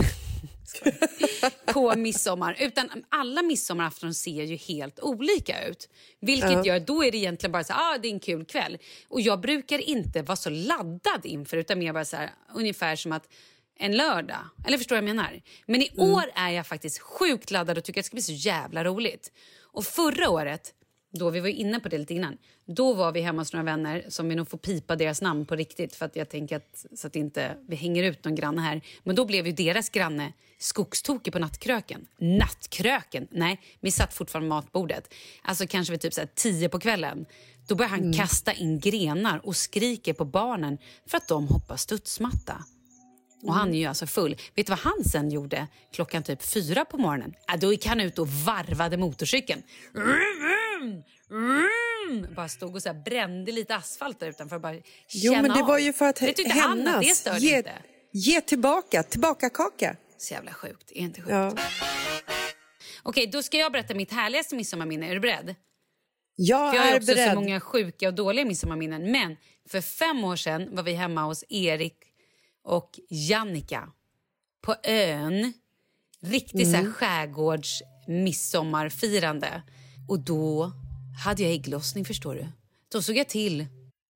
på 1.66 1.96
midsommar. 1.96 2.56
Utan 2.60 2.90
alla 3.10 3.42
midsommarafton 3.42 4.14
ser 4.14 4.44
ju 4.44 4.56
helt 4.56 5.00
olika 5.00 5.68
ut. 5.68 5.90
Vilket 6.22 6.52
Ja. 6.52 6.66
gör, 6.66 6.80
då 6.80 7.04
är 7.04 7.12
det 7.12 7.18
egentligen 7.18 7.52
bara 7.52 7.64
så 7.64 7.74
här, 7.74 7.94
ah, 7.96 7.98
det 7.98 8.08
är 8.08 8.12
en 8.12 8.20
kul 8.20 8.46
kväll. 8.46 8.78
Och 9.08 9.22
jag 9.22 9.42
brukar 9.42 9.80
inte 9.80 10.22
vara 10.22 10.36
så 10.36 10.50
laddad 10.50 11.22
inför 11.26 11.58
utan 11.58 11.80
mer 11.80 11.94
bara 11.94 12.06
så 12.06 12.16
här, 12.18 12.30
ungefär 12.56 12.96
som 12.96 13.12
att 13.12 13.28
en 13.80 13.98
lördag. 13.98 14.40
Eller 14.68 14.78
förstår 14.78 14.96
vad 14.96 15.04
jag 15.10 15.16
menar? 15.16 15.42
Men 15.66 15.82
i 15.82 15.90
år 15.98 16.24
är 16.36 16.50
jag 16.50 16.68
faktiskt 16.68 17.00
sjukt 17.00 17.52
laddad 17.52 17.78
och 17.78 17.84
tycker 17.84 18.00
att 18.02 18.04
det 18.04 18.08
ska 18.08 18.16
bli 18.16 18.22
så 18.22 18.48
jävla 18.48 18.84
roligt. 18.84 19.32
Och 19.74 19.86
förra 19.86 20.30
året, 20.30 20.74
då 21.12 21.30
vi 21.30 21.40
var 21.40 21.48
inne 21.48 21.80
på 21.80 21.90
det 21.90 21.98
lite 21.98 22.14
innan, 22.14 22.38
då 22.66 22.94
var 22.94 23.12
vi 23.12 23.22
hemma 23.22 23.42
hos 23.42 23.54
några 23.54 23.64
vänner 23.64 24.06
som 24.10 24.30
vi 24.30 24.36
nog 24.36 24.50
får 24.50 24.58
pipa 24.58 24.96
deras 24.96 25.22
namn 25.22 25.46
på 25.46 25.56
riktigt 25.56 25.96
för 25.96 26.06
att 26.06 26.16
jag 26.16 26.30
tänker 26.30 26.56
att 26.56 26.86
så 26.96 27.08
att 27.08 27.16
inte 27.16 27.58
vi 27.68 27.76
hänger 27.76 28.04
ut 28.04 28.26
någon 28.26 28.36
granne 28.36 28.62
här. 28.62 28.82
Men 29.04 29.16
då 29.16 29.26
blev 29.26 29.48
ju 29.48 29.52
deras 29.52 29.90
granne 29.90 30.34
skogstokig 30.60 31.34
på 31.34 31.40
nattkröken. 31.40 32.08
Nattkröken? 32.18 33.28
Nej, 33.32 33.62
vi 33.80 33.92
satt 33.92 34.14
fortfarande 34.14 34.46
vid 34.46 34.50
matbordet. 34.50 35.14
Alltså 35.42 35.68
kanske 35.68 35.92
vid 35.92 36.02
typ 36.02 36.14
så 36.14 36.22
här 36.22 36.30
tio 36.36 36.70
på 36.70 36.80
kvällen. 36.80 37.26
Då 37.68 37.76
börjar 37.76 37.90
han 37.90 38.14
kasta 38.14 38.54
in 38.54 38.80
grenar 38.80 39.46
och 39.46 39.56
skriker 39.56 40.14
på 40.14 40.26
barnen 40.26 40.78
för 41.08 41.18
att 41.18 41.28
de 41.28 41.48
hoppar 41.48 41.78
studsmatta. 41.78 42.66
Och 43.44 43.54
han 43.54 43.74
är 43.74 43.78
ju 43.78 43.86
alltså 43.86 44.08
full. 44.08 44.36
Vet 44.56 44.66
du 44.66 44.70
vad 44.70 44.80
han 44.80 45.04
sen 45.04 45.32
gjorde 45.32 45.68
klockan 45.94 46.24
typ 46.24 46.44
fyra 46.44 46.86
på 46.86 46.98
morgonen? 46.98 47.34
Ja, 47.48 47.58
då 47.58 47.72
gick 47.72 47.86
han 47.86 48.02
ut 48.02 48.20
och 48.20 48.28
varvade 48.28 48.98
motorcykeln. 48.98 49.64
Vroom, 50.82 51.04
vroom. 51.30 52.34
Bara 52.36 52.50
stod 52.50 52.76
och 52.76 52.82
så 52.82 52.94
brände 52.94 53.52
lite 53.52 53.76
asfalt 53.76 54.20
där 54.20 54.28
utanför. 54.28 54.60
Bara 54.60 54.76
Jo, 55.10 55.34
men 55.34 55.44
det 55.44 55.62
av. 55.62 55.68
var 55.68 55.78
ju 55.80 55.94
för 55.94 56.06
att 56.06 56.16
det 56.16 56.34
tyckte 56.34 56.60
han 56.60 56.88
att 56.88 57.02
det 57.02 57.08
störde 57.16 57.40
Ge, 57.40 57.58
inte. 57.58 57.74
ge 58.12 58.42
tillbaka, 58.42 59.04
tillbaka 59.04 59.50
kaka. 59.50 59.96
Så 60.18 60.34
jävla 60.34 60.54
sjukt. 60.54 60.92
Är 60.92 61.00
inte 61.02 61.22
sjukt? 61.22 61.32
Ja. 61.32 61.54
Okej, 63.04 63.28
då 63.28 63.44
ska 63.44 63.58
jag 63.58 63.72
berätta 63.72 63.94
mitt 63.94 64.12
härligaste 64.12 64.56
midsommarminne. 64.56 65.08
Är 65.10 65.14
du 65.14 65.20
beredd? 65.20 65.56
Jag 66.36 66.76
jag 66.76 66.86
är 66.86 66.90
ju 66.92 66.98
också 66.98 67.14
beredd. 67.16 67.30
så 67.30 67.36
många 67.36 67.60
sjuka 67.60 68.08
och 68.08 68.14
dåliga 68.14 68.46
midsommarminnen. 68.46 69.12
Men 69.12 69.38
för 69.70 69.82
fem 69.82 70.24
år 70.24 70.36
sedan 70.36 70.76
var 70.76 70.84
vi 70.84 70.94
hemma 70.94 71.24
hos 71.24 71.44
Erik 71.50 71.98
och 72.64 73.00
Jannica 73.10 73.90
på 74.62 74.76
ön. 74.84 75.54
Riktigt 76.24 76.68
så 76.68 76.74
här 76.76 76.80
Mm. 76.80 76.94
skärgårds 76.94 77.82
midsommarfirande. 78.08 79.62
Och 80.12 80.20
då 80.20 80.72
hade 81.26 81.44
jag 81.44 81.52
ägglossning 81.52 82.06
förstår 82.06 82.36
du. 82.36 82.48
Då 82.92 83.02
såg 83.02 83.18
jag 83.18 83.30
till 83.30 83.66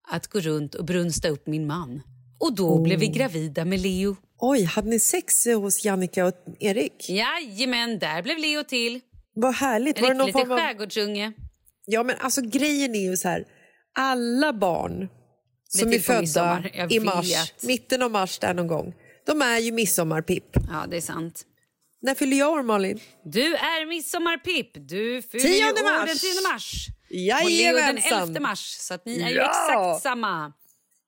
att 0.07 0.27
gå 0.27 0.39
runt 0.39 0.75
och 0.75 0.85
brunsta 0.85 1.29
upp 1.29 1.47
min 1.47 1.67
man. 1.67 2.01
Och 2.39 2.55
då 2.55 2.69
Oh. 2.69 2.83
blev 2.83 2.99
vi 2.99 3.07
gravida 3.07 3.65
med 3.65 3.79
Leo. 3.79 4.15
Oj, 4.39 4.63
hade 4.63 4.89
ni 4.89 4.99
sex 4.99 5.45
hos 5.45 5.85
Jannica 5.85 6.25
och 6.25 6.33
Erik? 6.59 7.09
Jajamän, 7.09 7.99
där 7.99 8.23
blev 8.23 8.37
Leo 8.37 8.63
till. 8.63 8.99
Vad 9.33 9.55
härligt. 9.55 9.97
En 9.97 10.03
Var 10.03 10.09
det 10.09 10.13
riktig 10.13 10.17
någon 10.17 10.27
liten 10.27 10.41
form 10.41 10.51
av... 10.51 10.57
skärgårdsunge. 10.57 11.33
Ja, 11.85 12.03
men 12.03 12.15
alltså 12.19 12.41
grejen 12.41 12.95
är 12.95 13.09
ju 13.09 13.17
så 13.17 13.27
här. 13.27 13.45
Alla 13.93 14.53
barn 14.53 15.07
som 15.69 15.93
är 15.93 15.99
födda 15.99 16.63
i 16.89 16.99
mars, 16.99 17.53
mitten 17.61 18.01
av 18.01 18.11
mars 18.11 18.39
där 18.39 18.53
någon 18.53 18.67
gång, 18.67 18.93
de 19.25 19.41
är 19.41 19.59
ju 19.59 19.71
midsommarpipp. 19.71 20.49
Ja, 20.71 20.85
det 20.89 20.97
är 20.97 21.01
sant. 21.01 21.45
När 22.05 22.15
fyller 22.15 22.37
jag 22.37 22.53
år, 22.53 22.63
Malin? 22.63 22.99
Du 23.23 23.55
är 23.55 23.85
midsommarpipp. 23.85 24.71
Du 24.73 25.21
fyller 25.21 25.43
Tionde 25.49 25.79
ju 25.81 25.85
år 25.87 25.99
mars. 25.99 26.09
den 26.09 26.17
10 26.17 26.41
mars. 26.51 26.87
Och 27.43 27.49
Leo 27.49 27.75
den 27.75 27.85
Jajamensan. 27.85 28.21
11 28.29 28.39
mars. 28.39 28.77
Så 28.79 28.93
att 28.93 29.05
ni 29.05 29.21
är 29.21 29.29
ju 29.29 29.35
Ja. 29.35 29.45
exakt 29.91 30.03
samma. 30.03 30.53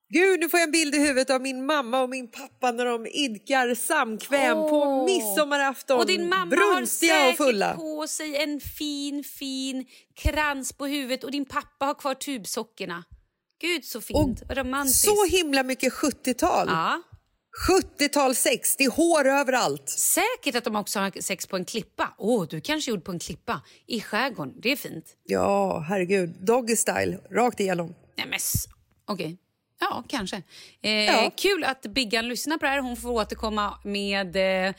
Gud, 0.10 0.40
nu 0.40 0.50
får 0.50 0.60
jag 0.60 0.68
en 0.68 0.72
bild 0.72 0.96
i 0.96 1.00
huvudet 1.00 1.30
av 1.30 1.42
min 1.42 1.66
mamma 1.66 2.02
och 2.02 2.10
min 2.10 2.32
pappa 2.32 2.72
när 2.72 2.86
de 2.86 3.06
idkar 3.08 3.76
samkväm 3.76 4.56
på 4.58 4.82
Åh. 4.84 5.06
midsommarafton. 5.06 5.98
Och 6.00 6.06
din 6.06 6.30
mamma 6.30 6.46
Brunstiga 6.46 7.14
har 7.14 7.20
och 7.22 7.26
säkert 7.28 7.38
fulla. 7.38 7.74
på 7.74 8.08
sig 8.08 8.36
en 8.44 8.60
fin, 8.60 9.24
fin 9.24 9.86
krans 10.16 10.74
på 10.74 10.86
huvudet 10.86 11.24
och 11.24 11.32
din 11.32 11.46
pappa 11.46 11.86
har 11.86 11.94
kvar 11.94 12.14
tubsockorna. 12.14 13.04
Gud, 13.62 13.86
så 13.86 14.02
fint. 14.02 14.42
Vad 14.48 14.58
romantiskt. 14.58 15.06
Så 15.06 15.26
himla 15.26 15.64
mycket 15.64 15.94
70-tal. 15.94 16.68
Ja. 16.70 17.02
70-tal 17.58 18.36
sex, 18.36 18.76
det 18.78 18.84
är 18.84 18.90
hår 18.92 19.28
överallt. 19.28 19.90
Säkert 19.90 20.56
att 20.56 20.64
de 20.64 20.76
också 20.76 21.00
har 21.00 21.22
sex 21.22 21.48
på 21.48 21.56
en 21.56 21.66
klippa. 21.66 22.14
Åh, 22.18 22.46
du 22.50 22.62
kanske 22.62 22.92
gjorde 22.92 23.04
på 23.04 23.12
en 23.12 23.20
klippa 23.20 23.62
i 23.88 24.02
skärgården. 24.02 24.54
Det 24.62 24.72
är 24.72 24.76
fint. 24.76 25.06
Ja, 25.24 25.80
herregud. 25.80 26.30
Doggy 26.40 26.76
style, 26.76 27.20
rakt 27.32 27.60
igenom. 27.60 27.96
Nej, 28.18 28.28
men 28.30 28.40
okej. 29.06 29.38
Ja, 29.80 30.04
kanske. 30.08 30.42
Eh, 30.82 30.92
Ja. 30.92 31.32
Kul 31.36 31.64
att 31.64 31.82
Biggan 31.82 32.28
lyssnar 32.28 32.58
på 32.58 32.66
det 32.66 32.72
här. 32.72 32.80
Hon 32.82 32.98
får 32.98 33.10
återkomma 33.10 33.80
med... 33.84 34.36
Eh, 34.68 34.74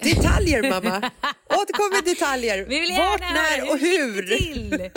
Detaljer, 0.02 0.62
mamma. 0.70 1.10
Återkom 1.48 1.90
med 1.92 2.04
detaljer. 2.04 2.64
Vi 2.64 2.80
vill 2.80 2.90
Vart, 2.96 3.20
när 3.20 3.70
och 3.70 3.78
hur 3.78 4.22
hur. 4.22 4.80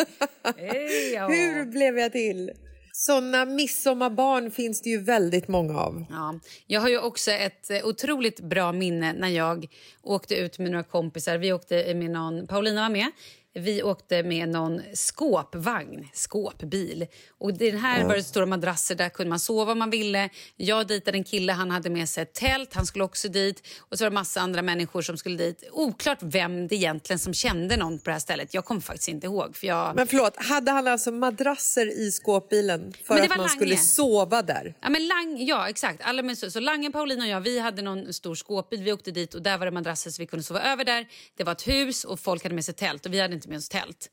Eh. 0.58 1.28
Hur 1.28 1.66
blev 1.66 1.98
jag 2.00 2.12
till? 2.12 2.52
Såna 2.96 3.46
midsommarbarn 3.46 4.52
finns 4.52 4.82
det 4.82 4.90
ju 4.90 5.02
väldigt 5.02 5.48
många 5.48 5.80
av. 5.80 6.06
Ja, 6.10 6.40
jag 6.68 6.82
har 6.82 6.90
ju 6.90 7.00
också 7.00 7.32
ett 7.32 7.70
eh, 7.70 7.86
otroligt 7.86 8.40
bra 8.40 8.72
minne 8.72 9.14
när 9.14 9.28
jag 9.28 9.68
åkte 10.02 10.36
ut 10.36 10.60
med 10.60 10.72
några 10.72 10.84
kompisar. 10.84 11.38
Vi 11.38 11.54
åkte 11.54 11.94
med 11.94 12.12
någon, 12.12 12.48
Paulina 12.48 12.82
var 12.82 12.90
med. 12.90 13.12
Vi 13.56 13.84
åkte 13.84 14.24
med 14.24 14.50
någon 14.50 14.82
skåpvagn, 14.94 16.08
skåpbil. 16.14 17.08
Och 17.40 17.54
den 17.54 17.78
här 17.78 18.00
Ja. 18.02 18.08
var 18.08 18.16
det 18.16 18.24
stora 18.24 18.46
madrasser, 18.46 18.96
där 18.96 19.10
kunde 19.10 19.30
man 19.30 19.40
sova 19.40 19.72
om 19.72 19.80
man 19.80 19.90
ville. 19.90 20.30
Jag 20.56 20.88
dejtade 20.88 21.18
en 21.18 21.24
kille, 21.24 21.54
han 21.54 21.72
hade 21.72 21.90
med 21.90 22.10
sig 22.10 22.24
ett 22.24 22.34
tält, 22.34 22.74
han 22.74 22.86
skulle 22.86 23.04
också 23.04 23.28
dit. 23.28 23.68
Och 23.80 23.98
så 23.98 24.04
var 24.04 24.10
det 24.10 24.14
massa 24.14 24.42
andra 24.42 24.62
människor 24.62 25.02
som 25.02 25.18
skulle 25.18 25.38
dit. 25.38 25.64
Oklart 25.72 26.18
vem 26.22 26.68
det 26.68 26.76
egentligen 26.76 27.20
som 27.20 27.34
kände 27.34 27.78
någon 27.78 27.98
på 28.00 28.04
det 28.06 28.12
här 28.12 28.20
stället. 28.20 28.54
Jag 28.54 28.66
kommer 28.66 28.82
faktiskt 28.82 29.08
inte 29.10 29.28
ihåg. 29.28 29.56
För 29.56 29.68
jag... 29.68 29.96
Men 29.96 30.08
förlåt, 30.08 30.36
hade 30.36 30.72
han 30.72 30.88
alltså 30.88 31.12
madrasser 31.12 32.00
i 32.00 32.12
skåpbilen 32.12 32.94
för 33.04 33.20
att 33.20 33.30
man 33.30 33.38
Lange. 33.38 33.50
skulle 33.50 33.78
sova 33.78 34.42
där? 34.42 34.74
Ja, 34.82 34.90
men 34.90 35.08
Lang, 35.08 35.46
ja 35.46 35.70
exakt. 35.70 36.02
Alla 36.04 36.22
med, 36.24 36.38
så, 36.38 36.52
så 36.52 36.60
Lange, 36.60 36.92
Paulina 36.92 37.24
och 37.24 37.30
jag 37.30 37.42
vi 37.42 37.60
hade 37.60 37.82
någon 37.82 38.14
stor 38.14 38.36
skåpbil. 38.36 38.84
Vi 38.84 38.92
åkte 38.94 39.12
dit 39.12 39.34
och 39.34 39.42
där 39.42 39.58
var 39.58 39.66
det 39.66 39.72
madrasser 39.72 40.12
så 40.12 40.22
vi 40.22 40.26
kunde 40.26 40.44
sova 40.44 40.62
över 40.62 40.84
där. 40.86 41.08
Det 41.38 41.44
var 41.44 41.52
ett 41.52 41.68
hus 41.68 42.04
och 42.04 42.20
folk 42.20 42.44
hade 42.44 42.56
med 42.56 42.66
sig 42.66 42.74
tält 42.74 43.06
och 43.06 43.14
vi 43.14 43.20
hade 43.22 43.43
oss 43.52 43.70
tält. 43.70 44.12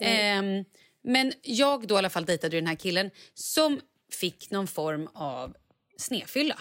Ehm, 0.00 0.64
men 1.04 1.32
jag 1.42 1.86
då 1.86 1.94
i 1.94 1.98
alla 1.98 2.10
fall 2.10 2.24
dejtade 2.24 2.56
den 2.56 2.66
här 2.66 2.74
killen 2.74 3.10
som 3.34 3.80
fick 4.12 4.50
någon 4.50 4.66
form 4.66 5.08
av 5.14 5.56
snefylla. 5.96 6.58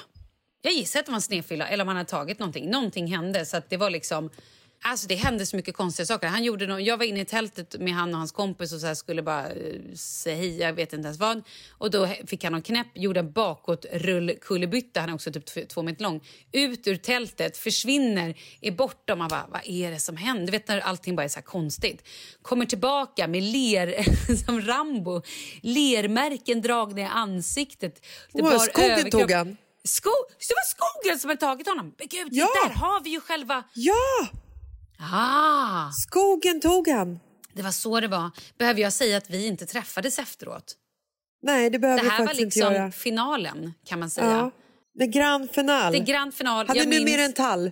Jag 0.62 0.74
gissar 0.74 1.00
att 1.00 1.06
det 1.06 1.12
var 1.12 1.16
en 1.16 1.22
snefylla 1.22 1.68
eller 1.68 1.84
om 1.84 1.88
han 1.88 1.98
hade 1.98 2.10
tagit 2.10 2.40
någonting. 2.40 2.70
Någonting 2.70 3.08
hände 3.08 3.46
så 3.46 3.58
att 3.58 3.70
det 3.70 3.78
var 3.78 3.90
liksom... 3.90 4.30
Alltså 4.88 5.08
det 5.08 5.16
hände 5.16 5.46
så 5.46 5.56
mycket 5.56 5.76
konstiga 5.76 6.06
saker. 6.06 6.28
Han 6.28 6.44
gjorde 6.44 6.68
nå- 6.68 6.80
jag 6.80 6.98
var 6.98 7.06
inne 7.06 7.22
i 7.22 7.26
tältet 7.26 7.76
med 7.80 7.94
han 7.94 8.12
och 8.14 8.18
hans 8.18 8.32
kompis 8.32 8.74
och 8.74 8.80
så 8.82 8.96
skulle 8.96 9.22
bara 9.22 9.48
eh, 9.50 9.94
säga 9.96 10.36
hej, 10.36 10.60
jag 10.60 10.74
vet 10.74 10.94
inte 10.94 11.06
ens 11.06 11.20
vad. 11.20 11.44
Och 11.78 11.92
då 11.92 12.08
fick 12.28 12.44
han 12.44 12.54
någon 12.54 12.62
knäpp, 12.62 12.88
gjorde 12.94 13.20
en 13.20 13.32
bakåt 13.32 13.86
rullkullerbytta, 13.92 15.00
han 15.00 15.10
är 15.10 15.14
också 15.14 15.32
typ 15.32 15.70
två 15.70 15.82
meter 15.84 16.04
lång, 16.04 16.22
ut 16.52 16.88
ur 16.88 16.96
tältet, 16.96 17.58
försvinner, 17.58 18.36
är 18.62 18.72
borta 18.72 19.16
man 19.16 19.28
bara, 19.30 19.48
vad 19.52 19.62
är 19.66 19.92
det 19.92 20.00
som 20.00 20.18
händer? 20.18 20.46
Du 20.46 20.52
vet 20.52 20.68
när 20.68 20.80
allting 20.80 21.16
bara 21.16 21.24
är 21.24 21.28
så 21.28 21.36
här 21.36 21.42
konstigt. 21.44 22.04
Kommer 22.42 22.66
tillbaka 22.66 23.28
med 23.28 23.44
ler, 23.44 24.06
som 24.46 24.62
Rambo, 24.62 25.22
lermärken 25.62 26.62
dragna 26.62 27.02
i 27.02 27.06
ansiktet. 27.06 28.06
Det 28.34 28.42
bar 28.42 28.58
skogen 28.58 29.12
tog 29.12 29.32
han. 29.32 29.58
Sko 29.84 30.10
det 30.40 30.54
var 30.54 30.66
skogen 31.04 31.20
som 31.20 31.30
hade 31.30 31.40
tagit 31.40 31.68
honom. 31.68 31.96
Men 31.98 32.08
gud, 32.08 32.28
Ja. 32.32 32.48
där 32.68 32.74
har 32.74 33.02
vi 33.04 33.10
ju 33.10 33.20
själva... 33.22 33.64
Ja! 33.74 34.28
Ah, 35.00 35.92
Skogen 35.92 36.62
tog 36.62 36.88
han. 36.88 37.20
det 37.54 37.62
var 37.62 37.72
så 37.72 38.00
det 38.00 38.08
var. 38.08 38.32
Behöver 38.58 38.82
jag 38.82 38.94
säga 38.94 39.18
att 39.18 39.30
vi 39.30 39.48
inte 39.48 39.66
träffades 39.66 40.20
efteråt? 40.20 40.76
Nej, 41.42 41.70
det 41.70 41.80
behöver 41.80 42.04
det 42.04 42.10
här 42.10 42.20
var 42.20 42.26
faktiskt 42.26 42.42
liksom 42.42 42.68
inte 42.68 42.76
göra. 42.80 42.92
finalen, 42.92 43.74
kan 43.86 44.00
man 44.00 44.10
säga. 44.10 44.32
Ja. 44.32 44.52
Det 44.94 45.08
grand 45.08 45.52
final. 45.52 45.94
Det 45.94 46.00
är 46.00 46.06
grand 46.06 46.34
final. 46.34 46.66
Jag 46.68 46.78
du 46.78 46.90
minns... 46.90 47.06
mer 47.06 47.20
en 47.20 47.34
tall? 47.34 47.72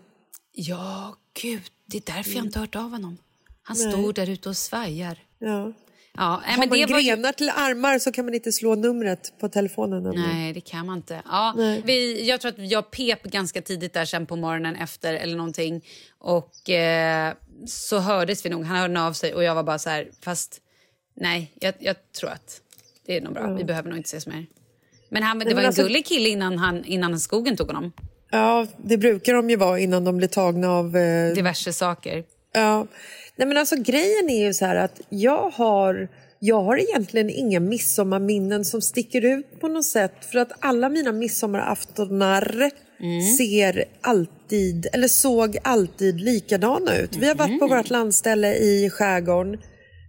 Ja, 0.52 1.16
gud. 1.42 1.62
Det 1.86 1.98
är 1.98 2.16
därför 2.16 2.32
jag 2.32 2.46
inte 2.46 2.60
hört 2.60 2.76
av 2.76 2.92
honom. 2.92 3.18
Han 3.64 3.78
Nej. 3.80 3.92
står 3.92 4.14
där 4.14 4.30
ute 4.30 4.50
och 4.50 4.58
svajar. 4.58 5.20
Ja. 5.40 5.74
Ja, 6.18 6.24
Har 6.24 6.58
men 6.60 6.70
man 6.70 6.80
det 6.80 6.86
var 6.94 7.02
grenar 7.02 7.32
till 7.32 7.50
armar 7.50 8.00
så 8.00 8.12
kan 8.12 8.26
man 8.26 8.34
inte 8.34 8.52
slå 8.52 8.76
numret 8.76 9.34
på 9.40 9.50
telefonen. 9.50 10.04
nämligen. 10.04 10.30
Nej, 10.30 10.54
det 10.54 10.62
kan 10.62 10.86
man 10.86 10.98
inte. 10.98 11.22
Ja, 11.26 11.54
Nej. 11.58 11.82
vi, 11.86 12.28
jag 12.28 12.42
tror 12.42 12.50
att 12.52 12.72
jag 12.72 12.92
pep 12.92 13.24
ganska 13.24 13.62
tidigt 13.62 13.94
där 13.94 14.06
sen 14.06 14.26
på 14.26 14.36
morgonen 14.36 14.76
efter 14.76 15.14
eller 15.14 15.36
någonting. 15.38 15.86
Och 16.20 16.70
eh, 16.70 17.34
så 17.68 18.00
hördes 18.00 18.46
vi 18.46 18.50
nog. 18.50 18.64
Han 18.64 18.78
hörde 18.78 19.02
av 19.02 19.14
sig 19.14 19.34
och 19.34 19.44
jag 19.44 19.56
var 19.56 19.64
bara 19.64 19.80
så 19.80 19.90
här, 19.90 20.08
fast 20.22 20.62
nej, 21.16 21.52
jag, 21.60 21.74
jag 21.80 21.96
tror 22.20 22.30
att 22.30 22.62
det 23.06 23.18
är 23.18 23.22
nog 23.22 23.34
bra. 23.34 23.44
Ja. 23.50 23.54
Vi 23.56 23.64
behöver 23.64 23.90
nog 23.90 23.98
inte 24.00 24.08
ses 24.08 24.28
mer. 24.28 24.46
Men 25.10 25.24
han, 25.24 25.40
det 25.40 25.46
Nej, 25.46 25.54
var 25.54 25.56
men 25.56 25.64
en 25.64 25.68
alltså- 25.68 25.84
gullig 25.84 26.06
kille 26.06 26.30
innan, 26.30 26.58
han, 26.58 26.86
innan 26.86 27.20
skogen 27.20 27.58
tog 27.58 27.68
honom. 27.68 27.92
Ja, 28.32 28.68
det 28.78 28.98
brukar 28.98 29.34
de 29.34 29.50
ju 29.50 29.56
vara 29.56 29.80
innan 29.80 30.04
de 30.04 30.18
blir 30.18 30.28
tagna 30.28 30.70
av... 30.72 30.98
Eh... 30.98 31.34
Diverse 31.34 31.74
saker. 31.74 32.24
Ja. 32.54 32.88
Nej, 33.38 33.48
men 33.48 33.58
alltså, 33.58 33.76
grejen 33.76 34.30
är 34.30 34.46
ju 34.46 34.54
så 34.54 34.66
här 34.66 34.76
att 34.76 35.02
jag 35.10 35.50
har, 35.50 36.08
jag 36.40 36.64
har 36.64 36.78
egentligen 36.78 37.30
inga 37.30 37.60
midsommarminnen 37.60 38.66
som 38.66 38.82
sticker 38.82 39.26
ut 39.26 39.60
på 39.60 39.68
något 39.68 39.86
sätt. 39.86 40.26
För 40.32 40.40
att 40.40 40.52
alla 40.60 40.90
mina 40.90 41.12
midsommaraftonar 41.12 42.72
ser 43.38 43.86
alltid, 44.02 44.88
eller 44.94 45.08
såg 45.08 45.58
alltid 45.64 46.22
likadana 46.22 46.98
ut. 46.98 47.16
Vi 47.16 47.28
har 47.28 47.36
varit 47.36 47.60
på 47.60 47.68
vårt 47.68 47.90
landställe 47.90 48.56
i 48.56 48.90
skärgården. 48.90 49.58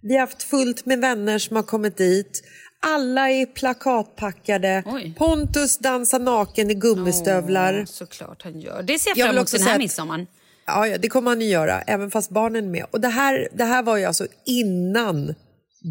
Vi 0.03 0.15
har 0.15 0.21
haft 0.21 0.43
fullt 0.43 0.87
med 0.87 0.99
vänner 1.01 1.39
som 1.39 1.57
har 1.57 1.63
kommit 1.63 1.97
dit. 1.97 2.43
Alla 2.81 3.31
är 3.31 3.47
plakatpackade. 3.47 4.83
Oj. 4.87 5.15
Pontus 5.19 5.79
dansar 5.79 6.19
naken 6.19 6.71
i 6.71 6.75
gummistövlar. 6.75 7.79
Åh, 7.81 7.85
såklart 7.85 8.43
han 8.43 8.61
gör. 8.61 8.83
Det 8.83 8.99
ser 8.99 9.11
jag 9.17 9.27
fram 9.27 9.37
emot 9.37 9.53
den 9.53 9.63
här 9.63 9.73
att- 9.73 9.79
midsommaren. 9.79 10.27
Ja, 10.67 10.87
ja, 10.87 10.99
det 10.99 11.09
kommer 11.09 11.31
han 11.31 11.41
ju 11.41 11.47
göra, 11.47 11.83
även 11.83 12.11
fast 12.11 12.31
barnen 12.31 12.65
är 12.65 12.69
med. 12.69 12.87
Och 12.91 13.01
det 13.01 13.09
här, 13.09 13.49
det 13.53 13.65
här 13.65 13.83
var 13.83 13.97
ju 13.97 14.05
alltså 14.05 14.27
innan 14.47 15.35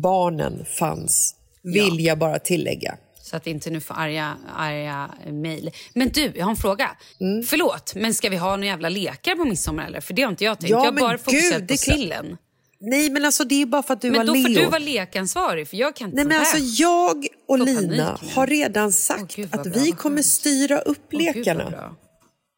barnen 0.01 0.65
fanns, 0.65 1.35
vill 1.63 2.05
jag 2.05 2.17
bara 2.17 2.39
tillägga. 2.39 2.97
Så 3.21 3.37
att 3.37 3.47
vi 3.47 3.51
inte 3.51 3.69
nu 3.69 3.81
får 3.81 3.93
arga, 3.93 4.37
arga 4.55 5.11
mejl. 5.31 5.71
Men 5.93 6.09
du, 6.09 6.31
jag 6.35 6.45
har 6.45 6.51
en 6.51 6.57
fråga. 6.57 6.89
Mm. 7.19 7.43
Förlåt, 7.43 7.95
men 7.95 8.13
ska 8.13 8.29
vi 8.29 8.37
ha 8.37 8.55
några 8.55 8.65
jävla 8.65 8.89
lekar 8.89 9.35
på 9.35 9.45
midsommar 9.45 9.85
eller? 9.85 10.01
För 10.01 10.13
det 10.13 10.21
har 10.21 10.29
inte 10.29 10.43
jag 10.43 10.59
tänkt. 10.59 10.71
Ja, 10.71 10.77
jag 10.77 10.85
har 10.85 10.91
men 10.91 11.01
bara 11.01 11.17
fokuserat 11.17 11.59
gud, 11.59 11.67
det 11.67 11.73
på 11.73 11.77
sillen. 11.77 12.37
Nej, 12.79 13.09
men 13.09 13.25
alltså 13.25 13.43
det 13.43 13.61
är 13.61 13.65
bara 13.65 13.83
för 13.83 13.93
att 13.93 14.01
du 14.01 14.11
men 14.11 14.25
då 14.25 14.33
Leo. 14.33 14.43
får 14.43 14.49
du 14.49 14.65
vara 14.65 14.79
lekansvarig 14.79 15.67
för 15.67 15.77
jag 15.77 15.95
kan 15.95 16.07
inte 16.07 16.15
Nej, 16.15 16.25
men 16.25 16.39
alltså 16.39 16.57
jag 16.83 17.27
och 17.47 17.59
Lina 17.59 18.19
har 18.35 18.47
redan 18.47 18.91
sagt 18.91 19.35
Gud, 19.35 19.49
vad 19.51 19.67
att 19.67 19.73
bra, 19.73 19.83
vi 19.83 19.91
kommer 19.91 20.21
styra 20.21 20.79
upp 20.79 21.09
gud, 21.11 21.25
vad 21.25 21.35
lekarna. 21.35 21.95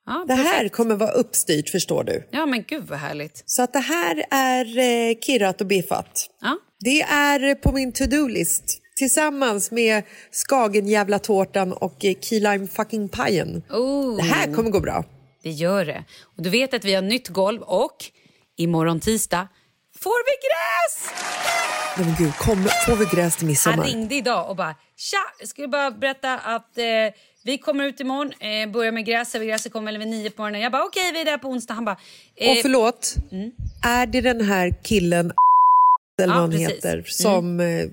Ja, 0.05 0.25
det 0.27 0.33
här 0.33 0.69
kommer 0.69 0.95
vara 0.95 1.11
uppstyrt, 1.11 1.69
förstår 1.69 2.03
du. 2.03 2.27
Ja, 2.31 2.45
men 2.45 2.63
gud 2.63 2.83
vad 2.83 2.99
härligt. 2.99 3.43
Så 3.45 3.61
att 3.63 3.73
det 3.73 3.79
här 3.79 4.25
är 4.31 4.77
eh, 4.77 5.15
kirrat 5.21 5.61
och 5.61 5.67
biffat. 5.67 6.29
Ja. 6.41 6.57
Det 6.79 7.01
är 7.01 7.55
på 7.55 7.71
min 7.71 7.91
to-do-list 7.91 8.81
tillsammans 8.97 9.71
med 9.71 10.03
skagenjävla 10.31 11.19
tårtan 11.19 11.73
och 11.73 12.05
eh, 12.05 12.15
key 12.21 12.39
lime 12.39 12.67
fucking 12.67 13.09
pajen. 13.09 13.63
Oh. 13.69 14.15
Det 14.17 14.23
här 14.23 14.53
kommer 14.53 14.69
gå 14.69 14.79
bra. 14.79 15.03
Det 15.43 15.51
gör 15.51 15.85
det. 15.85 16.03
Och 16.37 16.43
du 16.43 16.49
vet 16.49 16.73
att 16.73 16.85
vi 16.85 16.93
har 16.93 17.01
nytt 17.01 17.27
golv 17.27 17.61
och 17.61 17.97
imorgon 18.57 18.99
tisdag 18.99 19.47
får 19.99 20.21
vi 20.25 20.35
gräs! 20.47 21.13
Nej, 21.97 22.05
men 22.05 22.15
gud, 22.17 22.37
kom, 22.37 22.67
får 22.85 22.95
vi 22.95 23.05
gräs 23.05 23.35
till 23.35 23.47
midsommar? 23.47 23.77
Han 23.77 23.85
ringde 23.85 24.15
idag 24.15 24.49
och 24.49 24.55
bara 24.55 24.75
“Tja, 24.97 25.17
jag 25.39 25.47
skulle 25.47 25.67
bara 25.67 25.91
berätta 25.91 26.33
att 26.39 26.77
eh, 26.77 26.85
vi 27.45 27.57
kommer 27.57 27.83
ut 27.85 27.99
imorgon, 27.99 28.33
eh, 28.39 28.71
börjar 28.71 28.91
med 28.91 29.05
gräset, 29.05 29.41
gräset 29.41 29.73
kommer 29.73 29.91
väl 29.91 29.97
vid 29.99 30.07
nio 30.07 30.29
på 30.29 30.41
morgonen”. 30.41 30.61
Jag 30.61 30.71
bara 30.71 30.83
“Okej, 30.83 31.11
vi 31.13 31.21
är 31.21 31.25
där 31.25 31.37
på 31.37 31.47
onsdag”. 31.47 31.73
Han 31.73 31.85
bara... 31.85 31.97
Eh, 32.35 32.51
Och 32.51 32.57
förlåt, 32.61 33.15
är 33.83 34.05
det 34.05 34.21
den 34.21 34.41
här 34.41 34.73
killen 34.83 35.31
eller 36.21 36.33
Ja, 36.33 36.39
vad 36.41 36.51
han 36.51 36.59
heter 36.59 37.03
som, 37.07 37.59
eh, 37.59 37.87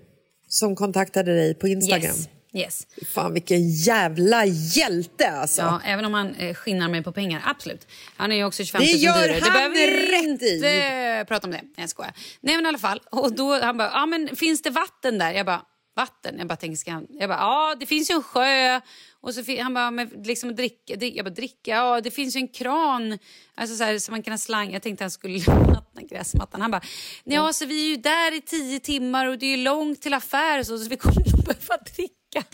som 0.49 0.77
kontaktade 0.77 1.35
dig 1.37 1.55
på 1.55 1.69
Instagram? 1.69 2.03
Yes. 2.17 2.29
yes. 2.55 2.87
Fan 3.15 3.33
vilken 3.35 3.71
jävla 3.71 4.45
hjälte 4.47 5.31
alltså! 5.31 5.63
Ja, 5.63 5.81
även 5.85 6.05
om 6.05 6.15
han 6.15 6.35
eh, 6.35 6.55
skinnar 6.55 6.89
mig 6.89 7.03
på 7.03 7.13
pengar. 7.13 7.43
Absolut. 7.47 7.87
Han 8.17 8.33
är 8.33 8.37
ju 8.37 8.45
också 8.45 8.65
25 8.65 8.81
000 8.83 8.87
Det 8.89 8.93
gör 8.97 9.23
dyrare. 9.23 9.39
han 9.43 9.53
behöver 9.53 9.75
vi 9.75 9.87
rätt 10.33 10.43
i. 10.43 10.55
inte 10.57 11.25
prata 11.29 11.47
om 11.47 11.51
det. 11.51 11.61
Nej, 11.63 11.71
jag 11.77 11.89
skojar. 11.89 12.13
Nej, 12.41 12.57
men 12.57 12.65
i 12.65 12.69
alla 12.69 12.79
fall. 12.79 13.01
Och 13.11 13.33
då 13.33 13.61
han 13.61 13.77
bara, 13.77 13.91
ja 13.95 14.07
men 14.07 14.37
finns 14.37 14.63
det 14.63 14.71
vatten 14.71 15.19
där? 15.19 15.33
Jag 15.33 15.47
bara, 15.47 15.63
vatten? 15.97 16.35
Jag 16.39 16.47
bara, 16.49 16.57
tänker, 16.57 16.77
ska 16.77 16.91
han... 16.93 17.07
Jag 17.11 17.29
bara, 17.29 17.39
ja 17.39 17.77
det 17.81 17.87
finns 17.87 18.11
ju 18.11 18.15
en 18.15 18.23
sjö. 18.23 18.81
Och 19.23 19.35
så 19.35 19.43
han 19.63 19.75
bara, 19.75 19.91
men 19.91 20.09
liksom 20.09 20.55
dricka? 20.57 20.95
drick- 20.95 21.17
Jag 21.17 21.25
bara, 21.25 21.31
dricka? 21.35 21.71
Ja, 21.71 22.01
det 22.01 22.11
finns 22.11 22.37
ju 22.37 22.41
en 22.41 22.49
kran. 22.49 23.19
Alltså 23.55 23.77
så 23.77 23.85
här, 23.85 23.99
så 23.99 24.11
man 24.11 24.23
kan 24.23 24.33
ha 24.33 24.39
slang. 24.39 24.73
Jag 24.73 24.83
tänkte 24.83 25.05
han 25.05 25.11
skulle 25.11 25.39
vattna 25.47 26.03
gräsmattan. 26.11 26.61
Han 26.61 26.71
bara, 26.71 26.83
ja, 27.25 27.53
så 27.53 27.67
vi 27.67 27.85
är 27.87 27.89
ju 27.91 27.97
där 27.97 28.37
i 28.37 28.41
tio 28.41 28.81
timmar 28.81 29.27
och 29.27 29.39
det 29.39 29.47
är 29.47 29.57
ju 29.57 29.63
långt 29.65 30.03
till 30.03 30.15
affär 30.15 30.63
så, 30.63 30.79
så 30.79 30.89
vi 30.89 30.97
kommer 30.97 31.17
nog 31.37 31.45
behöva 31.45 31.77
dricka. 31.97 32.45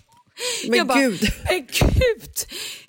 Men 0.68 0.78
jag 0.78 0.86
bara, 0.86 1.00
gud. 1.00 1.20
men 1.50 1.58
gud! 1.58 2.34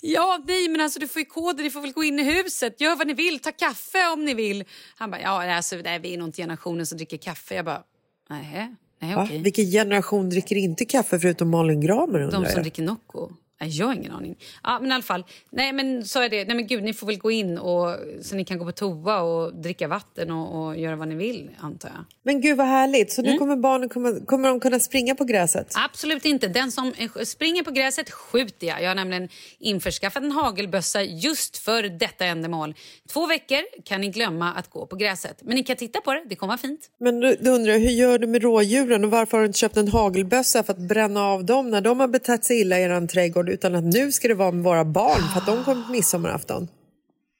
Ja, 0.00 0.40
nej, 0.46 0.68
men 0.68 0.80
alltså 0.80 0.98
du 1.00 1.08
får 1.08 1.20
ju 1.20 1.26
koden, 1.26 1.64
ni 1.64 1.70
får 1.70 1.80
väl 1.80 1.92
gå 1.92 2.04
in 2.04 2.18
i 2.18 2.22
huset, 2.22 2.80
gör 2.80 2.96
vad 2.96 3.06
ni 3.06 3.14
vill, 3.14 3.38
ta 3.38 3.52
kaffe 3.52 4.06
om 4.12 4.24
ni 4.24 4.34
vill. 4.34 4.64
Han 4.96 5.10
bara, 5.10 5.20
ja, 5.20 5.54
alltså, 5.54 5.76
nej, 5.76 5.98
vi 5.98 6.14
är 6.14 6.18
nog 6.18 6.28
inte 6.28 6.42
generationen 6.42 6.86
som 6.86 6.98
dricker 6.98 7.16
kaffe. 7.16 7.54
Jag 7.54 7.64
bara, 7.64 7.82
nej, 8.30 8.74
nej 9.00 9.16
okej. 9.16 9.38
Vilken 9.38 9.64
generation 9.64 10.30
dricker 10.30 10.56
inte 10.56 10.84
kaffe 10.84 11.18
förutom 11.20 11.50
Malin 11.50 11.80
Gramer 11.80 12.18
De 12.18 12.30
som 12.30 12.42
jag? 12.44 12.62
dricker 12.62 12.82
Nocco? 12.82 13.30
Jag 13.64 13.86
har 13.86 13.94
ingen 13.94 14.12
aning. 14.12 14.36
Ja, 14.62 14.78
men 14.80 14.90
i 14.90 14.94
alla 14.94 15.02
fall. 15.02 15.24
Nej, 15.50 15.72
men 15.72 16.04
så 16.04 16.20
är 16.20 16.28
det. 16.28 16.44
Nej, 16.44 16.56
men 16.56 16.66
gud, 16.66 16.82
ni 16.84 16.92
får 16.94 17.06
väl 17.06 17.18
gå 17.18 17.30
in 17.30 17.58
och, 17.58 17.96
så 18.22 18.36
ni 18.36 18.44
kan 18.44 18.58
gå 18.58 18.64
på 18.64 18.72
toa 18.72 19.20
och 19.20 19.54
dricka 19.54 19.88
vatten 19.88 20.30
och, 20.30 20.66
och 20.66 20.78
göra 20.78 20.96
vad 20.96 21.08
ni 21.08 21.14
vill, 21.14 21.50
antar 21.60 21.88
jag. 21.88 22.04
Men 22.22 22.40
gud 22.40 22.56
vad 22.56 22.66
härligt, 22.66 23.12
så 23.12 23.22
nu 23.22 23.28
Mm. 23.28 23.38
kommer 23.38 23.56
barnen 23.56 23.88
kommer, 23.88 24.26
kommer 24.26 24.48
de 24.48 24.60
kunna 24.60 24.80
springa 24.80 25.14
på 25.14 25.24
gräset? 25.24 25.72
Absolut 25.74 26.24
inte. 26.24 26.48
Den 26.48 26.72
som 26.72 26.92
eh, 26.98 27.10
springer 27.24 27.62
på 27.62 27.70
gräset 27.70 28.10
skjuter 28.10 28.66
jag. 28.66 28.82
Jag 28.82 28.88
har 28.88 28.94
nämligen 28.94 29.28
införskaffat 29.58 30.22
en 30.22 30.32
hagelbössa 30.32 31.02
just 31.02 31.56
för 31.58 31.82
detta 31.82 32.24
ändamål. 32.24 32.74
Två 33.12 33.26
veckor 33.26 33.84
kan 33.84 34.00
ni 34.00 34.08
glömma 34.08 34.52
att 34.52 34.70
gå 34.70 34.86
på 34.86 34.96
gräset. 34.96 35.36
Men 35.42 35.54
ni 35.54 35.62
kan 35.62 35.76
titta 35.76 36.00
på 36.00 36.14
det, 36.14 36.22
det 36.28 36.34
kommer 36.36 36.50
vara 36.50 36.58
fint. 36.58 36.80
Men 37.00 37.20
då, 37.20 37.34
då 37.40 37.50
undrar 37.50 37.72
jag, 37.72 37.80
hur 37.80 37.90
gör 37.90 38.18
du 38.18 38.26
med 38.26 38.42
rådjuren 38.42 39.04
och 39.04 39.10
varför 39.10 39.36
har 39.36 39.42
du 39.42 39.46
inte 39.46 39.58
köpt 39.58 39.76
en 39.76 39.88
hagelbössa 39.88 40.62
för 40.62 40.72
att 40.72 40.78
bränna 40.88 41.24
av 41.26 41.44
dem 41.44 41.70
när 41.70 41.80
de 41.80 42.00
har 42.00 42.08
betett 42.08 42.44
sig 42.44 42.60
illa 42.60 42.78
i 42.78 42.82
er 42.82 43.06
trädgård 43.06 43.49
utan 43.50 43.74
att 43.74 43.84
nu 43.84 44.12
ska 44.12 44.28
det 44.28 44.34
vara 44.34 44.50
med 44.50 44.64
våra 44.64 44.84
barn 44.84 45.22
för 45.32 45.40
att 45.40 45.46
de 45.46 45.64
kommer 45.64 45.86
på 45.86 45.92
midsommarafton? 45.92 46.68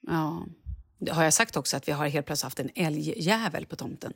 Ja. 0.07 0.47
Det 1.01 1.13
har 1.13 1.25
jag 1.25 1.35
sagt 1.35 1.57
också 1.57 1.77
att 1.77 1.89
vi 1.89 1.93
har 1.93 2.09
helt 2.09 2.27
plötsligt 2.27 2.45
haft 2.45 2.61
en 2.61 2.71
älgjävel 2.75 3.67
på 3.67 3.77
tomten. 3.77 4.13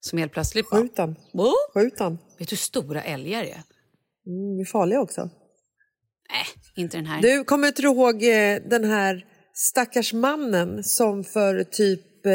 Som 0.00 0.18
helt 0.18 0.32
plötsligt 0.32 0.70
bara... 0.70 0.80
Skjut 0.80 0.96
den. 0.96 1.16
Oh! 1.32 1.52
Skjut 1.74 1.98
den. 1.98 2.18
Vet 2.38 2.48
du 2.48 2.52
hur 2.52 2.56
stora 2.56 3.02
älgar 3.02 3.42
är? 3.42 3.62
Mm, 4.26 4.56
de 4.56 4.60
är 4.60 4.64
farliga 4.64 5.00
också. 5.00 5.30
Nej, 6.30 6.44
inte 6.76 6.96
den 6.96 7.06
här. 7.06 7.22
Du, 7.22 7.44
kommer 7.44 7.68
inte 7.68 7.82
du 7.82 7.88
ihåg 7.88 8.14
eh, 8.22 8.58
den 8.70 8.84
här 8.84 9.26
stackars 9.54 10.12
mannen 10.12 10.84
som 10.84 11.24
för 11.24 11.64
typ 11.64 12.26
eh, 12.26 12.32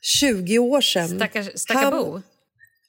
20 0.00 0.58
år 0.58 0.80
sedan... 0.80 1.08
Stackars, 1.08 1.50
stackabo? 1.54 2.12
Han- 2.12 2.22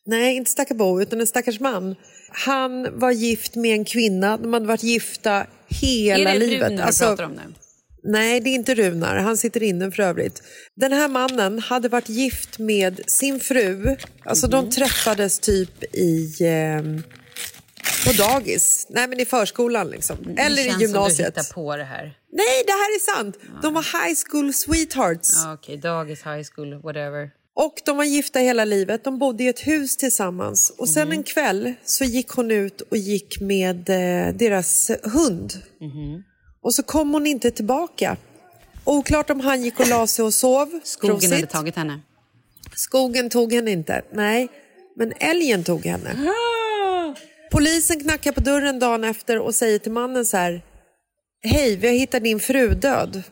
Nej, 0.08 0.36
inte 0.36 0.52
stackabo, 0.52 1.02
utan 1.02 1.22
en 1.22 1.28
stackars 1.28 1.60
man. 1.60 1.96
Han 2.32 3.00
var 3.00 3.12
gift 3.12 3.56
med 3.56 3.74
en 3.74 3.86
kvinna, 3.86 4.38
de 4.38 4.54
hade 4.54 4.66
varit 4.68 4.84
gifta 4.84 5.46
hela 5.68 6.30
är 6.30 6.40
det 6.40 6.46
livet. 6.46 6.70
Runar 6.72 6.84
Alltså, 6.84 7.06
pratar 7.06 7.24
om 7.24 7.32
nu? 7.32 7.42
Nej, 8.04 8.40
det 8.40 8.50
är 8.50 8.54
inte 8.56 8.76
Runar. 8.76 9.16
Han 9.18 9.38
sitter 9.38 9.64
inne 9.64 9.92
för 9.92 10.04
övrigt. 10.04 10.42
Den 10.76 10.92
här 10.94 11.08
mannen 11.08 11.60
hade 11.60 11.90
varit 11.90 12.10
gift 12.10 12.60
med 12.60 13.02
sin 13.08 13.40
fru. 13.40 13.96
Alltså 14.26 14.46
Mhm. 14.48 14.52
de 14.52 14.70
träffades 14.70 15.40
typ 15.40 15.84
i... 15.96 16.36
Eh, 16.44 16.82
på 18.06 18.12
dagis. 18.14 18.88
Nej, 18.90 19.08
men 19.08 19.20
i 19.20 19.26
förskolan 19.26 19.90
liksom. 19.90 20.18
Eller 20.38 20.56
det 20.56 20.62
i 20.62 20.70
känns 20.70 20.82
gymnasiet. 20.82 21.16
som 21.18 21.34
du 21.36 21.42
hittar 21.42 21.54
på 21.54 21.76
det 21.78 21.84
här. 21.84 22.04
Nej, 22.32 22.64
det 22.66 22.72
här 22.72 22.96
är 22.96 23.16
sant. 23.16 23.38
De 23.62 23.74
var 23.74 23.82
high 24.08 24.18
school 24.28 24.54
sweethearts. 24.54 25.32
Ja, 25.36 25.54
Okej, 25.54 25.78
dagis, 25.78 26.20
high 26.26 26.44
school, 26.56 26.82
whatever. 26.82 27.30
Och 27.60 27.82
de 27.86 27.98
var 27.98 28.04
gifta 28.04 28.40
hela 28.40 28.66
livet. 28.66 29.04
De 29.04 29.18
bodde 29.20 29.44
i 29.44 29.48
ett 29.48 29.68
hus 29.68 29.98
tillsammans. 29.98 30.74
Och 30.78 30.90
sen 30.90 31.12
en 31.12 31.24
kväll 31.24 31.74
så 31.86 32.04
gick 32.04 32.30
hon 32.30 32.52
ut 32.52 32.82
och 32.82 32.98
gick 32.98 33.42
med 33.42 33.90
eh, 33.90 34.34
deras 34.34 34.92
hund. 35.04 35.54
Och 36.62 36.74
så 36.74 36.84
kom 36.84 37.14
hon 37.14 37.28
inte 37.28 37.52
tillbaka. 37.52 38.18
Oklart 38.84 39.30
om 39.30 39.40
han 39.40 39.64
gick 39.64 39.80
och 39.80 39.88
la 39.88 40.08
sig 40.08 40.26
och 40.26 40.34
sov. 40.34 40.80
Skogen 40.84 41.16
Prosit. 41.16 41.32
hade 41.32 41.48
tagit 41.48 41.76
henne. 41.76 42.00
Skogen 42.76 43.30
tog 43.30 43.54
henne 43.54 43.72
inte. 43.72 44.02
Nej, 44.12 44.48
men 44.96 45.14
älgen 45.20 45.64
tog 45.64 45.86
henne. 45.86 46.34
Polisen 47.52 48.00
knackar 48.00 48.32
på 48.32 48.42
dörren 48.42 48.80
dagen 48.80 49.04
efter 49.04 49.40
och 49.40 49.56
säger 49.56 49.80
till 49.80 49.92
mannen 49.92 50.26
så 50.26 50.38
här. 50.38 50.62
Hej, 51.42 51.76
vi 51.76 51.88
har 51.88 51.94
hittat 51.94 52.24
din 52.24 52.40
fru 52.40 52.70
död. 52.74 53.24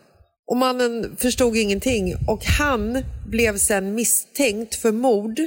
Och 0.47 0.57
mannen 0.57 1.15
förstod 1.19 1.57
ingenting 1.57 2.15
och 2.27 2.45
han 2.45 3.03
blev 3.27 3.57
sen 3.57 3.95
misstänkt 3.95 4.75
för 4.75 4.91
mord. 4.91 5.39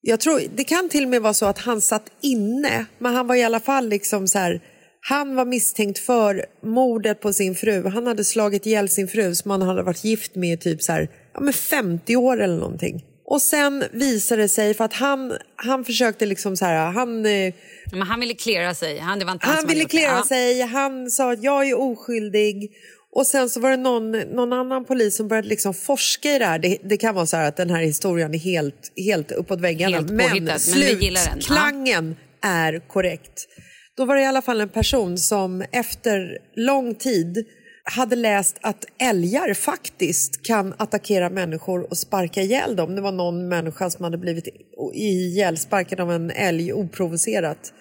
Jag 0.00 0.20
tror, 0.20 0.40
det 0.56 0.64
kan 0.64 0.88
till 0.88 1.04
och 1.04 1.10
med 1.10 1.22
vara 1.22 1.34
så 1.34 1.46
att 1.46 1.58
han 1.58 1.80
satt 1.80 2.06
inne, 2.22 2.86
men 2.98 3.14
han 3.14 3.26
var 3.26 3.34
i 3.34 3.42
alla 3.44 3.60
fall 3.60 3.88
liksom 3.88 4.28
så 4.28 4.38
här. 4.38 4.60
Han 5.00 5.34
var 5.34 5.44
misstänkt 5.44 5.98
för 5.98 6.44
mordet 6.62 7.20
på 7.20 7.32
sin 7.32 7.54
fru. 7.54 7.88
Han 7.88 8.06
hade 8.06 8.24
slagit 8.24 8.66
ihjäl 8.66 8.88
sin 8.88 9.08
fru 9.08 9.34
som 9.34 9.50
han 9.50 9.62
hade 9.62 9.82
varit 9.82 10.04
gift 10.04 10.34
med 10.34 10.54
i 10.54 10.56
typ 10.56 10.82
så 10.82 10.92
här, 10.92 11.08
ja, 11.34 11.40
men 11.40 11.52
50 11.52 12.16
år 12.16 12.42
eller 12.42 12.56
någonting. 12.56 13.04
Och 13.28 13.42
sen 13.42 13.84
visade 13.92 14.42
det 14.42 14.48
sig, 14.48 14.74
för 14.74 14.84
att 14.84 14.92
han, 14.92 15.32
han 15.56 15.84
försökte 15.84 16.26
liksom 16.26 16.56
så 16.56 16.64
här, 16.64 16.90
han... 16.92 17.26
eh, 17.26 17.54
Men 17.92 18.02
han 18.02 18.20
ville 18.20 18.34
klära 18.34 18.74
sig. 18.74 18.98
Han, 18.98 19.18
det 19.18 19.24
var 19.24 19.32
inte 19.32 19.46
han, 19.46 19.56
han 19.56 19.66
ville 19.66 19.84
klära 19.84 20.22
sig, 20.22 20.60
han 20.60 21.10
sa 21.10 21.32
att 21.32 21.42
jag 21.42 21.68
är 21.68 21.78
oskyldig. 21.78 22.70
Och 23.16 23.26
sen 23.26 23.50
så 23.50 23.60
var 23.60 23.70
det 23.70 23.76
någon, 23.76 24.10
någon 24.12 24.52
annan 24.52 24.84
polis 24.84 25.16
som 25.16 25.28
började 25.28 25.48
liksom 25.48 25.74
forska 25.74 26.34
i 26.34 26.38
det 26.38 26.44
här. 26.44 26.58
Det, 26.58 26.78
det 26.84 26.96
kan 26.96 27.14
vara 27.14 27.26
så 27.26 27.36
här 27.36 27.48
att 27.48 27.56
den 27.56 27.70
här 27.70 27.82
historien 27.82 28.34
är 28.34 28.38
helt, 28.38 28.92
helt 28.96 29.32
uppåt 29.32 29.60
väggarna. 29.60 29.96
Helt 29.96 30.10
men 30.10 30.28
påhittat, 30.28 30.46
den. 30.46 30.54
Ja. 30.54 30.58
slutklangen 30.58 32.16
är 32.42 32.88
korrekt. 32.88 33.48
Då 33.96 34.04
var 34.04 34.16
det 34.16 34.22
i 34.22 34.26
alla 34.26 34.42
fall 34.42 34.60
en 34.60 34.68
person 34.68 35.18
som 35.18 35.64
efter 35.72 36.38
lång 36.56 36.94
tid 36.94 37.46
hade 37.84 38.16
läst 38.16 38.58
att 38.60 38.84
älgar 39.00 39.54
faktiskt 39.54 40.42
kan 40.42 40.74
attackera 40.76 41.30
människor 41.30 41.90
och 41.90 41.98
sparka 41.98 42.42
ihjäl 42.42 42.76
dem. 42.76 42.94
Det 42.94 43.00
var 43.00 43.12
någon 43.12 43.48
människa 43.48 43.90
som 43.90 44.04
hade 44.04 44.18
blivit 44.18 44.48
ihjälsparkad 44.94 46.00
av 46.00 46.12
en 46.12 46.30
älg 46.30 46.72
oprovocerat. 46.72 47.72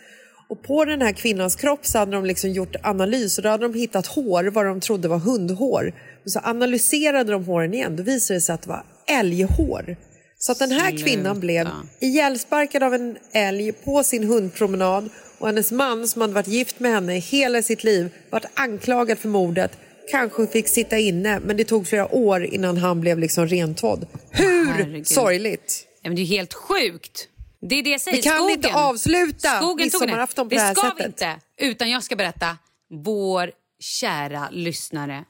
Och 0.50 0.64
på 0.64 0.86
den 0.86 1.02
här 1.02 1.12
kvinnans 1.12 1.56
kropp 1.56 1.86
så 1.86 1.98
hade 1.98 2.12
de 2.12 2.26
liksom 2.26 2.52
gjort 2.52 2.76
analys 2.84 3.38
och 3.38 3.43
då 3.43 3.50
hade 3.50 3.68
de 3.68 3.74
hittat 3.80 4.08
hår, 4.08 4.43
vad 4.43 4.66
de 4.66 4.80
trodde 4.82 5.08
var 5.08 5.18
hundhår. 5.20 5.93
Och 6.26 6.32
så 6.32 6.39
analyserade 6.43 7.32
de 7.32 7.46
håren 7.46 7.74
igen, 7.74 7.96
då 7.96 8.04
visade 8.04 8.38
det 8.38 8.41
sig 8.41 8.54
att 8.56 8.62
det 8.62 8.70
var 8.70 8.84
älghår. 9.08 9.98
Så 10.38 10.52
att 10.52 10.60
den 10.60 10.72
här 10.72 10.89
Sluta. 10.89 11.06
kvinnan 11.06 11.39
blev 11.39 11.68
ihjälsparkad 12.00 12.84
av 12.84 12.93
en 12.93 13.18
älg 13.34 13.72
på 13.72 14.04
sin 14.04 14.24
hundpromenad 14.24 15.10
och 15.38 15.48
hennes 15.48 15.72
man 15.72 16.08
som 16.08 16.22
hade 16.22 16.34
varit 16.34 16.48
gift 16.48 16.80
med 16.80 16.91
henne 16.91 17.14
hela 17.14 17.62
sitt 17.62 17.84
liv 17.84 18.10
varit 18.30 18.46
anklagad 18.54 19.18
för 19.18 19.30
mordet 19.30 19.72
kanske 20.12 20.48
fick 20.48 20.68
sitta 20.68 20.98
inne 20.98 21.39
men 21.39 21.58
det 21.58 21.64
tog 21.64 21.88
flera 21.88 22.16
år 22.16 22.46
innan 22.46 22.78
han 22.78 23.02
blev 23.02 23.20
liksom 23.20 23.48
rentvådd. 23.48 24.08
Hur 24.32 24.66
Herregud. 24.66 25.08
sorgligt? 25.08 25.88
Ja, 26.02 26.10
men 26.10 26.16
det 26.16 26.22
är 26.22 26.26
helt 26.26 26.54
sjukt. 26.54 27.28
Det 27.62 27.76
är 27.76 27.84
det 27.84 27.89
jag 27.89 28.01
säger. 28.01 28.18
Vi 28.18 28.24
kan 28.24 28.38
Skogen. 28.38 28.56
inte 28.56 28.74
avsluta 28.74 29.58
Skogen 29.58 29.84
midsommarafton 29.86 30.49
på 30.49 30.56
det 30.56 30.62
det 30.62 30.62
här 30.62 30.74
ska 30.74 30.82
sättet. 30.82 30.99
vi 30.99 31.06
inte. 31.06 31.39
Utan 31.58 31.89
jag 31.89 32.03
ska 32.03 32.16
berätta. 32.16 32.58
Vår 32.89 33.51
kära 33.80 34.49
lyssnare 34.51 35.26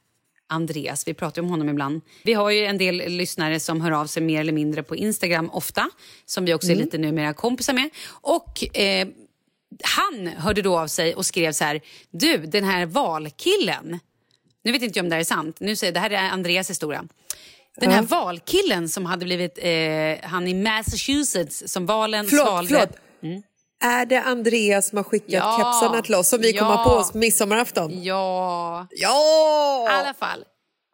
Andreas, 0.47 1.07
vi 1.07 1.13
pratar 1.13 1.41
om 1.41 1.49
honom 1.49 1.69
ibland. 1.69 2.01
Vi 2.23 2.33
har 2.33 2.49
ju 2.49 2.65
en 2.65 2.77
del 2.77 2.95
lyssnare 2.95 3.59
som 3.59 3.81
hör 3.81 3.91
av 3.91 4.07
sig 4.07 4.23
mer 4.23 4.41
eller 4.41 4.53
mindre 4.53 4.83
på 4.83 4.95
Instagram 4.95 5.49
ofta. 5.49 5.89
Som 6.25 6.45
vi 6.45 6.53
också 6.53 6.67
Mm. 6.67 6.79
är 6.79 6.83
lite 6.85 6.97
numera 6.97 7.33
kompisar 7.33 7.73
med. 7.73 7.89
Och 8.07 8.77
eh, 8.77 9.07
han 9.83 10.27
hörde 10.27 10.61
då 10.61 10.77
av 10.77 10.87
sig 10.87 11.15
och 11.15 11.25
skrev 11.25 11.51
så 11.51 11.63
här. 11.63 11.81
Du, 12.11 12.37
den 12.37 12.63
här 12.63 12.85
valkillen. 12.85 13.99
Nu 14.63 14.71
vet 14.71 14.81
inte 14.81 14.99
jag 14.99 15.03
om 15.03 15.09
det 15.09 15.15
här 15.15 15.19
är 15.21 15.23
sant. 15.25 15.59
Nu 15.59 15.75
säger, 15.75 15.93
det 15.93 15.99
här 15.99 16.09
är 16.09 16.29
Andreas 16.29 16.69
historia. 16.69 17.05
Den 17.77 17.91
här 17.91 18.01
valkillen 18.01 18.89
som 18.89 19.05
hade 19.05 19.25
blivit, 19.25 19.57
eh, 19.61 20.29
han 20.29 20.47
i 20.47 20.53
Massachusetts 20.53 21.63
som 21.67 21.85
valen 21.85 22.25
Förlåt, 22.27 22.45
svalde. 22.47 22.69
förlåt. 22.69 23.43
Är 23.83 24.05
det 24.05 24.21
Andreas 24.21 24.87
som 24.89 24.97
har 24.97 25.03
skickat 25.03 25.29
Ja. 25.33 25.57
kepsarna 25.57 26.01
till 26.01 26.15
oss 26.15 26.29
som 26.29 26.41
vi 26.41 26.53
kommer 26.53 26.71
Ja. 26.71 26.75
ha 26.77 26.83
på 26.83 26.89
oss 26.95 27.11
på 27.11 27.17
midsommarafton? 27.17 28.03
Ja. 28.03 28.87
Ja! 28.91 29.87
I 29.89 29.93
alla 29.93 30.13
fall. 30.13 30.43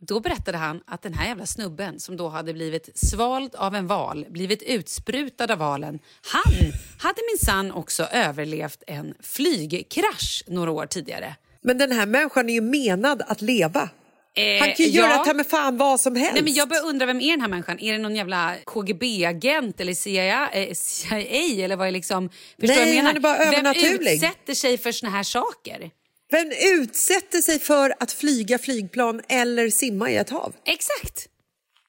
Då 0.08 0.20
berättade 0.20 0.58
han 0.58 0.82
att 0.88 1.02
den 1.02 1.14
här 1.14 1.28
jävla 1.28 1.46
snubben 1.46 2.00
som 2.00 2.18
då 2.18 2.30
hade 2.30 2.54
blivit 2.54 2.90
svald 2.98 3.56
av 3.56 3.76
en 3.76 3.88
val, 3.88 4.26
blivit 4.30 4.62
utsprutad 4.64 5.54
av 5.54 5.58
valen, 5.60 6.00
han 6.34 6.72
hade 7.00 7.20
minsann 7.32 7.72
också 7.72 8.04
överlevt 8.04 8.84
en 8.88 9.14
flygkrasch 9.20 10.44
några 10.48 10.72
år 10.72 10.86
tidigare. 10.86 11.36
Men 11.64 11.78
den 11.78 11.92
här 11.92 12.06
människan 12.06 12.50
är 12.50 12.54
ju 12.54 12.62
menad 12.62 13.22
att 13.28 13.42
leva. 13.42 13.90
Eh, 14.38 14.60
Han 14.60 14.74
kan 14.74 14.86
ju 14.86 14.92
ja. 14.92 15.02
göra 15.10 15.18
ta 15.26 15.34
med 15.34 15.48
fan 15.48 15.78
vad 15.78 16.00
som 16.00 16.16
helst. 16.16 16.34
Nej, 16.34 16.44
men 16.44 16.54
jag 16.54 16.70
börjar 16.70 16.86
undra, 16.86 17.06
vem 17.06 17.22
är 17.22 17.32
den 17.32 17.42
här 17.42 17.48
människan? 17.48 17.80
Är 17.80 17.92
det 17.94 17.98
någon 18.00 18.16
jävla 18.16 18.56
KGB-agent 18.66 19.80
eller 19.82 19.94
CIA, 19.94 20.50
eh, 20.54 20.74
CIA 20.74 21.66
eller 21.66 21.76
vad 21.76 21.88
är 21.88 21.92
liksom... 21.92 22.30
Förstår 22.60 22.76
Nej, 22.76 22.88
jag 22.88 22.96
menar? 22.96 23.04
han 23.08 23.16
är 23.16 23.20
bara 23.20 23.38
övernaturlig. 23.38 24.00
Vem 24.00 24.14
utsätter 24.14 24.54
sig 24.54 24.78
för 24.78 24.92
såna 24.92 25.12
här 25.12 25.24
saker? 25.24 25.90
Vem 26.32 26.52
utsätter 26.80 27.42
sig 27.42 27.60
för 27.60 27.94
att 28.00 28.12
flyga 28.12 28.58
flygplan 28.58 29.22
eller 29.30 29.70
simma 29.70 30.12
i 30.12 30.16
ett 30.18 30.30
hav? 30.30 30.54
Exakt. 30.66 31.28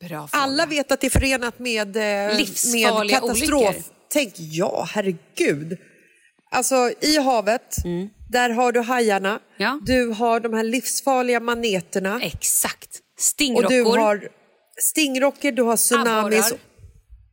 Bra 0.01 0.09
fråga. 0.09 0.29
Alla 0.45 0.67
vet 0.67 0.93
att 0.93 1.01
det 1.01 1.07
är 1.07 1.11
förenat 1.11 1.59
med, 1.59 1.97
eh, 1.97 2.37
Livsfarliga 2.39 3.01
med 3.01 3.11
katastrof. 3.11 3.63
olyckor. 3.69 3.83
Tänk, 4.13 4.35
ja, 4.37 4.89
herregud. 4.91 5.79
Alltså, 6.53 6.91
i 7.01 7.17
havet, 7.19 7.77
där 8.31 8.51
har 8.51 8.73
du 8.73 8.81
hajarna. 8.81 9.29
Mm. 9.29 9.41
Ja. 9.57 9.81
Du 9.83 10.07
har 10.07 10.41
de 10.41 10.53
här 10.55 10.65
livsfarliga 10.65 11.41
maneterna. 11.41 12.21
Exakt. 12.23 12.89
Och 13.17 13.23
Stingrockor. 13.23 13.69
du 13.71 13.83
har 14.01 14.29
stingrocker, 14.81 15.53
du 15.53 15.63
har 15.63 15.77
tsunamis. 15.77 16.39
Abborrar. 16.47 16.61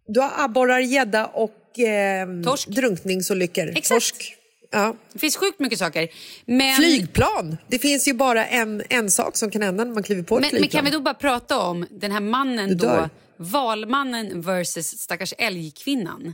Du 0.07 0.19
har 0.19 0.31
abborrar, 0.37 0.79
gädda 0.79 1.25
och 1.25 1.79
eh, 1.79 2.27
Torsk. 2.43 2.67
drunkningsolyckor. 2.67 3.67
Exakt. 3.67 3.89
Torsk. 3.89 4.35
Ja. 4.71 4.95
Det 5.13 5.19
finns 5.19 5.37
sjukt 5.37 5.59
mycket 5.59 5.79
saker. 5.79 6.07
Men, 6.45 6.75
Flygplan! 6.75 7.57
Det 7.67 7.79
finns 7.79 8.07
ju 8.07 8.13
bara 8.13 8.45
en, 8.47 8.83
en 8.89 9.11
sak 9.11 9.37
som 9.37 9.51
kan 9.51 9.61
hända 9.61 9.83
när 9.83 9.93
man 9.93 10.03
kliver 10.03 10.23
på 10.23 10.35
ett 10.37 10.41
men, 10.41 10.49
men 10.51 10.59
flygplan. 10.59 10.79
kan 10.83 10.91
vi 10.91 10.97
då 10.97 10.99
bara 11.03 11.13
prata 11.13 11.59
om 11.59 11.85
den 11.89 12.11
här 12.11 12.19
mannen 12.19 12.77
då, 12.77 13.09
valmannen 13.37 14.41
versus 14.41 14.87
stackars 14.87 15.33
älgkvinnan. 15.37 16.33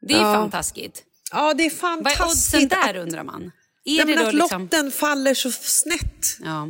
Det 0.00 0.14
är 0.14 0.18
ju 0.18 0.24
Ja. 0.24 0.34
fantastiskt. 0.34 1.04
Ja, 1.30 1.54
det 1.54 1.66
är 1.66 1.72
Vad 1.82 1.90
är 1.90 1.98
oddsen 1.98 2.16
fantastiskt 2.16 2.70
där 2.70 2.94
att, 2.94 2.96
undrar 2.96 3.24
man? 3.24 3.52
Är 3.84 4.04
det 4.04 4.14
men 4.14 4.26
att 4.26 4.34
liksom... 4.34 4.62
lotten 4.62 4.90
faller 4.90 5.34
så 5.34 5.50
snett. 5.52 6.26
Ja. 6.44 6.68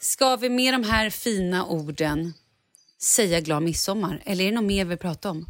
Ska 0.00 0.36
vi 0.36 0.48
med 0.48 0.74
de 0.74 0.84
här 0.84 1.10
fina 1.10 1.66
orden 1.66 2.34
säga 3.02 3.40
glad 3.40 3.62
midsommar? 3.62 4.22
Eller 4.24 4.44
är 4.44 4.48
det 4.48 4.54
något 4.54 4.64
mer 4.64 4.84
vi 4.84 4.96
pratar 4.96 5.30
om? 5.30 5.46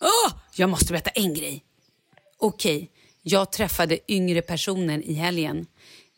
Åh, 0.00 0.32
jag 0.54 0.68
måste 0.68 0.92
berätta 0.92 1.10
en 1.10 1.34
grej. 1.34 1.64
Okej, 2.38 2.90
jag 3.22 3.52
träffade 3.52 3.98
yngre 4.12 4.42
personer 4.42 4.98
i 4.98 5.14
helgen. 5.14 5.66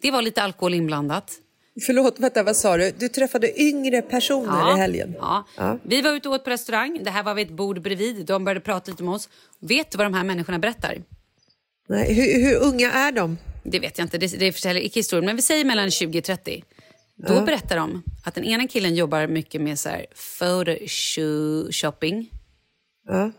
Det 0.01 0.11
var 0.11 0.23
lite 0.23 0.43
alkohol 0.43 0.75
inblandat. 0.75 1.39
Förlåt, 1.81 2.21
vänta, 2.21 2.43
vad 2.43 2.57
sa 2.57 2.77
du? 2.77 2.93
Du 2.99 3.09
träffade 3.09 3.61
yngre 3.63 4.03
personer 4.03 4.75
i 4.75 4.79
helgen. 4.79 5.15
Ja. 5.19 5.47
Ja. 5.57 5.79
Vi 5.83 6.03
var 6.03 6.13
ute 6.13 6.29
och 6.29 6.35
åt 6.35 6.45
på 6.45 6.51
restaurang. 6.51 7.01
Det 7.05 7.11
här 7.11 7.23
var 7.23 7.35
vid 7.35 7.47
ett 7.47 7.53
bord 7.57 7.83
bredvid. 7.83 8.27
De 8.27 8.45
började 8.45 8.61
prata 8.61 8.91
lite 8.91 9.03
med 9.03 9.15
oss. 9.15 9.29
Vet 9.61 9.91
du 9.91 9.99
vad 9.99 10.07
de 10.07 10.15
här 10.15 10.25
människorna 10.25 10.59
berättar? 10.59 11.03
Nej, 11.89 12.15
hur, 12.15 12.43
hur 12.49 12.57
unga 12.57 12.93
är 12.93 13.13
de? 13.13 13.39
Det 13.65 13.79
vet 13.79 13.99
jag 13.99 14.05
inte, 14.05 14.19
det, 14.19 14.39
det 14.39 14.53
förtäljer 14.53 14.83
icke 14.85 14.99
historien. 15.01 15.25
Men 15.27 15.37
vi 15.37 15.43
säger 15.43 15.65
mellan 15.65 15.91
20 15.91 16.19
och 16.19 16.25
30. 16.25 16.65
Då 17.17 17.35
Ja. 17.35 17.41
berättar 17.43 17.77
de 17.77 18.03
att 18.25 18.35
den 18.35 18.45
ena 18.45 18.69
killen 18.69 18.95
jobbar 18.95 19.27
mycket 19.27 19.61
med 19.61 19.79
så 19.79 19.89
här 19.89 20.07
photoshopping. 20.39 22.31
Ja, 23.09 23.33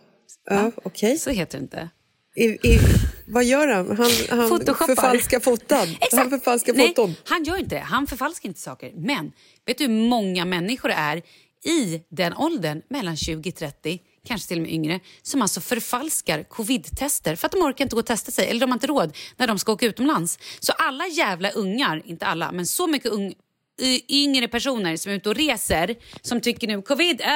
ja 0.49 0.71
okej. 0.84 1.17
Så 1.17 1.29
heter 1.29 1.57
det 1.57 1.61
inte. 1.63 1.89
I, 2.36 2.43
i, 2.45 2.79
vad 3.27 3.43
gör 3.43 3.67
han? 3.67 3.88
Han, 3.88 4.39
han 4.39 4.59
förfalskar 4.86 5.39
foton. 5.39 5.88
Exakt. 6.01 6.13
Han 6.13 6.29
förfalskar 6.29 6.73
Nej, 6.73 6.88
foton. 6.88 7.15
han 7.25 7.43
gör 7.43 7.57
inte. 7.57 7.77
Han 7.77 8.07
förfalskar 8.07 8.49
inte 8.49 8.61
saker. 8.61 8.91
Men 8.95 9.31
vet 9.65 9.77
du 9.77 9.84
hur 9.84 10.09
många 10.09 10.45
människor 10.45 10.89
det 10.89 10.95
är 10.95 11.21
i 11.65 12.01
den 12.09 12.34
åldern, 12.34 12.81
mellan 12.89 13.17
20 13.17 13.49
och 13.49 13.55
30, 13.55 13.99
kanske 14.27 14.47
till 14.47 14.57
och 14.57 14.61
med 14.63 14.71
yngre, 14.73 14.99
som 15.21 15.41
alltså 15.41 15.61
förfalskar 15.61 16.43
covid-tester 16.43 17.36
för 17.36 17.45
att 17.45 17.51
de 17.51 17.61
orkar 17.61 17.86
inte 17.86 17.95
gå 17.95 17.99
och 17.99 18.05
testa 18.05 18.31
sig 18.31 18.47
eller 18.47 18.59
de 18.59 18.69
har 18.69 18.75
inte 18.75 18.88
råd 18.88 19.15
när 19.38 19.47
de 19.47 19.59
ska 19.59 19.71
åka 19.71 19.86
utomlands. 19.86 20.39
Så 20.59 20.71
alla 20.71 21.07
jävla 21.07 21.49
ungar, 21.51 22.01
inte 22.05 22.25
alla, 22.25 22.51
men 22.51 22.65
så 22.67 22.88
mycket 22.88 23.11
ung, 23.11 23.34
y- 23.81 24.01
yngre 24.09 24.47
personer 24.47 24.97
som 24.97 25.11
är 25.11 25.15
ute 25.15 25.29
och 25.29 25.36
reser 25.36 25.95
som 26.21 26.41
tycker 26.41 26.67
nu 26.67 26.81
covid, 26.81 27.21
uh, 27.21 27.27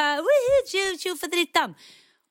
tjo, 0.72 0.98
tjo 1.00 1.18
för 1.18 1.28
drittan. 1.28 1.74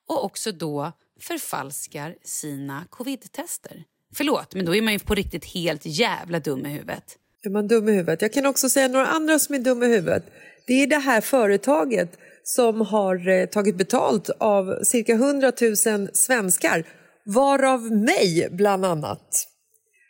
Och 0.07 0.25
också 0.25 0.51
då 0.51 0.91
förfalskar 1.19 2.15
sina 2.23 2.85
covid-tester. 2.89 3.83
Förlåt, 4.15 4.55
men 4.55 4.65
då 4.65 4.75
är 4.75 4.81
man 4.81 4.93
ju 4.93 4.99
på 4.99 5.15
riktigt 5.15 5.45
helt 5.45 5.81
jävla 5.85 6.39
dum 6.39 6.65
i 6.65 6.69
huvudet. 6.69 7.03
Är 7.43 7.49
man 7.49 7.67
dum 7.67 7.89
i 7.89 7.91
huvudet? 7.91 8.21
Jag 8.21 8.33
kan 8.33 8.45
också 8.45 8.69
säga 8.69 8.87
några 8.87 9.07
andra 9.07 9.39
som 9.39 9.55
är 9.55 9.59
dumma 9.59 9.85
i 9.85 9.89
huvudet. 9.89 10.23
Det 10.67 10.73
är 10.73 10.87
det 10.87 10.97
här 10.97 11.21
företaget 11.21 12.17
som 12.43 12.81
har 12.81 13.27
eh, 13.27 13.45
tagit 13.45 13.75
betalt 13.75 14.29
av 14.37 14.83
cirka 14.83 15.13
100 15.13 15.51
000 15.61 16.09
svenskar, 16.13 16.83
varav 17.25 17.81
mig 17.91 18.47
bland 18.51 18.85
annat, 18.85 19.47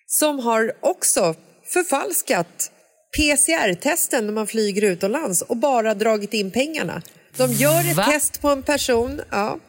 som 0.06 0.40
har 0.40 0.74
också 0.80 1.36
förfalskat 1.66 2.72
PCR-testen 3.18 4.26
när 4.26 4.34
man 4.34 4.48
flyger 4.48 4.82
utomlands 4.82 5.42
och 5.42 5.58
bara 5.58 5.94
dragit 5.94 6.34
in 6.34 6.52
pengarna. 6.52 7.02
De 7.38 7.52
gör 7.52 7.80
ett 7.80 7.98
Va? 7.98 8.04
test 8.04 8.42
på 8.42 8.50
en 8.50 8.64
person, 8.64 9.22
ja, 9.32 9.60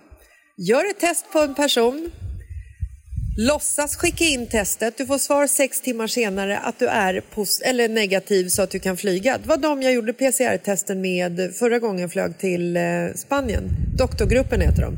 gör 0.59 0.91
ett 0.91 1.01
test 1.01 1.33
på 1.33 1.39
en 1.39 1.55
person 1.55 2.11
Låtsas 3.41 3.97
skicka 3.97 4.25
in 4.25 4.47
testet. 4.47 4.99
Du 4.99 5.07
får 5.07 5.19
svar 5.19 5.47
sex 5.47 5.81
timmar 5.81 6.07
senare 6.07 6.59
att 6.59 6.79
du 6.79 6.87
är 6.87 7.23
eller 7.65 7.89
negativ 7.89 8.49
så 8.49 8.63
att 8.63 8.71
du 8.71 8.79
kan 8.79 8.97
flyga. 8.97 9.39
Det 9.39 9.49
var 9.49 9.57
de 9.57 9.83
jag 9.83 9.93
gjorde 9.93 10.13
PCR-testen 10.13 11.01
med 11.01 11.55
förra 11.59 11.79
gången 11.79 12.01
jag 12.01 12.13
flög 12.13 12.39
till 12.39 12.77
eh, 12.77 12.83
Spanien. 13.15 13.69
Doktorgruppen 13.99 14.61
heter 14.61 14.83
de. 14.83 14.97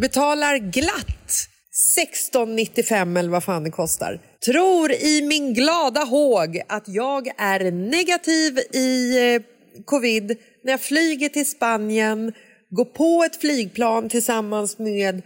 Betalar 0.00 0.56
glatt 0.56 1.48
16,95 1.96 3.18
eller 3.18 3.30
vad 3.30 3.44
fan 3.44 3.64
det 3.64 3.70
kostar. 3.70 4.20
Tror 4.44 4.92
i 4.92 5.22
min 5.28 5.54
glada 5.54 6.00
håg 6.00 6.60
att 6.68 6.84
jag 6.86 7.28
är 7.38 7.70
negativ 7.70 8.58
i 8.58 9.18
eh, 9.34 9.42
covid 9.84 10.36
när 10.64 10.72
jag 10.72 10.80
flyger 10.80 11.28
till 11.28 11.50
Spanien, 11.50 12.32
går 12.74 12.84
på 12.84 13.24
ett 13.26 13.36
flygplan 13.36 14.08
tillsammans 14.08 14.78
med 14.78 15.22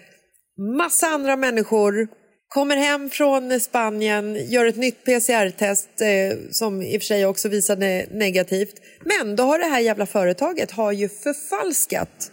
massa 0.76 1.06
andra 1.06 1.36
människor, 1.36 2.08
kommer 2.48 2.76
hem 2.76 3.10
från 3.10 3.60
Spanien, 3.60 4.50
gör 4.50 4.66
ett 4.66 4.76
nytt 4.76 5.04
PCR-test 5.04 5.88
eh, 6.00 6.38
som 6.50 6.82
i 6.82 6.98
och 6.98 7.02
för 7.02 7.06
sig 7.06 7.26
också 7.26 7.48
visade 7.48 8.06
negativt. 8.10 8.74
Men 9.04 9.36
då 9.36 9.42
har 9.42 9.58
det 9.58 9.64
här 9.64 9.80
jävla 9.80 10.06
företaget 10.06 10.70
har 10.70 10.92
ju 10.92 11.08
förfalskat 11.08 12.30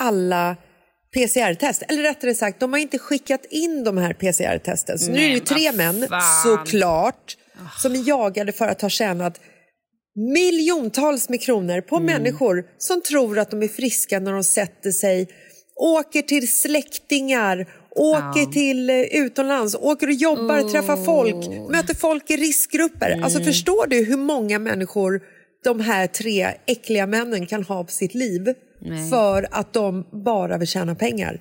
alla 0.00 0.56
PCR-test. 1.14 1.82
Eller 1.88 2.02
rättare 2.02 2.34
sagt, 2.34 2.60
de 2.60 2.72
har 2.72 2.80
inte 2.80 2.98
skickat 2.98 3.44
in 3.50 3.84
de 3.84 3.98
här 3.98 4.12
PCR-testen. 4.12 4.98
Så 4.98 5.10
nu 5.10 5.18
är 5.18 5.28
det 5.28 5.34
ju 5.34 5.40
tre 5.40 5.72
män, 5.72 6.06
fan. 6.08 6.42
såklart, 6.42 7.36
som 7.82 7.92
är 7.92 8.08
jagade 8.08 8.52
för 8.52 8.68
att 8.68 8.82
ha 8.82 8.88
tjänat 8.88 9.40
miljontals 10.18 11.28
med 11.28 11.40
kronor 11.40 11.80
på 11.80 12.00
människor 12.00 12.64
som 12.78 13.02
tror 13.02 13.38
att 13.38 13.50
de 13.50 13.62
är 13.62 13.68
friska 13.68 14.20
när 14.20 14.32
de 14.32 14.44
sätter 14.44 14.90
sig, 14.90 15.28
åker 15.76 16.22
till 16.22 16.52
släktingar, 16.52 17.66
åker 17.90 18.52
till 18.52 18.90
eh, 18.90 18.96
utomlands, 19.00 19.74
åker 19.74 20.06
och 20.06 20.12
jobbar, 20.12 20.70
träffar 20.72 21.04
folk, 21.04 21.70
möter 21.70 21.94
folk 21.94 22.30
i 22.30 22.36
riskgrupper. 22.36 23.20
Alltså 23.22 23.42
förstår 23.44 23.86
du 23.86 24.04
hur 24.04 24.16
många 24.16 24.58
människor 24.58 25.20
de 25.64 25.80
här 25.80 26.06
tre 26.06 26.48
äckliga 26.66 27.06
männen 27.06 27.46
kan 27.46 27.62
ha 27.62 27.84
på 27.84 27.90
sitt 27.90 28.14
liv 28.14 28.54
Nej. 28.80 29.10
för 29.10 29.48
att 29.50 29.72
de 29.72 30.06
bara 30.24 30.58
vill 30.58 30.68
tjäna 30.68 30.94
pengar? 30.94 31.40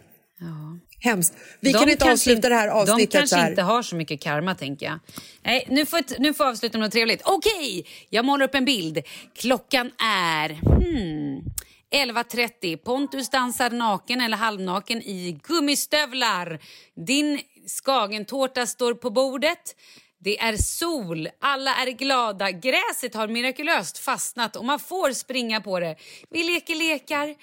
Hemskt. 0.99 1.33
Vi 1.59 1.71
De 1.71 1.79
kan 1.79 1.89
inte 1.89 2.11
avsluta 2.11 2.49
det 2.49 2.55
här 2.55 2.67
avsnittet 2.67 3.11
De 3.11 3.17
kanske 3.17 3.35
här. 3.35 3.49
inte 3.49 3.61
har 3.61 3.83
så 3.83 3.95
mycket 3.95 4.21
karma, 4.21 4.55
tänker 4.55 4.85
jag. 4.85 4.99
Nej, 5.43 5.65
nu 5.69 5.85
får, 5.85 6.19
nu 6.19 6.33
får 6.33 6.45
jag 6.45 6.51
avsluta 6.51 6.77
med 6.77 6.85
något 6.85 6.93
trevligt. 6.93 7.21
Okej, 7.25 7.85
jag 8.09 8.25
målar 8.25 8.45
upp 8.45 8.55
en 8.55 8.65
bild. 8.65 8.99
Klockan 9.35 9.91
är... 10.03 10.49
Hmm, 10.49 11.43
11.30. 11.91 12.77
Pontus 12.77 13.29
dansar 13.29 13.69
naken 13.69 14.21
eller 14.21 14.37
halvnaken 14.37 15.01
i 15.01 15.39
gummistövlar. 15.43 16.59
Din 17.07 17.39
skagentårta 17.67 18.65
står 18.65 18.93
på 18.93 19.09
bordet. 19.09 19.75
Det 20.19 20.39
är 20.39 20.57
sol, 20.57 21.29
alla 21.39 21.75
är 21.75 21.87
glada, 21.91 22.51
gräset 22.51 23.13
har 23.13 23.27
mirakulöst 23.27 23.97
fastnat 23.97 24.55
och 24.55 24.65
man 24.65 24.79
får 24.79 25.11
springa 25.11 25.61
på 25.61 25.79
det. 25.79 25.95
Vi 26.29 26.43
leker 26.43 26.75
lekar. 26.75 27.35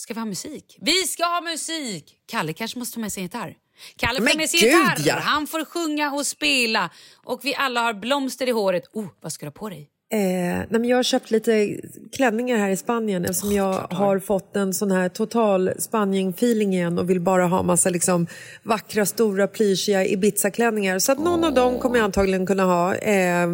Ska 0.00 0.14
vi 0.14 0.20
ha 0.20 0.26
musik? 0.26 0.78
Vi 0.80 0.92
ska 0.92 1.24
ha 1.24 1.40
musik! 1.40 2.16
Kalle 2.26 2.52
kanske 2.52 2.78
måste 2.78 2.94
ta 2.94 3.00
med 3.00 3.12
sig 3.12 3.20
en 3.20 3.24
gitarr. 3.24 3.56
Kalle 3.96 4.18
får 4.18 4.24
Men 4.24 4.36
med 4.36 4.50
gud, 4.52 4.62
gitarr. 4.62 5.02
ja. 5.04 5.14
Han 5.14 5.46
får 5.46 5.64
sjunga 5.64 6.12
och 6.12 6.26
spela. 6.26 6.90
Och 7.24 7.40
vi 7.42 7.54
alla 7.54 7.80
har 7.80 7.94
blomster 7.94 8.48
i 8.48 8.50
håret. 8.50 8.84
Oh, 8.92 9.06
vad 9.20 9.32
ska 9.32 9.46
du 9.46 9.50
ha 9.50 9.52
på 9.52 9.68
dig? 9.68 9.90
Eh, 10.12 10.18
nej 10.18 10.66
men 10.70 10.84
jag 10.84 10.96
har 10.96 11.02
köpt 11.02 11.30
lite 11.30 11.80
klänningar 12.12 12.58
här 12.58 12.70
i 12.70 12.76
Spanien 12.76 13.24
eftersom 13.24 13.52
jag 13.52 13.72
har 13.72 14.18
fått 14.18 14.56
en 14.56 14.74
sån 14.74 14.90
här 14.90 15.08
total 15.08 15.70
Spanien-feeling 15.78 16.74
igen 16.74 16.98
och 16.98 17.10
vill 17.10 17.20
bara 17.20 17.46
ha 17.46 17.62
massa 17.62 17.90
liksom 17.90 18.26
vackra, 18.62 19.06
stora, 19.06 19.46
plyschiga 19.46 20.06
Ibiza-klänningar. 20.06 20.98
Så 20.98 21.12
att 21.12 21.18
någon 21.18 21.44
av 21.44 21.54
dem 21.54 21.78
kommer 21.78 21.96
jag 21.96 22.04
antagligen 22.04 22.46
kunna 22.46 22.64
ha. 22.64 22.94
Eh, 22.94 23.48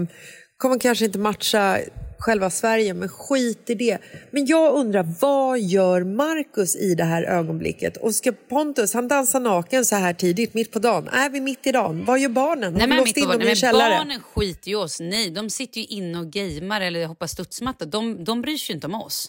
kommer 0.57 0.79
kanske 0.79 1.05
inte 1.05 1.19
matcha 1.19 1.79
själva 2.19 2.51
Sverige, 2.51 2.95
men 2.95 3.09
skit 3.09 3.71
i 3.71 3.75
det. 3.75 3.99
Men 4.31 4.47
jag 4.47 4.75
undrar, 4.75 5.07
vad 5.21 5.61
gör 5.61 6.05
Markus 6.05 6.77
i 6.77 6.95
det 6.95 7.05
här 7.05 7.23
ögonblicket? 7.23 7.97
Och 7.97 8.15
ska 8.15 8.33
Pontus, 8.33 8.95
han 8.95 9.09
dansar 9.09 9.41
naken 9.41 9.85
så 9.85 9.97
här 9.97 10.13
tidigt, 10.13 10.55
mitt 10.55 10.73
på 10.73 10.79
dagen. 10.79 11.09
Är 11.09 11.31
vi 11.31 11.41
mitt 11.41 11.67
i 11.67 11.73
dagen? 11.73 12.05
Vad 12.05 12.19
gör 12.19 12.29
barnen? 12.29 12.73
Har 12.73 12.87
Nej, 12.87 12.89
vi 12.91 12.97
låst 12.97 13.17
in 13.17 13.29
dem 13.29 13.43
i 13.43 13.49
en 13.51 13.57
källare? 13.57 13.95
barnen 13.99 14.21
skiter 14.35 14.69
ju 14.69 14.77
oss. 14.77 15.01
Nej, 15.01 15.31
de 15.31 15.51
sitter 15.51 15.81
ju 15.81 15.87
inne 15.87 16.19
och 16.19 16.31
gamer 16.31 16.81
eller 16.81 17.07
hoppar 17.07 17.27
studsmatta. 17.27 17.85
De, 17.85 18.25
de 18.25 18.43
bryr 18.43 18.57
sig 18.57 18.73
ju 18.73 18.75
inte 18.75 18.87
om 18.87 18.95
oss. 18.95 19.29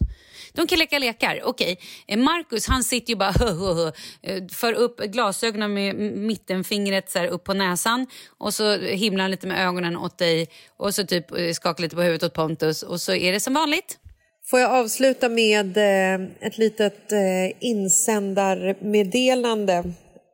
De 0.58 0.68
kan 0.68 0.80
leka 0.80 0.99
lekar. 0.99 1.41
Okej, 1.43 1.80
eh, 2.08 2.18
Marcus 2.18 2.68
han 2.68 2.84
sitter 2.84 3.10
ju 3.10 3.16
bara 3.16 3.32
hö, 3.32 3.51
hö, 3.51 3.74
hö, 3.74 3.91
för 4.51 4.74
upp 4.74 4.97
glasögonen 4.99 5.74
med 5.74 5.95
mittenfingret 6.18 7.12
så 7.12 7.20
här, 7.20 7.28
upp 7.28 7.43
på 7.43 7.53
näsan 7.53 8.08
och 8.38 8.53
så 8.53 8.78
himlar 8.78 9.22
han 9.24 9.32
lite 9.32 9.47
med 9.47 9.68
ögonen 9.68 9.97
åt 9.97 10.18
dig 10.18 10.47
och 10.78 10.95
så 10.95 11.05
typ 11.05 11.32
eh, 11.32 11.51
skakar 11.51 11.82
lite 11.84 11.95
på 11.95 12.01
huvudet 12.01 12.24
åt 12.24 12.34
Pontus 12.34 12.84
och 12.84 13.01
så 13.01 13.14
är 13.14 13.32
det 13.32 13.39
som 13.39 13.53
vanligt. 13.53 13.97
Får 14.49 14.60
jag 14.60 14.72
avsluta 14.72 15.30
med 15.30 15.78
eh, 15.78 16.14
ett 16.47 16.58
litet 16.58 17.12
insändarmeddelande 17.60 19.84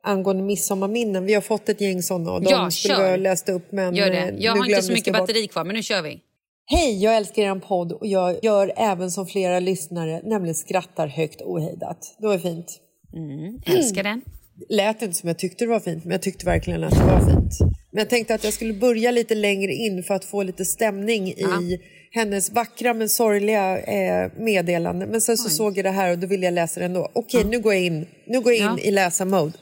angående 0.02 0.42
midsommarminnen. 0.42 1.24
Vi 1.26 1.34
har 1.34 1.40
fått 1.40 1.68
ett 1.68 1.80
gäng 1.80 2.02
sådana 2.02 2.32
och 2.32 2.42
de 2.42 2.50
Ja, 2.50 2.70
skulle 2.70 2.94
kör. 2.94 3.10
ha 3.10 3.16
läst 3.16 3.48
upp 3.48 3.72
men 3.72 3.94
Gör 3.94 4.10
det. 4.10 4.34
Jag 4.38 4.56
har 4.56 4.66
inte 4.66 4.82
så 4.82 4.92
mycket 4.92 5.12
batteri 5.12 5.46
kvar 5.46 5.64
men 5.64 5.76
nu 5.76 5.82
kör 5.82 6.02
vi. 6.02 6.20
Hej, 6.66 7.02
jag 7.02 7.16
älskar 7.16 7.42
er 7.42 7.54
podd 7.60 7.92
och 7.92 8.06
jag 8.06 8.44
gör 8.44 8.72
även 8.76 9.10
som 9.10 9.26
flera 9.26 9.60
lyssnare, 9.60 10.20
nämligen 10.24 10.54
skrattar 10.54 11.06
högt 11.06 11.42
ohejdat. 11.42 12.14
Det 12.18 12.26
var 12.26 12.38
fint. 12.38 12.80
Mm, 13.14 13.60
älskar 13.66 14.02
den. 14.02 14.22
Lät 14.68 15.02
inte 15.02 15.14
som 15.14 15.28
jag 15.28 15.38
tyckte 15.38 15.64
det 15.64 15.68
var 15.70 15.80
fint, 15.80 16.04
men 16.04 16.12
jag 16.12 16.22
tyckte 16.22 16.46
verkligen 16.46 16.84
att 16.84 16.90
det 16.90 17.04
var 17.04 17.20
fint. 17.20 17.52
Men 17.90 17.98
jag 17.98 18.08
tänkte 18.10 18.34
att 18.34 18.44
jag 18.44 18.52
skulle 18.52 18.74
börja 18.74 19.10
lite 19.10 19.34
längre 19.34 19.72
in 19.72 20.02
för 20.02 20.14
att 20.14 20.24
få 20.24 20.42
lite 20.42 20.64
stämning 20.64 21.28
i 21.28 21.80
hennes 22.10 22.50
vackra 22.52 22.94
men 22.94 23.08
sorgliga 23.08 23.78
eh, 23.78 24.30
meddelande. 24.38 25.06
Men 25.06 25.20
sen 25.20 25.36
så 25.36 25.48
såg 25.50 25.78
jag 25.78 25.84
det 25.84 25.90
här 25.90 26.12
och 26.12 26.18
då 26.18 26.26
ville 26.26 26.44
jag 26.46 26.54
läsa 26.54 26.80
det 26.80 26.86
ändå. 26.86 27.08
Okej, 27.12 27.44
nu 27.44 27.60
går 27.60 27.74
jag 27.74 27.82
in, 27.82 28.06
nu 28.26 28.40
går 28.40 28.52
in 28.52 28.62
Ja. 28.62 28.78
i 28.78 28.90
läsarmode. 28.90 29.52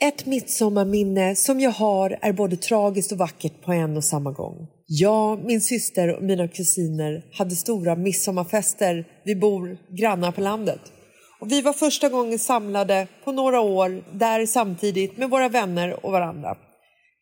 Ett 0.00 0.26
midsommarminne 0.26 1.36
som 1.36 1.60
jag 1.60 1.70
har 1.70 2.18
är 2.22 2.32
både 2.32 2.56
tragiskt 2.56 3.12
och 3.12 3.18
vackert 3.18 3.62
på 3.64 3.72
en 3.72 3.96
och 3.96 4.04
samma 4.04 4.32
gång. 4.32 4.66
Jag, 4.88 5.44
min 5.44 5.60
syster 5.60 6.16
och 6.16 6.22
mina 6.22 6.48
kusiner 6.48 7.24
hade 7.32 7.56
stora 7.56 7.96
midsommarfester. 7.96 9.04
Vi 9.24 9.36
bor 9.36 9.78
grannar 9.90 10.32
på 10.32 10.40
landet. 10.40 10.80
Och 11.40 11.52
vi 11.52 11.62
var 11.62 11.72
första 11.72 12.08
gången 12.08 12.38
samlade 12.38 13.06
på 13.24 13.32
några 13.32 13.60
år 13.60 14.04
där 14.12 14.46
samtidigt 14.46 15.16
med 15.18 15.30
våra 15.30 15.48
vänner 15.48 16.06
och 16.06 16.12
varandra. 16.12 16.56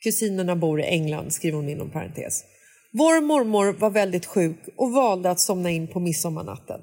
Kusinerna 0.02 0.56
bor 0.56 0.80
i 0.80 0.84
England, 0.84 1.32
skriver 1.32 1.56
hon 1.56 1.68
inom 1.68 1.90
parentes. 1.90 2.44
Vår 2.92 3.20
mormor 3.20 3.72
var 3.72 3.90
väldigt 3.90 4.26
sjuk 4.26 4.58
och 4.76 4.92
valde 4.92 5.30
att 5.30 5.40
somna 5.40 5.70
in 5.70 5.86
på 5.86 6.00
midsommarnatten. 6.00 6.80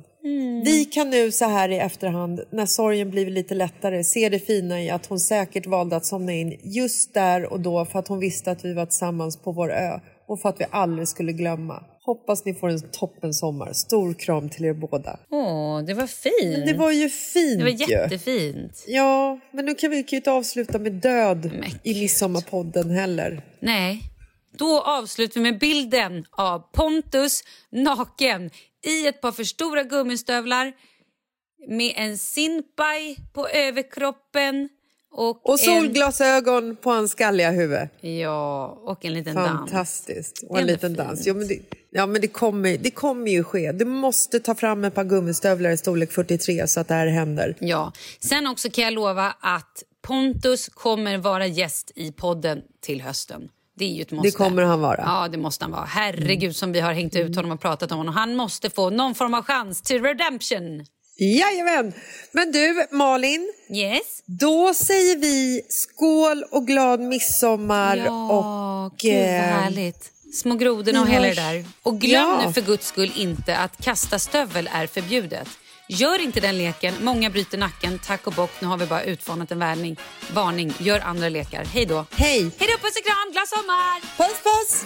Vi 0.64 0.86
kan 0.86 1.10
nu 1.10 1.32
så 1.32 1.46
här 1.46 1.70
i 1.70 1.78
efterhand, 1.78 2.42
när 2.52 2.66
sorgen 2.66 3.10
blivit 3.10 3.34
lite 3.34 3.56
lättare, 3.56 4.04
se 4.04 4.30
det 4.30 4.40
fina 4.40 4.82
i 4.82 4.90
att 4.90 5.06
hon 5.06 5.20
säkert 5.20 5.66
valde 5.66 5.96
att 5.96 6.06
somna 6.06 6.34
in 6.34 6.60
just 6.64 7.14
där 7.14 7.54
och 7.54 7.60
då 7.60 7.86
för 7.86 8.00
att 8.00 8.08
hon 8.08 8.20
visste 8.20 8.52
att 8.52 8.66
vi 8.66 8.74
var 8.74 8.86
tillsammans 8.86 9.38
på 9.38 9.52
vår 9.52 9.72
ö 9.72 10.00
och 10.32 10.42
för 10.42 10.50
att 10.50 10.60
vi 10.62 10.66
aldrig 10.72 11.08
skulle 11.08 11.32
glömma. 11.32 11.84
Hoppas 12.04 12.46
ni 12.46 12.54
får 12.54 12.70
en 12.70 12.92
toppen 12.92 13.34
sommar. 13.34 13.74
Stor 13.74 14.14
kram 14.14 14.50
till 14.50 14.66
er 14.66 14.74
båda. 14.74 15.20
Åh, 15.30 15.82
det 15.82 15.94
var 15.94 16.08
fint. 16.08 16.58
Men 16.58 16.66
det 16.68 16.74
var 16.74 16.92
ju 16.92 17.10
fint 17.10 17.60
Det 17.60 17.64
var 17.64 17.72
ju. 17.72 17.86
jättefint. 17.94 18.84
Ja, 18.88 19.40
men 19.52 19.66
nu 19.66 19.74
kan 19.76 19.90
vi 19.90 19.96
ju 20.08 20.18
inte 20.18 20.32
avsluta 20.32 20.80
med 20.80 20.92
död 20.94 21.52
i 21.84 21.94
midsommarpodden 21.94 22.90
heller. 22.90 23.42
Nej. 23.60 24.02
Då 24.58 24.82
avslutar 24.82 25.34
vi 25.42 25.52
med 25.52 25.60
bilden 25.60 26.26
av 26.32 26.60
Pontus 26.74 27.44
naken 27.72 28.50
i 28.86 29.08
ett 29.08 29.22
par 29.22 29.32
för 29.32 29.44
stora 29.44 29.84
gummistövlar 29.84 30.74
med 31.68 31.94
en 31.96 32.18
sinpaj 32.18 33.18
på 33.34 33.48
överkroppen 33.48 34.70
och, 35.12 35.50
Och 35.50 35.60
solglasögon 35.60 36.76
på 36.76 36.92
hans 36.92 37.12
skalliga 37.12 37.52
huvud. 37.52 37.88
En, 38.02 38.18
ja, 38.18 38.66
och 38.84 39.06
en 39.06 39.14
liten 39.14 39.36
dans. 39.36 39.48
Fantastiskt. 39.72 40.44
Och 40.50 40.60
en 40.60 40.68
liten 40.68 40.90
fint. 40.90 40.98
dans. 40.98 41.28
Ja, 41.28 41.34
men, 41.34 41.48
det, 41.48 41.60
ja, 41.90 42.06
men 42.06 42.22
det, 42.22 42.28
kommer, 42.28 42.78
det 42.78 42.92
kommer 42.92 43.32
ju 43.32 43.44
ske. 43.44 43.72
Du 43.72 43.86
måste 43.86 44.40
ta 44.40 44.56
fram 44.56 44.84
ett 44.84 44.96
par 44.96 45.04
gummistövlar 45.04 45.70
i 45.70 45.78
storlek 45.78 46.12
43 46.12 46.68
så 46.68 46.80
att 46.80 46.88
det 46.88 46.94
här 46.94 47.08
händer. 47.08 47.56
Ja. 47.60 47.92
Sen 48.20 48.48
också 48.48 48.70
kan 48.70 48.84
jag 48.84 48.94
lova 48.94 49.36
att 49.40 49.84
Pontus 50.02 50.70
kommer 50.70 51.18
vara 51.18 51.48
gäst 51.48 51.92
i 51.96 52.12
podden 52.12 52.62
till 52.82 53.02
hösten. 53.02 53.50
Det 53.76 53.86
är 53.86 53.90
ju 53.90 54.02
ett 54.02 54.12
måste. 54.12 54.28
Det 54.28 54.32
kommer 54.32 54.64
han 54.64 54.82
vara. 54.82 55.04
Ja, 55.06 55.28
det 55.28 55.38
måste 55.38 55.66
han 55.66 55.72
vara. 55.72 55.86
Herregud 55.86 56.56
som 56.56 56.72
vi 56.72 56.80
har 56.80 56.94
hängt 56.94 57.16
ut 57.16 57.36
honom 57.36 57.52
och 57.52 57.62
pratat 57.62 57.92
om 57.92 57.98
honom. 57.98 58.14
Han 58.14 58.36
måste 58.36 58.70
få 58.70 58.90
någon 58.90 59.16
form 59.16 59.34
av 59.34 59.44
chans 59.44 59.82
till 59.82 60.04
redemption. 60.04 60.86
Jajamän! 61.26 61.94
Men 62.32 62.52
du, 62.52 62.88
Malin. 62.92 63.54
Yes? 63.70 64.24
Då 64.26 64.74
säger 64.74 65.18
vi 65.18 65.62
skål 65.70 66.44
och 66.52 66.68
glad 66.68 67.00
midsommar. 67.00 67.98
Ja, 67.98 68.30
och, 68.32 68.98
gud 68.98 69.14
vad 69.14 69.24
eh, 69.24 69.32
härligt. 69.42 70.12
Små 70.34 70.56
grodorna 70.56 71.02
och 71.02 71.08
hela 71.08 71.28
det 71.28 71.34
där. 71.34 71.66
Och 71.84 72.00
glöm 72.00 72.22
Ja. 72.40 72.48
nu 72.48 72.54
för 72.54 72.62
guds 72.62 72.88
skull 72.88 73.12
inte 73.16 73.58
att 73.58 73.78
kasta 73.84 74.20
stövel 74.20 74.70
är 74.74 74.88
förbjudet. 74.88 75.48
Gör 75.90 76.22
inte 76.22 76.40
den 76.40 76.58
leken. 76.58 76.94
Många 77.02 77.30
bryter 77.30 77.58
nacken. 77.58 78.00
Tack 78.06 78.28
och 78.28 78.34
bock. 78.34 78.52
Nu 78.60 78.68
har 78.68 78.78
vi 78.78 78.86
bara 78.86 79.04
utfånat 79.04 79.52
en 79.52 79.60
varning. 79.60 79.98
Varning. 80.34 80.74
Gör 80.78 81.00
andra 81.00 81.30
lekar. 81.30 81.66
Hej 81.66 81.86
då. 81.86 82.06
Hej. 82.12 82.40
Hej 82.40 82.70
då, 82.72 82.78
puss 82.88 82.98
och 82.98 83.06
kram. 83.06 83.32
Glad 83.32 83.48
sommar! 83.48 84.02
Puss, 84.18 84.38
puss! 84.44 84.86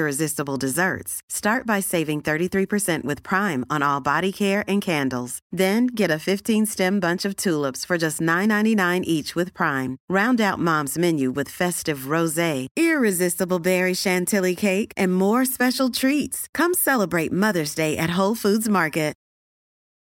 irresistible 0.00 0.56
desserts. 0.56 1.20
Start 1.28 1.66
by 1.66 1.80
saving 1.80 2.22
33% 2.22 3.04
with 3.04 3.22
Prime 3.22 3.64
on 3.68 3.82
all 3.82 4.00
body 4.00 4.32
care 4.32 4.64
and 4.66 4.80
candles. 4.80 5.38
Then 5.52 5.86
get 5.86 6.10
a 6.10 6.24
15-stem 6.30 7.00
bunch 7.00 7.24
of 7.26 7.36
tulips 7.36 7.84
for 7.84 7.98
just 7.98 8.20
$9.99 8.20 9.04
each 9.04 9.34
with 9.34 9.52
Prime. 9.52 9.98
Round 10.08 10.40
out 10.40 10.58
Mom's 10.58 10.96
menu 10.96 11.30
with 11.30 11.56
festive 11.60 12.08
rosé, 12.14 12.66
irresistible 12.76 13.58
berry 13.58 13.94
chantilly 13.94 14.56
cake, 14.56 14.92
and 14.96 15.14
more 15.14 15.44
special 15.44 15.90
treats. 15.90 16.48
Come 16.54 16.74
celebrate 16.74 17.30
Mother's 17.30 17.74
Day 17.74 17.96
at 17.96 18.18
Whole 18.18 18.34
Foods 18.34 18.68
Market. 18.68 19.10